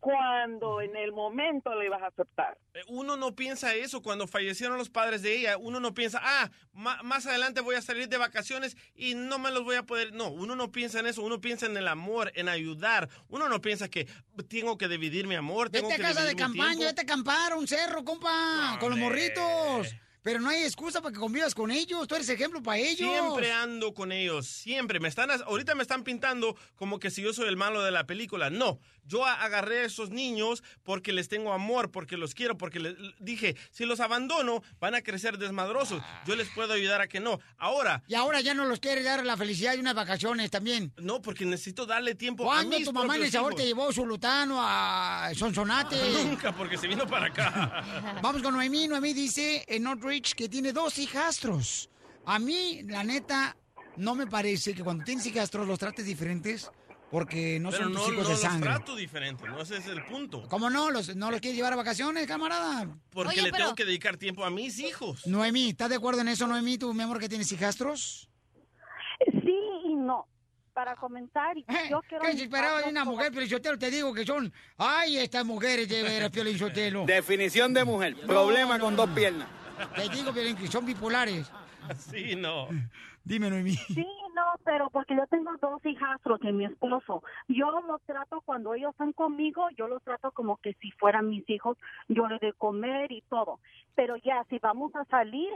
[0.00, 2.56] cuando en el momento le ibas a aceptar.
[2.74, 5.58] Eh, Uno no piensa eso cuando fallecieron los padres de ella.
[5.58, 9.50] Uno no piensa, ah, ma- más adelante voy a salir de vacaciones y no me
[9.50, 10.12] los voy a poder.
[10.12, 11.22] No, uno no piensa en eso.
[11.22, 13.08] Uno piensa en el amor, en ayudar.
[13.28, 14.06] Uno no piensa que
[14.48, 15.68] tengo que dividir mi amor.
[15.70, 18.90] Tengo Vete a que casa de campaña, vete a acampar a un cerro, compa, con
[18.90, 19.94] los morritos.
[20.22, 22.06] Pero no hay excusa para que convivas con ellos.
[22.06, 23.08] Tú eres ejemplo para ellos.
[23.10, 25.00] Siempre ando con ellos, siempre.
[25.00, 28.06] Me están, ahorita me están pintando como que si yo soy el malo de la
[28.06, 28.48] película.
[28.48, 32.78] No, yo a- agarré a esos niños porque les tengo amor, porque los quiero, porque
[32.78, 36.00] les dije, si los abandono, van a crecer desmadrosos.
[36.24, 37.40] Yo les puedo ayudar a que no.
[37.58, 38.02] Ahora.
[38.06, 40.92] Y ahora ya no los quiere dar la felicidad y unas vacaciones también.
[40.98, 43.60] No, porque necesito darle tiempo a ¿Cuándo mis tu mamá en el sabor hijos?
[43.62, 45.96] te llevó su lutano a Sonsonate?
[46.24, 48.18] Nunca, porque se vino para acá.
[48.22, 48.86] Vamos con Noemí.
[48.86, 51.88] Noemí dice en Northridge que tiene dos hijastros.
[52.26, 53.56] A mí, la neta,
[53.96, 56.70] no me parece que cuando tienes hijastros los trates diferentes
[57.10, 58.70] porque no Pero son tus no, hijos no de los sangre.
[58.70, 60.46] trato diferente, no ese es el punto.
[60.48, 60.90] ¿Cómo no?
[60.90, 62.88] Los, ¿No los quieres llevar a vacaciones, camarada?
[63.10, 65.26] Porque le tengo que dedicar tiempo a mis hijos.
[65.26, 68.30] Noemí, ¿estás de acuerdo en eso, Noemí, tú, mi amor, que tienes hijastros?
[69.26, 70.26] Sí y no.
[70.72, 71.54] Para comentar,
[71.90, 72.24] yo quiero...
[72.24, 73.78] ¿Qué se esperaba de una mujer, Piolichotelo?
[73.78, 74.50] Te digo que son...
[74.78, 77.04] ¡Ay, estas mujeres de veras, Piolichotelo!
[77.04, 78.16] Definición de mujer.
[78.26, 79.48] Problema con dos piernas.
[79.94, 81.50] Te digo, Piolín, que son bipolares.
[81.96, 82.68] Sí, no.
[83.24, 83.70] Dime, Noemí.
[83.72, 87.22] Sí, no, pero porque yo tengo dos hijastros de mi esposo.
[87.48, 91.48] Yo los trato cuando ellos están conmigo, yo los trato como que si fueran mis
[91.48, 91.76] hijos.
[92.08, 93.60] Yo les doy comer y todo.
[93.94, 95.50] Pero ya, si vamos a salir,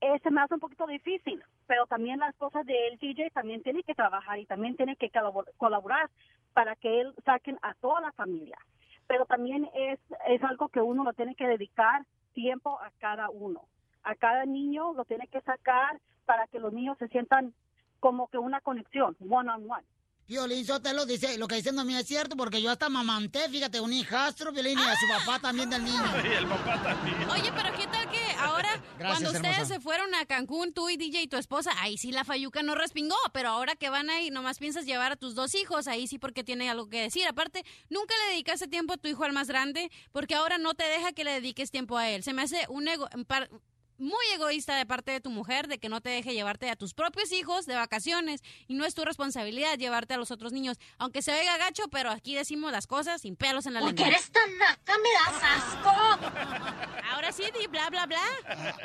[0.00, 1.42] ese me hace un poquito difícil.
[1.66, 5.10] Pero también la esposa de él, DJ, también tiene que trabajar y también tiene que
[5.10, 6.10] colabor- colaborar
[6.52, 8.58] para que él saquen a toda la familia.
[9.06, 12.04] Pero también es, es algo que uno lo tiene que dedicar
[12.34, 13.62] tiempo a cada uno.
[14.02, 17.54] A cada niño lo tiene que sacar para que los niños se sientan
[18.00, 19.84] como que una conexión, one on one.
[20.26, 23.92] Piolín Sotelo dice, lo que dice Noemí es cierto, porque yo hasta mamanté, fíjate, un
[23.92, 26.02] hijastro, Piolín, y a su papá también del niño.
[26.24, 27.28] Y el papá también.
[27.30, 29.74] Oye, pero ¿qué tal que ahora, cuando ustedes hermosa.
[29.74, 32.74] se fueron a Cancún, tú y DJ y tu esposa, ahí sí la Fayuca no
[32.74, 36.18] respingó, pero ahora que van ahí, nomás piensas llevar a tus dos hijos, ahí sí
[36.18, 37.26] porque tiene algo que decir.
[37.26, 40.84] Aparte, nunca le dedicaste tiempo a tu hijo al más grande, porque ahora no te
[40.84, 42.22] deja que le dediques tiempo a él.
[42.22, 43.08] Se me hace un ego...
[43.14, 43.50] un par-
[43.98, 46.94] muy egoísta de parte de tu mujer de que no te deje llevarte a tus
[46.94, 51.22] propios hijos de vacaciones y no es tu responsabilidad llevarte a los otros niños, aunque
[51.22, 54.16] se oiga gacho, pero aquí decimos las cosas sin pelos en la Porque lengua.
[54.18, 56.94] eres tan naca, me das asco.
[57.12, 58.20] Ahora sí, di bla bla bla.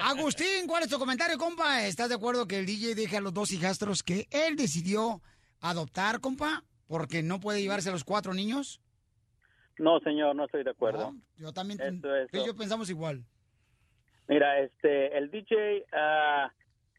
[0.02, 1.86] Agustín, ¿cuál es tu comentario, compa?
[1.86, 5.22] ¿Estás de acuerdo que el DJ deje a los dos hijastros que él decidió
[5.60, 6.64] adoptar, compa?
[6.88, 8.82] Porque no puede llevarse a los cuatro niños.
[9.78, 11.14] No, señor, no estoy de acuerdo.
[11.38, 13.24] Yo también, Eso, yo pensamos igual.
[14.30, 16.50] Mira, este, el DJ ah,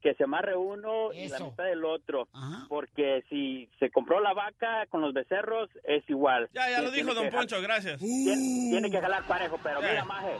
[0.02, 2.28] que se amarre uno y la mitad del otro,
[2.68, 6.48] porque si se compró la vaca con los becerros es igual.
[6.52, 8.00] Ya, ya lo dijo Don Poncho, jalar- gracias.
[8.00, 10.36] Tiene, tiene que jalar parejo, pero mira, maje,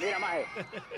[0.00, 0.44] mira, maje.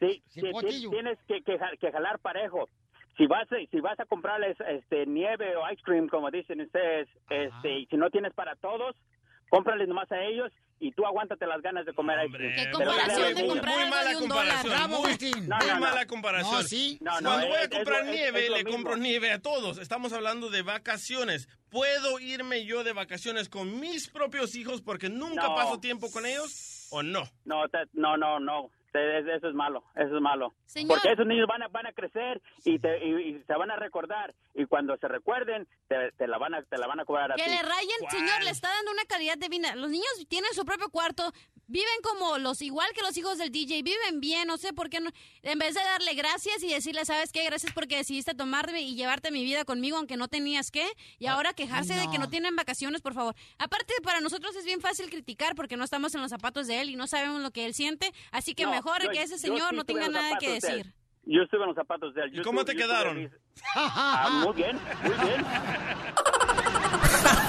[0.00, 0.90] Sí, sí, Cipotillo.
[0.90, 2.68] ti- tienes que, que jalar parejo.
[3.16, 7.08] Si vas, a- si vas a comprarles este, nieve o ice cream, como dicen ustedes,
[7.30, 8.96] este, y si no tienes para todos,
[9.48, 12.54] cómprales nomás a ellos y tú aguántate las ganas de comer ice cream.
[12.56, 14.72] ¿Qué Pero comparación de muy- comprar muy mala comparación.
[14.72, 15.48] Bravo, Muy- Agustín.
[15.48, 15.80] No, Muy no, no.
[15.80, 16.52] mala comparación.
[16.54, 16.98] No, sí.
[17.00, 18.72] No, no, Cuando voy a comprar es- nieve, es le mismo.
[18.72, 19.78] compro nieve a todos.
[19.78, 21.48] Estamos hablando de vacaciones.
[21.70, 25.54] ¿Puedo irme yo de vacaciones con mis propios hijos porque nunca No.
[25.54, 27.22] paso tiempo con ellos o no?
[27.44, 28.70] No, te- no, no, no.
[28.94, 30.54] Eso es malo, eso es malo.
[30.66, 30.88] Señor.
[30.90, 33.76] Porque esos niños van a, van a crecer y, te, y, y se van a
[33.76, 34.34] recordar.
[34.54, 37.34] Y cuando se recuerden, te, te la, van a, te la van a cobrar a
[37.34, 37.50] Que ti.
[37.50, 39.74] le rayen, señor, le está dando una calidad de vida.
[39.74, 41.32] Los niños tienen su propio cuarto,
[41.66, 45.00] viven como los, igual que los hijos del DJ, viven bien, no sé por qué
[45.00, 45.10] no.
[45.42, 47.44] En vez de darle gracias y decirle, ¿sabes qué?
[47.44, 50.86] Gracias porque decidiste tomarme y llevarte mi vida conmigo, aunque no tenías que.
[51.18, 53.34] Y ahora quejarse de que no tienen vacaciones, por favor.
[53.58, 56.90] Aparte, para nosotros es bien fácil criticar porque no estamos en los zapatos de él
[56.90, 58.12] y no sabemos lo que él siente.
[58.30, 60.94] Así que No, mejor yo- que ese señor sí no tenga nada que de decir.
[61.26, 62.32] Yo estuve en los zapatos de él.
[62.32, 63.32] Yo ¿Y cómo estuve- te quedaron?
[63.74, 65.44] Ah, muy bien, muy bien.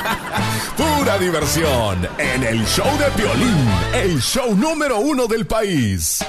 [0.78, 6.20] Pura diversión en el show de Piolín, el show número uno del país.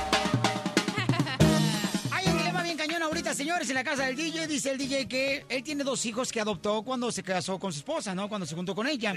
[2.11, 4.47] Hay un dilema bien cañón ahorita, señores, en la casa del DJ.
[4.47, 7.81] Dice el DJ que él tiene dos hijos que adoptó cuando se casó con su
[7.81, 8.28] esposa, ¿no?
[8.28, 9.15] Cuando se juntó con ella.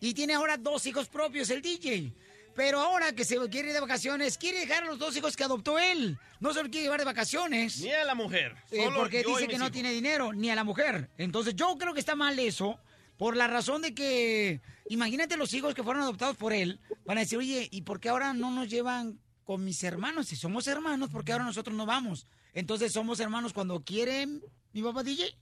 [0.00, 2.12] Y tiene ahora dos hijos propios, el DJ.
[2.54, 5.44] Pero ahora que se quiere ir de vacaciones, quiere dejar a los dos hijos que
[5.44, 6.18] adoptó él.
[6.38, 7.80] No se los quiere llevar de vacaciones.
[7.80, 8.54] Ni a la mujer.
[8.70, 9.72] Eh, solo porque yo y dice mis que no hijos.
[9.72, 11.08] tiene dinero, ni a la mujer.
[11.16, 12.78] Entonces yo creo que está mal eso,
[13.16, 17.20] por la razón de que, imagínate los hijos que fueron adoptados por él, van a
[17.20, 20.28] decir, oye, ¿y por qué ahora no nos llevan con mis hermanos?
[20.28, 22.26] Si somos hermanos, ¿por qué ahora nosotros no vamos?
[22.52, 25.36] Entonces somos hermanos cuando quieren mi papá DJ.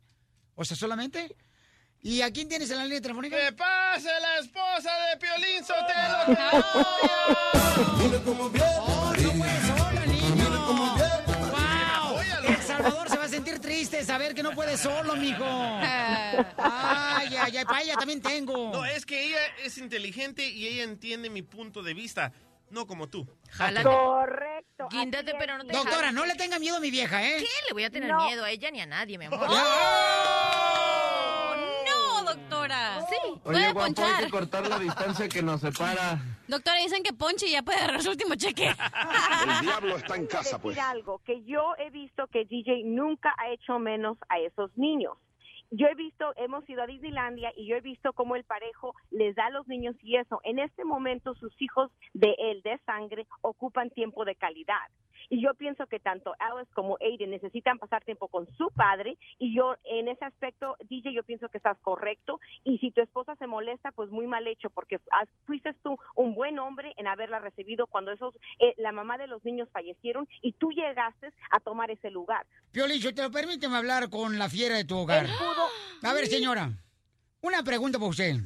[0.55, 1.36] O sea, solamente.
[2.02, 3.36] ¿Y a quién tienes en la línea telefónica?
[3.36, 6.18] ¡Que pase la esposa de Piolín Sotelo!
[8.80, 10.48] ¡Oh, no puede solo, niño!
[11.51, 12.20] ¡Wow!
[12.48, 13.18] El Salvador se
[13.81, 15.43] triste saber que no puede solo, mijo.
[16.59, 18.70] Ay, ay, ay, para ella también tengo.
[18.73, 22.31] No, es que ella es inteligente y ella entiende mi punto de vista,
[22.69, 23.27] no como tú.
[23.82, 24.89] Correcto.
[24.90, 27.36] Guíndate, pero no te Doctora, no le tenga miedo a mi vieja, ¿eh?
[27.39, 27.47] ¿Qué?
[27.69, 28.27] Le voy a tener No.
[28.27, 29.40] miedo a ella ni a nadie, mi amor.
[29.40, 29.47] No,
[32.70, 33.06] doctora.
[33.09, 34.24] Sí, puede Oye, guapo, hay ponchar.
[34.24, 36.18] que cortar la distancia que nos separa.
[36.48, 38.66] Doctora, dicen que ponche y ya puede agarrar su último cheque.
[38.68, 40.74] El diablo está en casa, pues.
[40.74, 45.16] decir algo, que yo he visto que DJ nunca ha hecho menos a esos niños.
[45.70, 49.34] Yo he visto, hemos ido a Disneylandia y yo he visto cómo el parejo les
[49.36, 50.40] da a los niños y eso.
[50.44, 54.88] En este momento sus hijos de él, de sangre, ocupan tiempo de calidad.
[55.28, 59.55] Y yo pienso que tanto Alice como Aiden necesitan pasar tiempo con su padre y
[59.55, 63.47] yo en ese aspecto, DJ, yo pienso que estás correcto y si tu esposa se
[63.47, 64.98] molesta, pues muy mal hecho porque
[65.47, 69.44] fuiste tú un buen hombre en haberla recibido cuando esos eh, la mamá de los
[69.44, 72.44] niños fallecieron y tú llegaste a tomar ese lugar.
[72.72, 75.26] Piolicho, te lo permíteme hablar con la fiera de tu hogar.
[75.26, 75.59] Él pudo-
[76.02, 76.72] a ver, señora,
[77.42, 78.36] una pregunta para usted.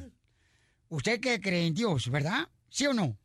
[0.89, 2.47] ¿Usted que cree en Dios, verdad?
[2.69, 3.17] ¿Sí o no?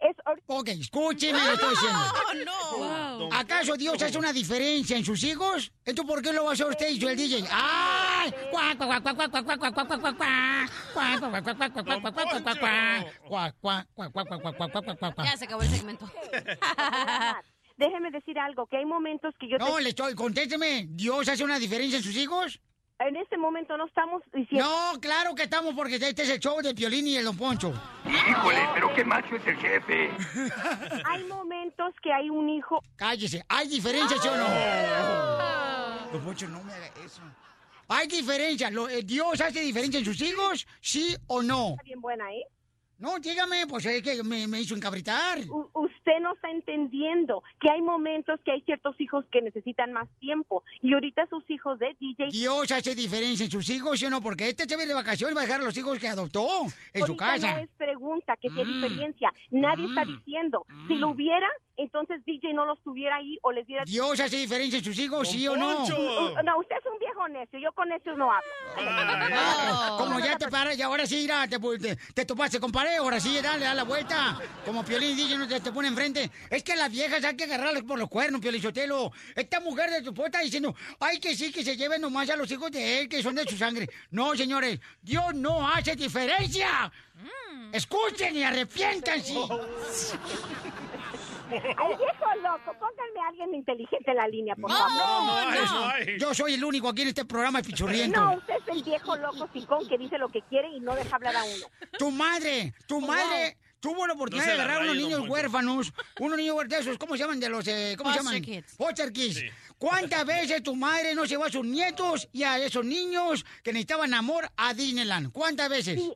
[0.00, 0.16] Es
[0.46, 1.98] ok, escúcheme, lo estoy diciendo.
[2.46, 3.28] No, no.
[3.36, 5.72] ¿Acaso Dios hace una diferencia en sus hijos?
[5.84, 7.44] ¿Esto por qué lo va a hacer usted y yo el DJ?
[7.50, 8.32] ¡Ay!
[15.24, 16.08] Ya se acabó el segmento.
[17.76, 19.58] Déjeme decir algo, que hay momentos que yo...
[19.58, 20.14] No, le estoy...
[20.14, 22.60] Contésteme, ¿Dios hace una diferencia en sus hijos?
[23.00, 24.68] En este momento no estamos diciendo...
[24.68, 27.72] No, claro que estamos porque este es el show de Piolín y el Don Poncho.
[28.04, 30.10] Híjole, pero qué macho es el jefe.
[31.04, 32.82] Hay momentos que hay un hijo...
[32.96, 33.44] Cállese.
[33.48, 36.12] ¿Hay diferencia, sí o no?
[36.12, 37.22] Don Poncho, no me haga eso.
[37.88, 38.68] ¿Hay diferencia?
[38.70, 40.66] Lo- eh, ¿Dios hace diferencia en sus hijos?
[40.80, 41.70] ¿Sí o no?
[41.70, 42.44] Está bien buena, ¿eh?
[42.98, 45.38] No, dígame, pues es que me, me hizo encabritar.
[45.48, 50.08] U- usted no está entendiendo que hay momentos que hay ciertos hijos que necesitan más
[50.18, 52.26] tiempo y ahorita sus hijos de DJ...
[52.32, 54.20] Dios hace diferencia en sus hijos, ¿sí no?
[54.20, 56.48] Porque este se ve de vacaciones va a dejar a los hijos que adoptó
[56.92, 57.54] en su casa.
[57.54, 58.82] no es pregunta que qué Mm.
[58.82, 59.32] diferencia.
[59.50, 60.66] Nadie está diciendo.
[60.88, 61.46] Si lo hubiera,
[61.78, 63.84] entonces DJ no los tuviera ahí o les diera...
[63.84, 65.84] ¿Dios hace diferencia en sus hijos, sí o no?
[65.84, 67.58] Uh, No, usted es un viejo necio.
[67.60, 68.48] Yo con necios no hablo.
[68.76, 72.96] Ah, Como ya te paras, y ahora sí, irá, te, te, te topaste con pared,
[72.96, 74.38] ahora sí, dale, da la vuelta.
[74.64, 76.30] Como Piolín dice, no te, te pone enfrente.
[76.50, 79.12] Es que las viejas hay que agarrarlas por los cuernos, Piolín Sotelo.
[79.36, 82.36] Esta mujer de tu esposa está diciendo, ay, que sí, que se lleven nomás a
[82.36, 83.88] los hijos de él, que son de su sangre.
[84.10, 86.90] No, señores, Dios no hace diferencia.
[87.72, 89.34] Escuchen y arrepiéntanse.
[91.52, 95.54] Al viejo loco, pónganme a alguien inteligente en la línea, por No, favor.
[95.54, 96.16] no.
[96.18, 98.20] Yo soy el único aquí en este programa pichurriento.
[98.20, 101.16] No, usted es el viejo loco sicón que dice lo que quiere y no deja
[101.16, 101.66] hablar a uno.
[101.98, 106.36] Tu madre, tu madre tuvo la oportunidad No se de agarrar unos niños huérfanos, unos
[106.38, 107.40] niños huérfanos, ¿cómo se llaman?
[107.40, 108.42] De los, eh, ¿cómo se Foster llaman?
[108.42, 108.76] kids.
[108.76, 109.42] Foster kids.
[109.78, 114.12] ¿Cuántas veces tu madre no llevó a sus nietos y a esos niños que necesitaban
[114.14, 115.30] amor a Disneyland?
[115.32, 115.94] ¿Cuántas veces?
[116.00, 116.12] Sí,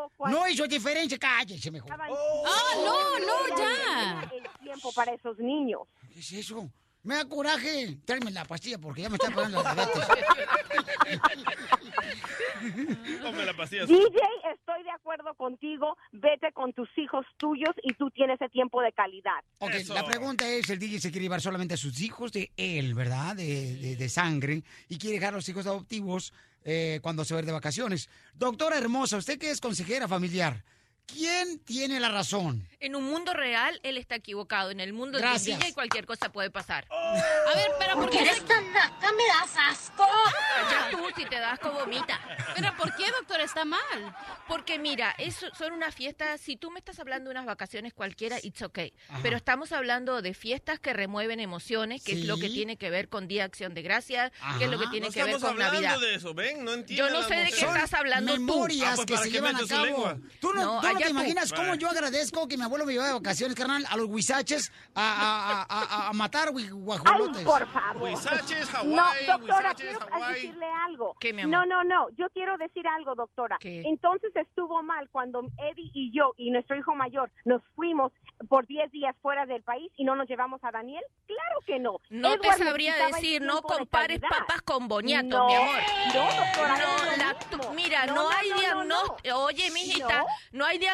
[0.00, 1.92] pero yo cuando- No hizo diferencia, cállese mejor.
[1.92, 2.08] Ah,
[2.76, 4.30] no, no, ya.
[4.32, 5.82] El tiempo para esos niños.
[6.12, 6.70] ¿Qué es eso?
[7.02, 7.96] Me da coraje.
[8.04, 10.04] Tráeme la pastilla porque ya me está pegando la diabetes.
[13.22, 13.86] Tome la pastilla.
[13.86, 14.18] DJ,
[14.54, 15.96] estoy de acuerdo contigo.
[16.12, 19.40] Vete con tus hijos tuyos y tú tienes ese tiempo de calidad.
[19.58, 22.94] Ok, la pregunta es, el DJ se quiere llevar solamente a sus hijos de él,
[22.94, 23.36] ¿verdad?
[23.36, 24.62] De, de- de sangre.
[24.88, 26.32] Y quiere dejar a los hijos adoptivos
[26.64, 28.08] eh, cuando se va de vacaciones.
[28.34, 30.64] Doctora hermosa, usted que es consejera familiar,
[31.12, 32.66] ¿quién tiene la razón?
[32.80, 34.70] En un mundo real, él está equivocado.
[34.70, 35.58] En el mundo Gracias.
[35.58, 36.86] de DJ cualquier cosa puede pasar.
[36.90, 38.20] A ver, pero ¿por qué?
[38.20, 40.06] eres tan naca, me das asco.
[40.70, 42.18] Ya tú, si te das asco, vomita.
[42.54, 44.16] Pero ¿por qué, doctor, está mal?
[44.48, 48.38] Porque mira, eso son unas fiestas, si tú me estás hablando de unas vacaciones cualquiera,
[48.42, 48.94] it's okay.
[49.10, 49.20] Ajá.
[49.22, 52.54] Pero estamos hablando de fiestas que remueven emociones, que es lo que Sí.
[52.54, 55.12] tiene que ver con Día de Acción de Gracias, que es lo que tiene No
[55.12, 56.00] que ver estamos con hablando Navidad.
[56.00, 57.08] de eso, ven, no entiendo.
[57.08, 58.40] Yo no sé de qué estás hablando tú.
[58.40, 60.14] memorias Ah, pues, que ¿para se llevan a cabo.
[60.40, 61.16] Tú no, No, tú no te tú.
[61.18, 64.72] imaginas cómo yo agradezco que mi abuelo me llevaba de vacaciones, carnal, a los huizaches
[64.94, 67.38] a, a, a, a- a matar guajolotes.
[67.38, 68.02] Ay, por favor.
[68.02, 70.34] Huizaches, no, Hawái, doctora, huizaches, quiero Hawái.
[70.34, 71.16] decirle algo.
[71.20, 71.68] ¿Qué, mi No, amor?
[71.68, 72.06] no, no.
[72.16, 73.56] Yo quiero decir algo, doctora.
[73.60, 73.82] ¿Qué?
[73.86, 78.12] Entonces estuvo mal cuando Eddie y yo y nuestro hijo mayor nos fuimos
[78.48, 81.02] por 10 días fuera del país y no nos llevamos a Daniel.
[81.26, 82.00] Claro que no.
[82.10, 85.76] No te sabría decir, no compares papas con boniatos, No, mi amor.
[86.14, 89.38] no, doctora, No, la- mira, no, No, no, hay no, no, diagnóstico.
[89.38, 90.26] Oye, mijita, No.
[90.52, 90.64] no.
[90.66, 90.89] hay diagnóstico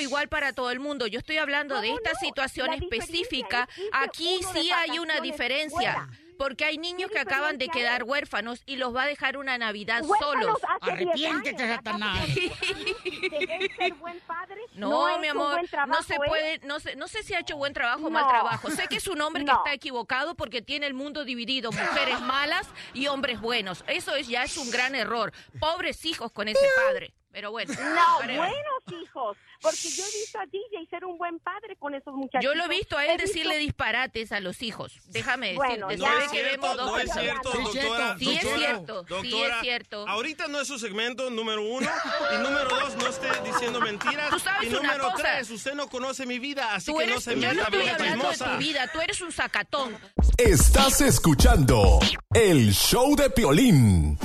[0.00, 1.06] igual para todo el mundo.
[1.06, 3.68] Yo estoy hablando de ¿Cómo esta situación específica.
[3.92, 5.70] Aquí sí hay una diferencia.
[5.70, 6.08] fuera.
[6.40, 9.58] Porque hay niños ¿Qué que acaban de quedar huérfanos y los va a dejar una
[9.58, 10.56] Navidad solos.
[10.80, 11.68] hace 10 Arrepiéntete.
[11.68, 12.26] Satanás.
[13.38, 14.62] ¿Querés ser buen padre?
[14.72, 16.20] No, mi amor, no se él.
[16.26, 18.70] puede, no sé, no sé si ha hecho buen trabajo o mal trabajo.
[18.70, 22.66] Sé que es un hombre que está equivocado porque tiene el mundo dividido, mujeres malas
[22.94, 23.84] y hombres buenos.
[23.86, 25.34] Eso es ya es un gran error.
[25.58, 27.12] Pobres hijos con ese padre.
[27.32, 27.72] Pero bueno.
[27.74, 29.36] No, buenos hijos.
[29.60, 32.42] Porque yo he visto a DJ ser un buen padre con esos muchachos.
[32.42, 34.94] Yo lo he visto a él decirle disparates a los hijos.
[35.08, 36.06] Déjame decir, Bueno, de ya.
[36.06, 38.18] saber No es que cierto, vemos dos no es cierto, Sí, es doctora.
[38.18, 38.18] cierto.
[38.18, 40.08] Sí es doctora, cierto, sí es doctora, cierto.
[40.08, 41.88] Ahorita no es su segmento, número uno.
[42.34, 44.30] Y número dos, no esté diciendo mentiras.
[44.30, 45.22] Tú sabes y una número cosa.
[45.22, 48.30] tres, usted no conoce mi vida, así que no se yo no meta, estoy hablando
[48.30, 49.96] de tu vida, tú eres un sacatón.
[50.38, 51.98] Estás escuchando
[52.32, 54.18] el show de Piolín.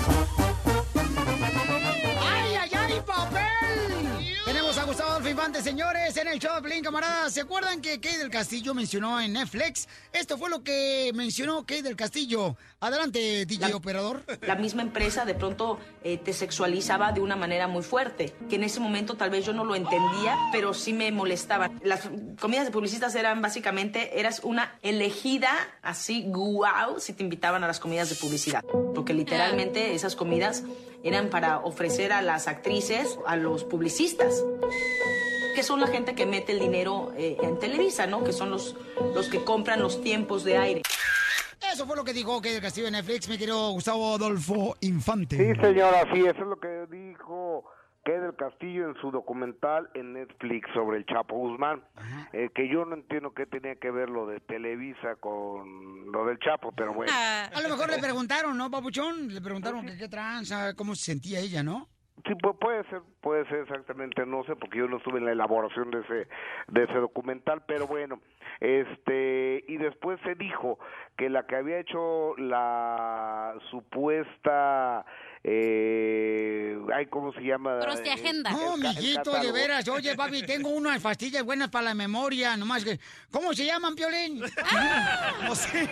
[5.46, 7.32] Infante, señores, en el show Pelín, camaradas.
[7.32, 9.88] ¿Se acuerdan que Kay del Castillo mencionó en Netflix?
[10.12, 12.58] Esto fue lo que mencionó Kay del Castillo.
[12.80, 14.24] Adelante, DJ operador.
[14.42, 18.64] La misma empresa de pronto eh, te sexualizaba de una manera muy fuerte, que en
[18.64, 21.70] ese momento tal vez yo no lo entendía, pero sí me molestaba.
[21.84, 22.10] Las
[22.40, 25.52] comidas de publicistas eran básicamente, eras una elegida
[25.84, 28.64] así, guau, si te invitaban a las comidas de publicidad,
[28.96, 30.64] porque literalmente esas comidas
[31.04, 34.44] eran para ofrecer a las actrices, a los publicistas
[35.56, 38.24] que son la gente que mete el dinero eh, en Televisa, ¿no?
[38.24, 38.76] Que son los,
[39.16, 40.82] los que compran los tiempos de aire.
[41.74, 45.38] Eso fue lo que dijo Kay del Castillo en Netflix, mi querido Gustavo Adolfo Infante.
[45.38, 47.66] Sí, señora, sí, eso es lo que dijo
[48.04, 51.84] que del Castillo en su documental en Netflix sobre el Chapo Guzmán,
[52.34, 56.38] eh, que yo no entiendo qué tenía que ver lo de Televisa con lo del
[56.38, 57.12] Chapo, pero bueno.
[57.12, 59.34] A lo mejor le preguntaron, ¿no, papuchón?
[59.34, 61.90] Le preguntaron que qué tranza, cómo se sentía ella, ¿no?
[62.26, 65.32] Sí, pu- puede ser, puede ser exactamente, no sé, porque yo no estuve en la
[65.32, 66.28] elaboración de ese,
[66.70, 68.20] de ese documental, pero bueno,
[68.60, 70.80] este, y después se dijo
[71.18, 75.06] que la que había hecho la supuesta,
[75.48, 77.78] eh, ay, ¿cómo se llama?
[78.52, 79.88] No, mijito, de veras.
[79.90, 83.00] Oye, papi, tengo unas pastillas buenas para la memoria, nomás que...
[83.30, 84.40] ¿Cómo se llaman, Piolín?
[85.44, 85.88] no sé.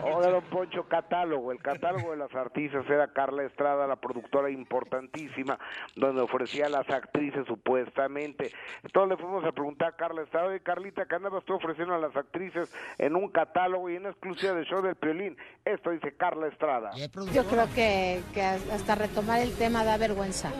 [0.00, 1.50] Ahora, don Poncho, catálogo.
[1.50, 5.58] El catálogo de las artistas era Carla Estrada, la productora importantísima,
[5.96, 8.52] donde ofrecía a las actrices supuestamente.
[8.84, 11.98] Entonces le fuimos a preguntar a Carla Estrada, oye, Carlita, ¿qué andabas tú ofreciendo a
[11.98, 15.36] las actrices en un catálogo y en exclusiva del show del Piolín?
[15.64, 16.92] Esto dice Carla Estrada.
[17.32, 20.50] Yo creo que, que hasta retomar el tema da vergüenza,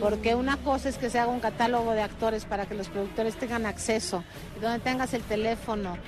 [0.00, 3.36] porque una cosa es que se haga un catálogo de actores para que los productores
[3.36, 4.24] tengan acceso,
[4.62, 5.98] donde tengas el teléfono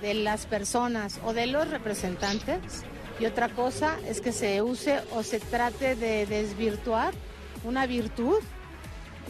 [0.00, 2.82] de las personas o de los representantes,
[3.20, 7.12] y otra cosa es que se use o se trate de desvirtuar
[7.64, 8.38] una virtud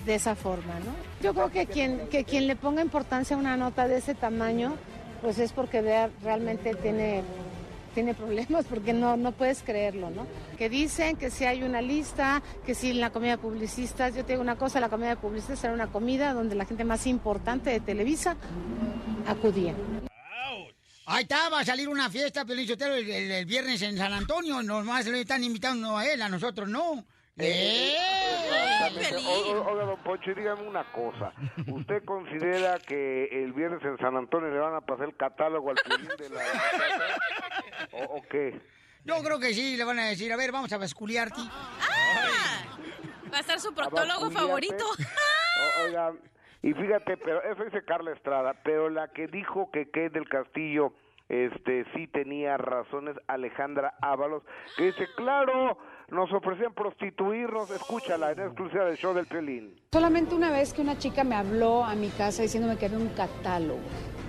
[0.07, 0.95] de esa forma, ¿no?
[1.21, 4.77] Yo creo que quien, que quien le ponga importancia a una nota de ese tamaño,
[5.21, 5.83] pues es porque
[6.23, 7.25] realmente tiene
[7.95, 10.27] tiene problemas porque no, no puedes creerlo, ¿no?
[10.59, 14.25] Que dicen que si hay una lista, que si en la comida de publicistas, yo
[14.25, 17.07] te digo una cosa, la comida de publicistas era una comida donde la gente más
[17.07, 18.37] importante de Televisa
[19.27, 19.75] acudía.
[21.07, 24.13] Ahí está, va a salir una fiesta, Piolín Sotelo, el, el- el viernes en San
[24.13, 24.63] Antonio.
[24.63, 27.05] Nomás le están invitando a él, a nosotros no.
[27.37, 27.95] ¡Eh!
[29.27, 31.33] O- Oiga, don Poncho, dígame una cosa.
[31.67, 35.77] ¿Usted considera que el viernes en San Antonio le van a pasar el catálogo al
[36.17, 36.41] de la...
[37.95, 38.61] ¿O, o qué?
[39.05, 41.41] Yo creo que sí, le van a decir, a ver, vamos a basculiarte.
[43.33, 44.35] Va a ser su proctólogo Abaculiate.
[44.47, 44.85] favorito.
[44.87, 46.13] O- Oiga,
[46.63, 50.95] y fíjate, pero eso dice Carla Estrada, pero la que dijo que Kate del Castillo
[51.29, 54.43] este sí tenía razones, Alejandra Ábalos,
[54.77, 55.79] que dice, claro,
[56.11, 59.75] nos ofrecían prostituirnos, escúchala, en exclusiva del show del Piolín.
[59.93, 63.09] Solamente una vez que una chica me habló a mi casa diciéndome que había un
[63.09, 63.81] catálogo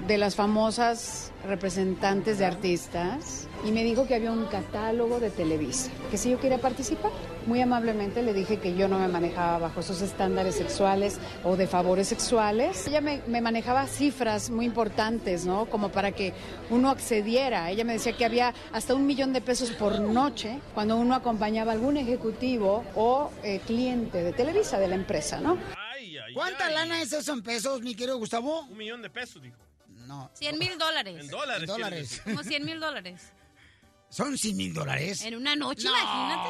[0.07, 5.91] de las famosas representantes de artistas y me dijo que había un catálogo de Televisa,
[6.11, 7.11] que si yo quería participar.
[7.45, 11.67] Muy amablemente le dije que yo no me manejaba bajo esos estándares sexuales o de
[11.67, 12.87] favores sexuales.
[12.87, 15.67] Ella me, me manejaba cifras muy importantes, ¿no?
[15.67, 16.33] Como para que
[16.71, 17.69] uno accediera.
[17.69, 21.71] Ella me decía que había hasta un millón de pesos por noche cuando uno acompañaba
[21.71, 25.57] a algún ejecutivo o eh, cliente de Televisa, de la empresa, ¿no?
[26.33, 28.61] ¿Cuánta lana es eso en pesos, mi querido Gustavo?
[28.61, 29.57] Un millón de pesos, dijo.
[30.07, 30.29] No.
[30.33, 31.17] 100 mil dólares.
[31.19, 31.61] En dólares.
[31.61, 32.21] En dólares.
[32.23, 33.31] Como 100 mil dólares.
[34.15, 35.23] ¿Son 100 mil dólares?
[35.25, 35.89] En una noche, No.
[35.89, 36.47] imagínate.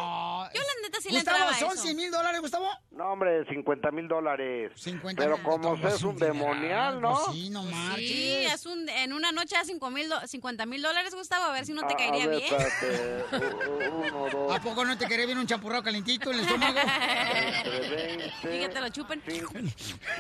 [0.54, 1.82] Yo la neta sí le Gustavo, entraba a ¿son eso.
[1.82, 2.68] 100 mil dólares, Gustavo?
[2.92, 4.72] No, hombre, 50 mil dólares.
[5.18, 7.14] Pero como usted es un demonial, ¿no?
[7.26, 8.08] Pues sí, no marches.
[8.08, 11.66] Sí, es un, en una noche a 5 mil, 50 mil dólares, Gustavo, a ver
[11.66, 12.54] si no te A- a caería ver, bien.
[13.34, 16.78] u- uno, dos, ¿A poco no te quería bien un champurrado calentito en el estómago?
[16.78, 19.24] entre 20, Fíjate, lo chupen.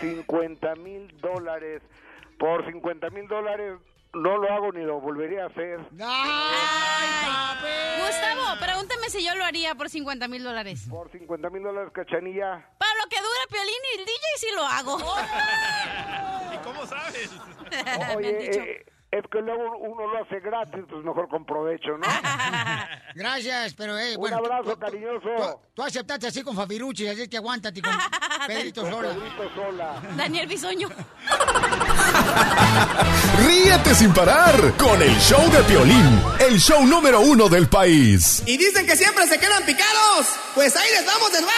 [0.01, 1.83] 50 mil dólares.
[2.39, 3.77] Por 50 mil dólares
[4.15, 5.79] no lo hago ni lo volvería a hacer.
[7.99, 10.87] Gustavo, pregúntame si yo lo haría por 50 mil dólares.
[10.89, 12.69] Por 50 mil dólares, cachanilla.
[12.77, 14.97] Para lo que dura Piolín y el DJ sí lo hago.
[16.53, 17.31] ¿Y cómo sabes?
[17.71, 17.77] Me
[18.31, 18.61] han dicho.
[18.61, 22.07] Oye, eh, es que luego uno lo hace gratis, pues mejor con provecho, ¿no?
[23.15, 24.37] Gracias, pero eh, Un bueno.
[24.37, 25.29] abrazo, tú- cariñoso.
[25.37, 27.93] Tú, tú aceptaste así con Fabiruchi, así que aguántate con
[28.47, 29.09] Pedrito Con Sola.
[29.13, 30.01] Pedrito Sola.
[30.17, 30.89] Daniel Bisoño.
[33.45, 38.43] Ríete sin parar con el show de Piolín, el show número uno del país.
[38.45, 40.27] Y dicen que siempre se quedan picados.
[40.53, 41.55] Pues ahí les vamos de nuevo.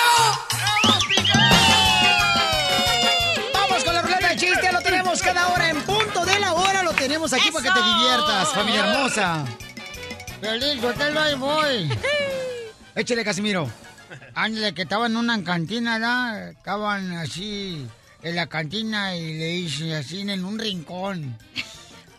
[3.54, 5.97] Vamos con la ruleta de chiste, lo tenemos cada hora en punto
[7.18, 9.46] tenemos aquí para que te diviertas, familia hermosa.
[10.40, 11.90] Feliz, hotel ahí voy.
[12.96, 13.68] Échale, Casimiro.
[14.36, 16.50] Ándale, que estaban en una cantina, ¿verdad?
[16.50, 17.88] Estaban así
[18.22, 21.36] en la cantina y le hice así en un rincón.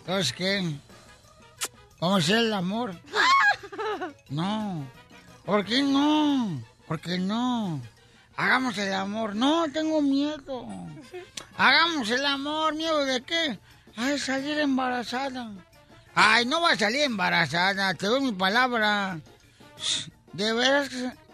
[0.00, 0.68] Entonces, ¿qué?
[2.00, 3.00] ¿Vamos a hacer el amor?
[4.30, 4.84] No.
[5.44, 6.60] ¿Por qué no?
[6.86, 7.80] ¿Por qué no?
[8.36, 9.34] Hagamos el amor.
[9.34, 10.66] No, tengo miedo.
[11.56, 12.74] Hagamos el amor.
[12.74, 13.58] ¿Miedo de qué?
[14.00, 15.50] Ay, salir embarazada.
[16.14, 17.92] Ay, no va a salir embarazada.
[17.94, 19.18] Te doy mi palabra.
[20.32, 20.88] ¿De veras,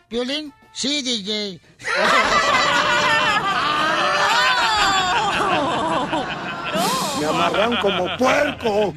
[0.09, 0.51] Violín?
[0.73, 1.61] Sí, DJ.
[7.21, 8.95] Me amarran como puerco.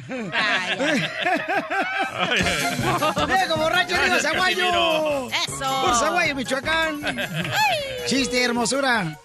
[3.26, 5.28] ¡Viejo borracho, arriba, Zaguayo!
[5.28, 5.82] ¡Eso!
[5.84, 7.00] ¡Por Zaguayo, Michoacán!
[8.06, 9.16] ¡Chiste, hermosura!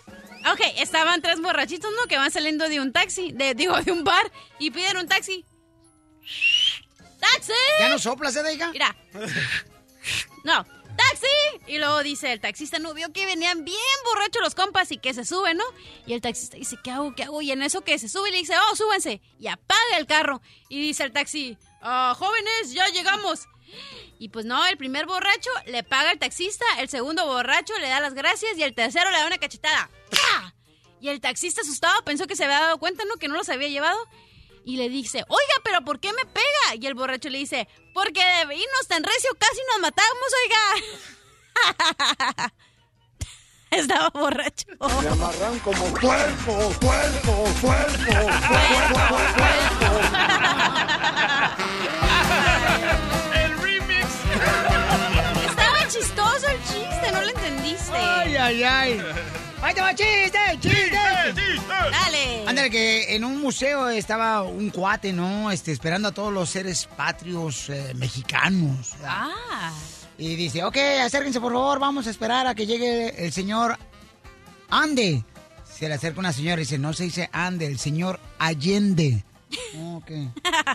[0.52, 2.08] Ok, estaban tres borrachitos, ¿no?
[2.08, 5.46] Que van saliendo de un taxi, de, digo, de un bar, y piden un taxi.
[7.20, 7.54] ¡Taxi!
[7.80, 8.72] ¿Ya no soplas, eh, hija?
[8.72, 8.96] Mira.
[10.44, 11.64] No, ¡taxi!
[11.68, 15.14] Y luego dice el taxista, no vio que venían bien borrachos los compas y que
[15.14, 15.64] se suben, ¿no?
[16.06, 17.16] Y el taxista dice, ¿qué hago?
[17.16, 17.42] ¿Qué hago?
[17.42, 19.22] Y en eso que se sube y le dice, oh, súbanse.
[19.40, 20.42] Y apaga el carro.
[20.68, 23.48] Y dice el taxi, ah, jóvenes, ya llegamos.
[24.24, 28.00] Y pues no, el primer borracho le paga al taxista, el segundo borracho le da
[28.00, 29.90] las gracias y el tercero le da una cachetada.
[30.10, 30.54] ¡Pah!
[31.02, 33.18] Y el taxista asustado pensó que se había dado cuenta, ¿no?
[33.18, 34.00] Que no los había llevado.
[34.64, 36.76] Y le dice, oiga, pero ¿por qué me pega?
[36.80, 40.62] Y el borracho le dice, porque de irnos tan recio casi nos matamos, oiga.
[43.72, 44.68] Estaba borracho.
[45.02, 48.14] Me amarran como puerco, puerco, puerco,
[52.04, 52.13] El
[57.94, 59.02] ¡Ay, ay, ay!
[59.62, 60.98] ¡Ahí te va chiste, chiste!
[61.92, 62.44] Dale.
[62.48, 65.52] Ándale, que en un museo estaba un cuate, ¿no?
[65.52, 68.94] Este, esperando a todos los seres patrios eh, mexicanos.
[69.06, 69.72] Ah.
[70.18, 73.78] Y dice, ok, acérquense por favor, vamos a esperar a que llegue el señor
[74.70, 75.24] Ande.
[75.74, 79.24] Se le acerca una señora y dice, no se dice Ande, el señor Allende.
[79.82, 80.12] Ok.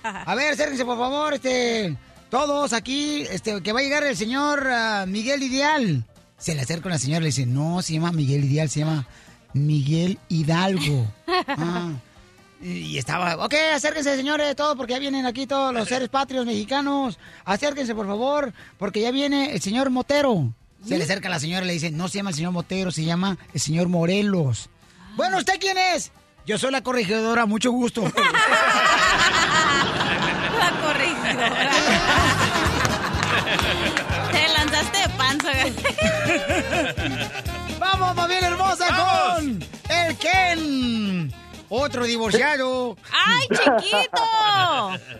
[0.02, 1.96] A ver, acérquense por favor, este,
[2.30, 6.04] todos aquí, este, que va a llegar el señor ah, Miguel Ideal.
[6.38, 9.06] Se le acerca una señora y le dice, no, se llama Miguel Ideal, se llama
[9.52, 11.06] Miguel Hidalgo.
[11.46, 11.92] Ah.
[12.60, 17.16] Y estaba, ok, acérquense, señores, todos, porque ya vienen aquí todos los seres patrios mexicanos.
[17.44, 20.52] Acérquense, por favor, porque ya viene el señor Motero.
[20.84, 22.90] Se le acerca a la señora y le dice, no se llama el señor Motero,
[22.90, 24.70] se llama el señor Morelos.
[25.14, 26.10] Bueno, ¿usted quién es?
[26.46, 28.02] Yo soy la corregidora, mucho gusto.
[30.58, 31.97] La corregidora.
[37.78, 38.86] ¡Vamos, familia hermosa,
[39.36, 41.32] con el Ken!
[41.70, 42.96] Otro divorciado.
[43.12, 44.22] ¡Ay, chiquito!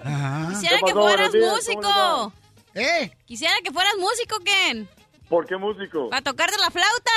[0.05, 0.47] Ajá.
[0.51, 2.33] Quisiera ¿Qué que fueras días, músico.
[2.75, 3.11] ¿Eh?
[3.27, 4.89] Quisiera que fueras músico, Ken.
[5.29, 6.09] ¿Por qué músico?
[6.09, 7.11] Para tocarte la flauta.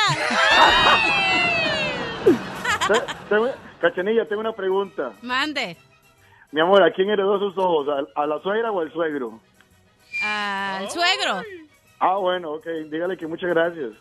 [3.30, 5.14] Tengo- Cachanilla, tengo una pregunta.
[5.22, 5.78] Mande.
[6.52, 7.88] Mi amor, ¿a quién heredó sus ojos?
[8.16, 9.40] ¿A, a la suegra o al suegro?
[10.24, 11.42] Al suegro.
[12.04, 12.66] Ah, bueno, ok.
[12.90, 13.92] Dígale que muchas gracias.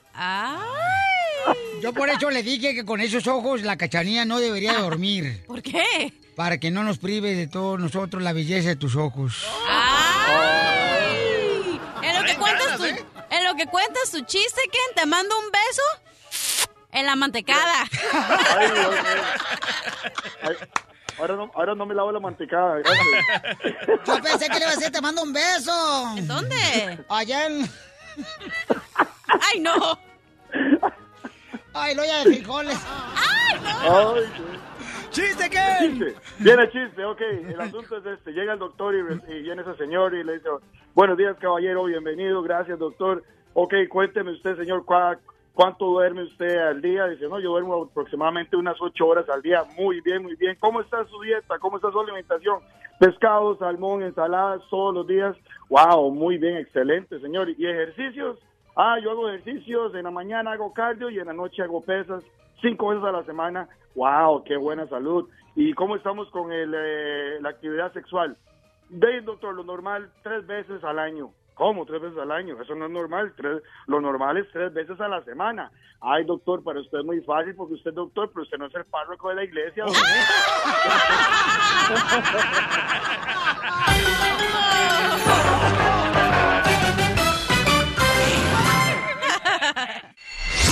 [1.83, 5.45] Yo por eso le dije que con esos ojos la cachanilla no debería dormir.
[5.47, 6.15] ¿Por qué?
[6.35, 9.47] Para que no nos prive de todos nosotros la belleza de tus ojos.
[9.69, 11.11] ¡Ay!
[12.03, 15.51] En lo que cuentas tu, en lo que cuentas tu chiste, Ken, te mando un
[15.51, 15.83] beso
[16.93, 17.85] en la mantecada.
[18.57, 19.23] Ay, Dios mío.
[20.43, 20.57] Ay,
[21.19, 24.07] ahora, no, ahora no me lavo la mantecada, gracias.
[24.07, 26.15] Yo pensé que le iba a decir, te mando un beso.
[26.17, 27.05] ¿En dónde?
[27.11, 27.71] Allá en...
[29.29, 29.73] ¡Ay, no!
[31.73, 32.79] Ay, lo ya de frijoles.
[32.87, 34.23] Ay,
[35.11, 36.15] ¡Chiste, Chiste.
[36.39, 37.21] Viene el chiste, ok.
[37.21, 38.33] El asunto es este.
[38.33, 40.49] Llega el doctor y, y viene ese señor y le dice,
[40.95, 43.25] buenos días, caballero, bienvenido, gracias, doctor.
[43.55, 45.19] Ok, cuénteme usted, señor, ¿cuá-
[45.55, 47.07] ¿cuánto duerme usted al día?
[47.07, 49.65] Dice, no, yo duermo aproximadamente unas ocho horas al día.
[49.79, 50.57] Muy bien, muy bien.
[50.61, 51.59] ¿Cómo está su dieta?
[51.59, 52.61] ¿Cómo está su alimentación?
[52.99, 55.37] Pescado, salmón, ensaladas, todos los días.
[55.69, 57.49] Wow, muy bien, excelente, señor.
[57.51, 58.39] ¿Y ejercicios?
[58.77, 62.23] Ah, yo hago ejercicios, en la mañana hago cardio y en la noche hago pesas,
[62.61, 63.69] cinco veces a la semana.
[63.95, 65.29] Wow, qué buena salud.
[65.57, 68.37] ¿Y cómo estamos con el, eh, la actividad sexual?
[68.89, 71.31] Ve, doctor, lo normal, tres veces al año.
[71.61, 71.85] ¿Cómo?
[71.85, 72.57] Tres veces al año.
[72.59, 73.35] Eso no es normal.
[73.87, 75.71] Lo normal es tres veces a la semana.
[76.01, 78.75] Ay, doctor, para usted es muy fácil porque usted es doctor, pero usted no es
[78.75, 79.85] el párroco de la iglesia.
[79.85, 80.03] doctor.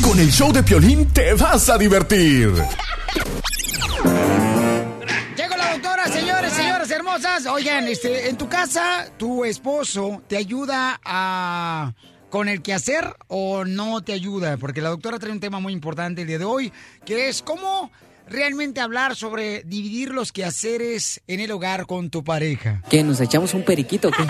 [0.02, 2.48] Con el show de Piolín te vas a divertir.
[7.18, 7.52] Hermosas.
[7.52, 11.92] Oigan, este, en tu casa, tu esposo te ayuda a
[12.30, 16.20] con el quehacer o no te ayuda, porque la doctora trae un tema muy importante
[16.22, 16.72] el día de hoy,
[17.04, 17.90] que es cómo
[18.28, 22.82] realmente hablar sobre dividir los quehaceres en el hogar con tu pareja.
[22.90, 23.02] ¿Qué?
[23.02, 24.22] ¿Nos echamos un periquito o qué?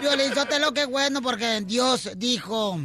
[0.00, 2.78] Violín, lo que bueno porque Dios dijo,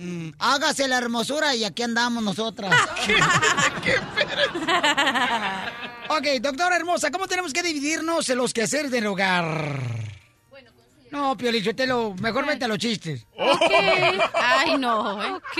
[0.00, 2.74] mm, hágase la hermosura y aquí andamos nosotras.
[6.08, 9.78] ok, doctora hermosa, ¿cómo tenemos que dividirnos en los quehaceres del hogar?
[11.10, 13.26] No, Piolín, lo mejor vete a los chistes.
[13.36, 13.70] Ok.
[14.34, 15.22] Ay, no.
[15.22, 15.30] ¿eh?
[15.32, 15.58] Ok.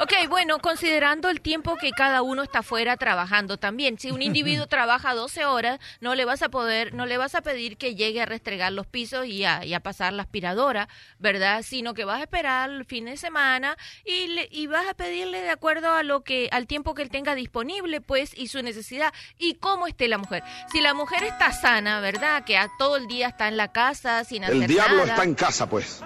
[0.00, 3.98] Ok, bueno, considerando el tiempo que cada uno está fuera trabajando también.
[3.98, 7.40] Si un individuo trabaja 12 horas, no le vas a poder, no le vas a
[7.42, 10.88] pedir que llegue a restregar los pisos y a, y a pasar la aspiradora,
[11.18, 11.62] ¿verdad?
[11.62, 15.40] Sino que vas a esperar el fin de semana y, le- y vas a pedirle
[15.40, 19.14] de acuerdo a lo que, al tiempo que él tenga disponible, pues, y su necesidad
[19.38, 20.42] y cómo esté la mujer.
[20.70, 22.44] Si la mujer está sana, ¿verdad?
[22.44, 25.10] Que a todo el día está en la casa sin hacer El diablo nada.
[25.10, 26.02] está en casa, pues.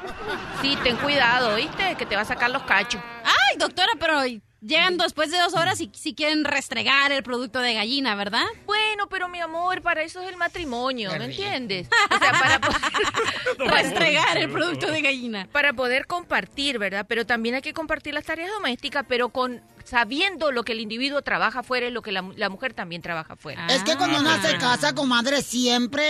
[0.62, 1.96] Sí, ten cuidado, ¿viste?
[1.96, 3.00] Que te va a sacar los cachos.
[3.24, 4.20] Ay, doctora, pero
[4.62, 8.44] llegan después de dos horas y si quieren restregar el producto de gallina, ¿verdad?
[8.66, 11.88] Bueno, pero mi amor, para eso es el matrimonio, ¿me entiendes?
[12.14, 12.80] O sea, para poder
[13.58, 15.48] Restregar el producto de gallina.
[15.52, 17.06] Para poder compartir, ¿verdad?
[17.08, 21.22] Pero también hay que compartir las tareas domésticas, pero con sabiendo lo que el individuo
[21.22, 23.66] trabaja afuera y lo que la, la mujer también trabaja afuera.
[23.68, 24.34] Es que cuando uno Ah.
[24.34, 26.04] hace casa, comadre, siempre,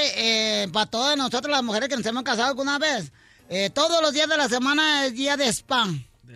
[0.64, 3.12] eh, para todas nosotros las mujeres que nos hemos casado alguna vez,
[3.48, 5.48] eh, todos los días de la semana es día de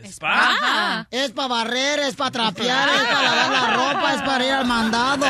[0.05, 0.33] spa.
[0.33, 1.07] Ajá.
[1.11, 4.67] Es para barrer, es para trapear, es para lavar la ropa, es para ir al
[4.67, 5.27] mandado.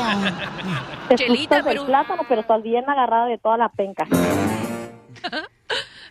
[1.17, 4.07] Chelita, Disfrutas del plátano, pero estás bien agarrada de toda la penca.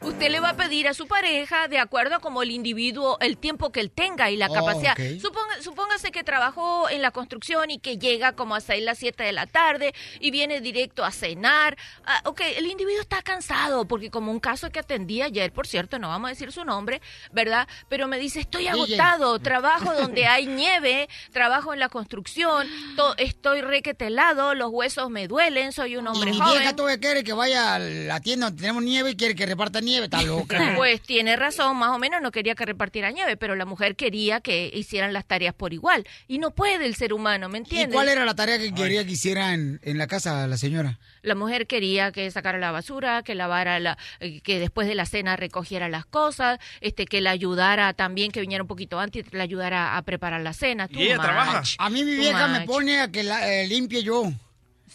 [0.02, 3.38] Usted le va a pedir a su pareja de acuerdo a como el individuo, el
[3.38, 4.96] tiempo que él tenga y la Oh, capacidad.
[4.98, 9.24] Suponga- supóngase que trabajó en la construcción y que llega como a 6, las 7
[9.24, 11.78] de la tarde y viene directo a cenar.
[12.06, 16.00] Ah, ok, el individuo está cansado porque como un caso que atendí ayer, por cierto,
[16.00, 17.02] no vamos a decir su nombre,
[17.32, 17.68] ¿verdad?
[17.90, 23.62] Pero me dice, estoy agotado, trabajo donde hay nieve, trabajo en la construcción, to- estoy
[23.62, 26.58] requetelado, los huesos me duelen, soy un Y hombre mi joven.
[26.60, 29.80] vieja todavía quiere que vaya a la tienda donde tenemos nieve y quiere que reparta
[29.82, 30.74] nieve nieve, está loca.
[30.76, 34.42] Pues tiene razón, más o menos no quería que repartiera nieve, pero la mujer quería
[34.42, 36.06] que hicieran las tareas por igual.
[36.28, 37.94] Y no puede el ser humano, ¿me ¿Y entiendes?
[37.94, 41.00] cuál era la tarea que quería que hiciera en, en la casa la señora?
[41.22, 45.06] La mujer quería que sacara la basura, que lavara la, eh, que después de la
[45.06, 49.44] cena recogiera las cosas, este, que la ayudara también, que viniera un poquito antes, la
[49.44, 50.88] ayudara a preparar la cena.
[50.88, 51.76] Too much.
[51.78, 54.32] A mí mi vieja me pone a que la eh, limpie yo.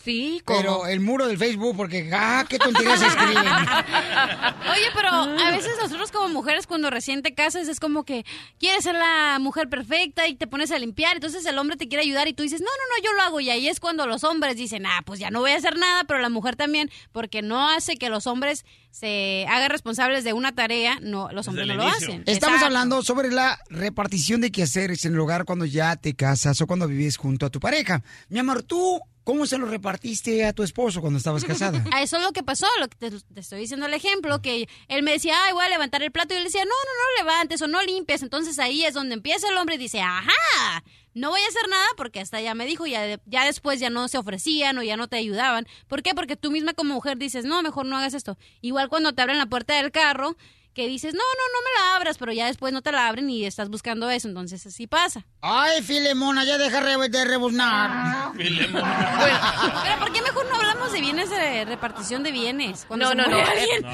[0.02, 0.86] Sí, Pero ¿cómo?
[0.86, 3.36] el muro del Facebook, porque, ah, qué tonterías escriben.
[4.72, 8.24] Oye, pero a veces nosotros como mujeres cuando recién te casas es como que
[8.58, 12.04] quieres ser la mujer perfecta y te pones a limpiar, entonces el hombre te quiere
[12.04, 14.24] ayudar y tú dices, no, no, no, yo lo hago y ahí es cuando los
[14.24, 17.42] hombres dicen, ah, pues ya no voy a hacer nada, pero la mujer también, porque
[17.42, 21.74] no hace que los hombres se hagan responsables de una tarea, no, los hombres no
[21.74, 22.22] lo hacen.
[22.26, 22.66] Estamos Exacto.
[22.66, 26.88] hablando sobre la repartición de quehaceres en el hogar cuando ya te casas o cuando
[26.88, 28.02] vives junto a tu pareja.
[28.28, 31.84] Mi amor, ¿tú cómo se lo repartiste a tu esposo cuando estabas casada?
[32.00, 35.12] Eso es lo que pasó, lo que te, estoy diciendo el ejemplo, que él me
[35.12, 37.60] decía, ay, voy a levantar el plato, y yo le decía, no, no, no levantes
[37.60, 38.22] o no limpies.
[38.22, 40.82] Entonces ahí es donde empieza el hombre y dice, ajá,
[41.12, 44.08] no voy a hacer nada porque hasta ya me dijo, ya, ya después ya no
[44.08, 45.66] se ofrecían o ya no te ayudaban.
[45.88, 46.14] ¿Por qué?
[46.14, 48.38] Porque tú misma como mujer dices, no, mejor no hagas esto.
[48.62, 50.38] Igual cuando te abren la puerta del carro,
[50.78, 53.28] que dices, no, no, no me la abras, pero ya después no te la abren
[53.28, 55.26] y estás buscando eso, entonces así pasa.
[55.40, 58.32] Ay, Filemona, ya deja de rebuznar.
[58.36, 62.84] Pero ¿por qué mejor no hablamos de bienes de repartición de bienes?
[62.86, 63.42] Cuando No, se no, no.
[63.42, 63.86] muere alguien?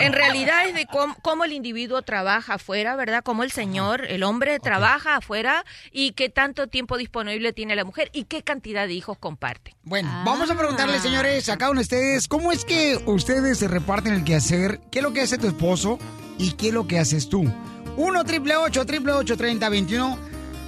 [0.00, 3.22] En realidad es de cómo, cómo el individuo trabaja afuera, ¿verdad?
[3.22, 8.08] Cómo el señor, el hombre trabaja afuera y qué tanto tiempo disponible tiene la mujer
[8.14, 9.76] y qué cantidad de hijos comparte.
[9.82, 13.68] Bueno, vamos a preguntarle, señores, a cada uno de ustedes, ¿cómo es que ustedes se
[13.68, 14.80] reparten el quehacer?
[14.90, 15.98] ¿Qué es lo que hace tu esposo
[16.40, 17.44] y qué es lo que haces tú?
[17.96, 20.18] 1 triple 8 triple 8 30 21.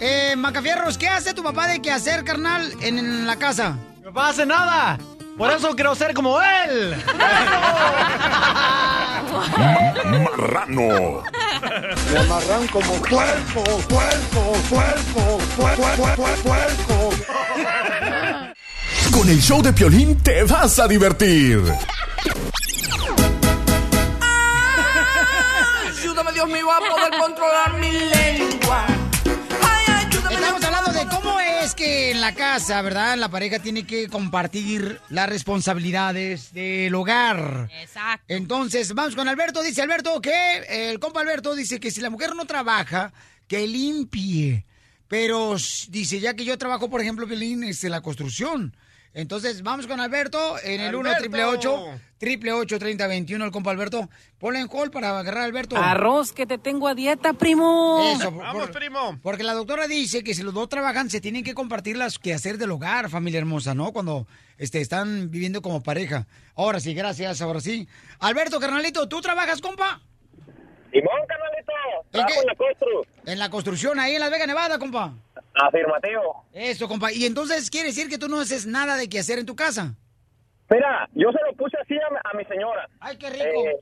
[0.01, 3.77] Eh, Macafierros, ¿qué hace tu papá de quehacer, carnal, en, en la casa?
[3.99, 4.99] Mi papá hace nada.
[5.39, 6.95] Por eso quiero ser como él.
[10.05, 11.23] Marrano.
[12.13, 17.11] Me amarran como puerco, puerco, puerco, puerco, puerco, puerco.
[19.11, 21.63] Con el show de Piolín te vas a divertir.
[26.45, 28.87] Dios mío, a poder controlar mi lengua.
[30.29, 33.17] Estamos hablando de cómo es que en la casa, ¿verdad?
[33.17, 37.69] La pareja tiene que compartir las responsabilidades del hogar.
[37.81, 38.25] Exacto.
[38.27, 39.63] Entonces, vamos con Alberto.
[39.63, 43.13] Dice Alberto que el compa Alberto dice que si la mujer no trabaja,
[43.47, 44.67] que limpie.
[45.07, 45.55] Pero
[45.91, 48.75] dice, ya que yo trabajo, por ejemplo, Pelín, es en la construcción.
[49.15, 51.85] Entonces, vamos con Alberto en el 1 triple 8
[52.19, 54.09] triple 8 30 21 el compa Alberto.
[54.39, 55.77] Ponle en call para agarrar a Alberto.
[55.77, 58.01] Arroz que te tengo a dieta, primo.
[58.17, 61.53] Eso, por- por- Porque la doctora dice que si los dos trabajan, se tienen que
[61.53, 63.93] compartir las quehacer del hogar, familia hermosa, ¿no?
[63.93, 64.27] Cuando
[64.57, 66.27] este, están viviendo como pareja.
[66.55, 67.87] Ahora sí, gracias, ahora sí.
[68.21, 70.01] Alberto, carnalito, ¿tú trabajas, compa?
[70.91, 71.42] Simón, carnalito.
[72.11, 73.03] Trabajo en la constru.
[73.27, 75.13] En la construcción, ahí en Las Vegas, Nevada, compa.
[75.55, 76.45] Afirmativo.
[76.53, 77.13] Eso, compa.
[77.13, 79.95] Y entonces, ¿quiere decir que tú no haces nada de quehacer en tu casa?
[80.71, 82.89] Mira, yo se lo puse así a, mi- a mi señora.
[83.01, 83.81] ¡Ay, qué rico!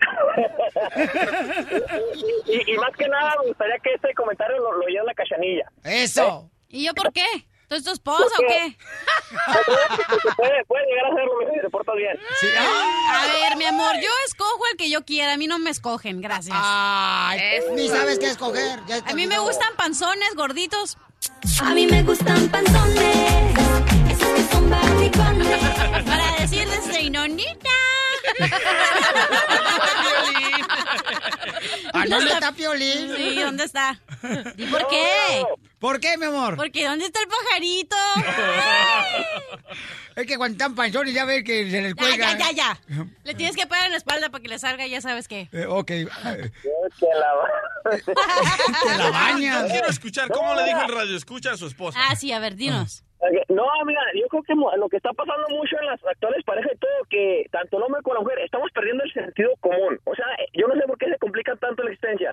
[2.46, 5.70] y, y más que nada, me gustaría que este comentario lo, lo oyera la cachanilla.
[5.84, 6.50] ¡Eso!
[6.68, 7.24] ¿Y yo por qué?
[7.68, 8.76] ¿Tú es tu esposa o qué?
[10.36, 12.18] Puede, puede llegar a hacerlo si te portas bien.
[13.10, 15.34] A ver, mi amor, yo escojo el que yo quiera.
[15.34, 16.56] A mí no me escogen, gracias.
[16.58, 18.80] Ay, ni sabes qué escoger.
[18.86, 20.96] Ya a mí me gustan panzones, gorditos.
[21.60, 23.54] A mí me gustan panzones.
[24.10, 25.60] Esos que son barricones.
[26.06, 27.68] Para decirles soy nonita.
[31.92, 33.14] ¿A dónde está Piolín?
[33.16, 33.98] Sí, ¿dónde está?
[34.56, 35.42] ¿Y por qué?
[35.78, 36.56] ¿Por qué, mi amor?
[36.56, 37.96] Porque ¿dónde está el pajarito?
[40.16, 42.36] Es que cuando están panzones ya ves que se les Ya, cuelga.
[42.36, 43.06] ya, ya, ya.
[43.22, 45.48] Le tienes que pegar en la espalda para que le salga, ya sabes qué.
[45.52, 45.90] Eh, ok.
[45.92, 46.10] eh,
[46.98, 47.06] Te
[48.98, 49.70] la bañas.
[49.70, 51.16] Quiero escuchar cómo le dijo el radio.
[51.16, 52.00] Escucha a su esposa.
[52.02, 53.04] Ah, sí, a ver, dinos.
[53.48, 57.04] No, mira, yo creo que lo que está pasando mucho en las actuales parejas todo,
[57.10, 59.98] que tanto el hombre como la mujer estamos perdiendo el sentido común.
[60.04, 62.32] O sea, eh, yo no sé por qué se complica tanto la existencia.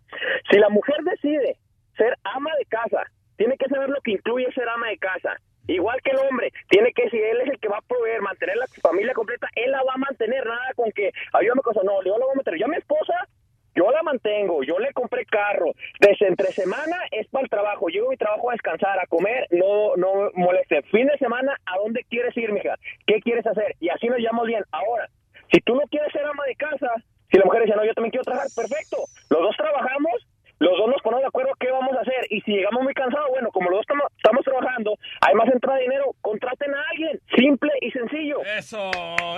[0.49, 1.57] Si la mujer decide
[1.97, 3.03] ser ama de casa,
[3.37, 5.37] tiene que saber lo que incluye ser ama de casa.
[5.67, 8.55] Igual que el hombre, tiene que, si él es el que va a proveer, mantener
[8.57, 11.83] la familia completa, él la va a mantener, nada con que ayúdame con eso.
[11.83, 12.55] No, yo la voy a meter.
[12.59, 13.27] Yo a mi esposa
[13.75, 15.73] yo la mantengo, yo le compré carro.
[15.99, 17.87] Desde entre semana es para el trabajo.
[17.87, 20.81] Llego a mi trabajo a descansar, a comer, no no moleste.
[20.83, 22.75] Fin de semana, ¿a dónde quieres ir, mija?
[23.05, 23.75] ¿Qué quieres hacer?
[23.79, 24.63] Y así nos llevamos bien.
[24.71, 25.09] Ahora,
[25.51, 26.91] si tú no quieres ser ama de casa,
[27.29, 28.97] si la mujer dice, no, yo también quiero trabajar, perfecto.
[29.29, 30.27] Los dos trabajamos,
[30.59, 32.25] los dos nos ponemos de acuerdo qué vamos a hacer.
[32.29, 35.77] Y si llegamos muy cansados, bueno, como los dos estamos, estamos trabajando, hay más entrada
[35.77, 37.19] de dinero, contraten a alguien.
[37.35, 38.39] Simple y sencillo.
[38.57, 38.91] Eso,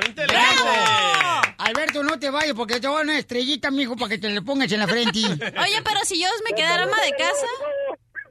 [0.05, 0.37] inteligente.
[1.57, 4.17] Alberto, no te te vayas porque te voy a dar una estrellita, mijo, para que
[4.17, 5.19] te le pongas en la frente.
[5.63, 7.47] Oye, pero si yo me quedara ama de casa,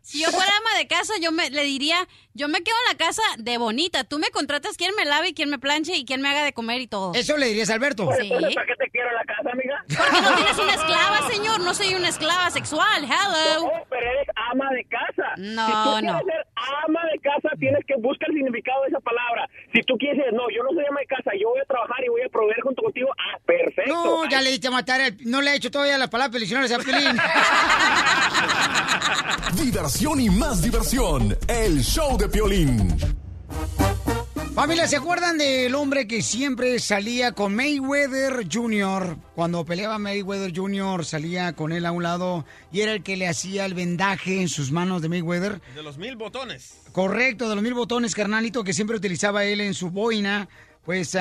[0.06, 1.96] si yo fuera ama de casa, yo me, le diría,
[2.32, 4.04] yo me quedo en la casa de bonita.
[4.04, 6.80] Tú me contratas quien me lave, quien me planche y quien me haga de comer
[6.80, 7.12] y todo.
[7.14, 8.08] Eso le dirías a Alberto.
[8.20, 8.28] Sí.
[8.28, 9.84] ¿Para qué te quiero en la casa, amiga?
[9.96, 11.60] Porque no tienes una esclava, señor.
[11.60, 13.02] No soy una esclava sexual.
[13.04, 13.62] Hello.
[13.66, 15.34] No, pero eres ama de casa.
[15.38, 16.18] No, si tú no.
[16.20, 16.46] quieres ser
[16.86, 19.48] ama de casa, tienes que buscar el significado de esa palabra.
[19.74, 22.08] Si tú quieres, no, yo no soy ama de casa, yo voy a trabajar y
[22.10, 23.92] voy a proveer junto contigo, ah, perfecto.
[23.92, 26.72] No, ya le diste a matar, el- no le he hecho todavía las palabras diccionarios
[26.72, 27.16] a Piolín.
[29.56, 31.36] Diversión y más diversión.
[31.48, 32.96] El show de Piolín.
[34.54, 39.16] Familia, ¿se acuerdan del hombre que siempre salía con Mayweather Jr.?
[39.34, 43.28] Cuando peleaba Mayweather Jr., salía con él a un lado y era el que le
[43.28, 45.60] hacía el vendaje en sus manos de Mayweather.
[45.74, 46.78] De los mil botones.
[46.92, 50.48] Correcto, de los mil botones, carnalito, que siempre utilizaba él en su boina.
[50.84, 51.16] Pues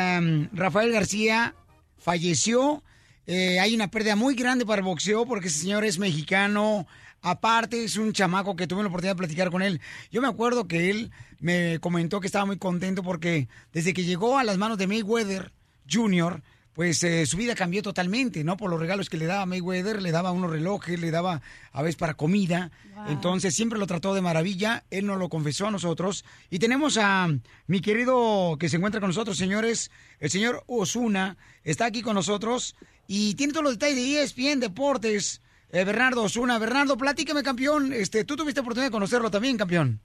[0.54, 1.56] Rafael García
[1.98, 2.84] falleció.
[3.28, 6.86] Eh, hay una pérdida muy grande para el boxeo porque ese señor es mexicano.
[7.26, 9.82] Aparte, es un chamaco que tuve la oportunidad de platicar con él.
[10.12, 14.38] Yo me acuerdo que él me comentó que estaba muy contento porque desde que llegó
[14.38, 15.52] a las manos de Mayweather
[15.92, 16.44] Jr.,
[16.74, 18.58] pues eh, su vida cambió totalmente, ¿no?
[18.58, 21.42] Por los regalos que le daba Mayweather, le daba unos relojes, le daba
[21.72, 22.70] a veces para comida.
[23.08, 26.26] Entonces siempre lo trató de maravilla, él nos lo confesó a nosotros.
[26.52, 27.28] Y tenemos a
[27.66, 29.90] mi querido que se encuentra con nosotros, señores,
[30.20, 32.76] el señor Osuna, está aquí con nosotros
[33.08, 35.42] y tiene todos los detalles de ESPN Deportes.
[35.76, 37.92] Eh, Bernardo Osuna, Bernardo, platícame, campeón.
[37.92, 40.00] Este, tú tuviste oportunidad de conocerlo también, campeón.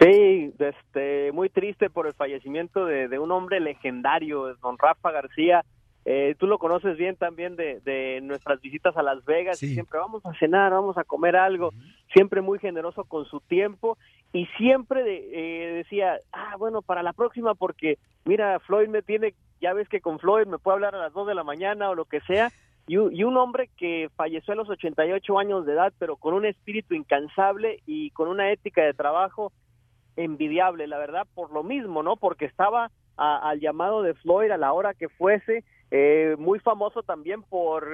[0.00, 5.64] Sí, este, muy triste por el fallecimiento de, de un hombre legendario, don Rafa García.
[6.06, 9.62] Eh, tú lo conoces bien también de, de nuestras visitas a Las Vegas.
[9.62, 11.70] y Siempre vamos a cenar, vamos a comer algo.
[12.12, 13.96] Siempre muy generoso con su tiempo
[14.32, 19.34] y siempre de- eh, decía, ah, bueno, para la próxima porque mira, Floyd me tiene,
[19.60, 21.94] ya ves que con Floyd me puede hablar a las 2 de la mañana o
[21.94, 22.50] lo que sea.
[22.90, 26.94] Y, un- hombre que falleció a los 88 años de edad, pero con un espíritu
[26.94, 29.52] incansable y con una ética de trabajo
[30.16, 32.16] envidiable, la verdad, por lo mismo, ¿no?
[32.16, 35.62] Porque estaba a- al llamado de Floyd a la hora que fuese,
[35.92, 37.86] eh, muy famoso también por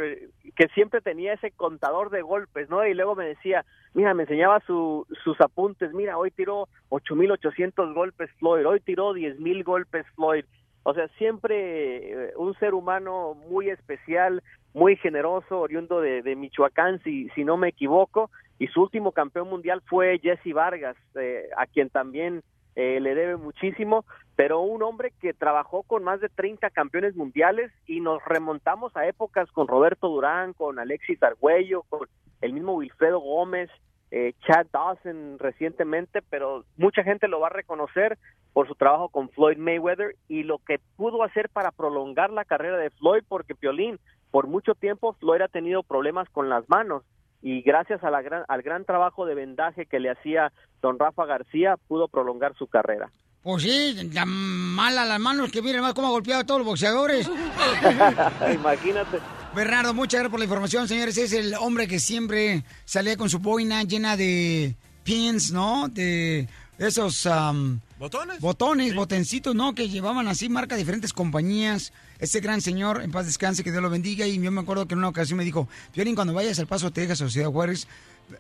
[0.55, 2.87] que siempre tenía ese contador de golpes, ¿no?
[2.87, 3.65] Y luego me decía,
[3.95, 9.63] mira, me enseñaba su- sus apuntes, mira, hoy tiró 8.800 golpes Floyd, hoy tiró 10.000
[9.63, 10.45] golpes Floyd.
[10.89, 14.41] O sea, siempre eh, un ser humano muy especial,
[14.73, 18.31] muy generoso, oriundo de, Michoacán, si, si no me equivoco,
[18.61, 22.45] y su último campeón mundial fue Jesse Vargas, eh, a quien también
[22.77, 24.05] eh, le debe muchísimo,
[24.37, 29.09] pero un hombre que trabajó con más de 30 campeones mundiales y nos remontamos a
[29.09, 32.07] épocas con Roberto Durán, con Alexis Argüello, con
[32.43, 33.71] el mismo Wilfredo Gómez,
[34.11, 38.19] eh, Chad Dawson recientemente, pero mucha gente lo va a reconocer
[38.53, 42.79] por su trabajo con Floyd Mayweather y lo que pudo hacer para prolongar la carrera
[42.79, 43.99] de Floyd, porque Piolín,
[44.31, 47.03] por mucho tiempo Floyd ha tenido problemas con las manos
[47.43, 51.27] y gracias a la gran, al gran trabajo de vendaje que le hacía don Rafa
[51.27, 53.11] García, pudo prolongar su carrera.
[53.43, 56.67] Pues sí, tan mala las manos que miren más cómo ha golpeado a todos los
[56.67, 57.31] boxeadores.
[58.55, 59.19] Imagínate.
[59.55, 61.17] Bernardo, muchas gracias por la información, señores.
[61.17, 65.89] Es el hombre que siempre salía con su boina llena de pins, ¿no?
[65.89, 66.47] De
[66.79, 68.41] esos am, ¿Botones?
[68.41, 69.75] botones, botencitos, ¿no?
[69.75, 71.93] Que llevaban así marca de diferentes compañías.
[72.19, 74.27] Ese gran señor, en paz descanse, que Dios lo bendiga.
[74.27, 76.91] Y yo me acuerdo que en una ocasión me dijo, Piolín, cuando vayas al Paso,
[76.91, 77.87] Texas o Ciudad Juárez,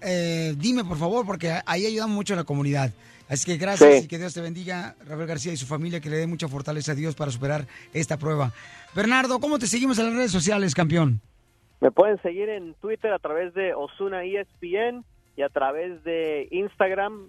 [0.03, 2.93] eh, dime por favor, porque ahí ayudamos mucho a la comunidad.
[3.29, 4.05] Así que gracias Sí.
[4.05, 6.93] y que Dios te bendiga, Rafael García y su familia, que le dé mucha fortaleza
[6.93, 8.53] a Dios para superar esta prueba.
[8.95, 11.21] Bernardo, ¿cómo te seguimos en las redes sociales, campeón?
[11.81, 15.05] Me pueden seguir en Twitter a través de Osuna ESPN
[15.37, 17.29] y a través de Instagram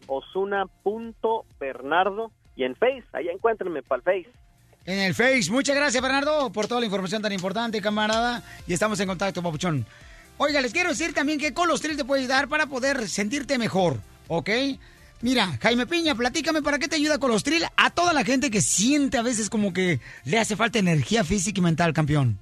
[1.08, 4.30] osuna.bernardo y en Face, ahí encuéntrenme para el Face.
[4.86, 5.52] En el Face.
[5.52, 8.42] Muchas gracias, Bernardo, por toda la información tan importante, camarada.
[8.68, 9.86] Y estamos en contacto, papuchón.
[10.38, 13.98] Oiga, les quiero decir también que Colostril te puede ayudar para poder sentirte mejor,
[14.28, 14.50] ¿ok?
[15.22, 19.18] Mira, Jaime Piña, platícame para qué te ayuda Colostril a toda la gente que siente
[19.18, 22.38] a veces como que le hace falta energía física y mental, campeón.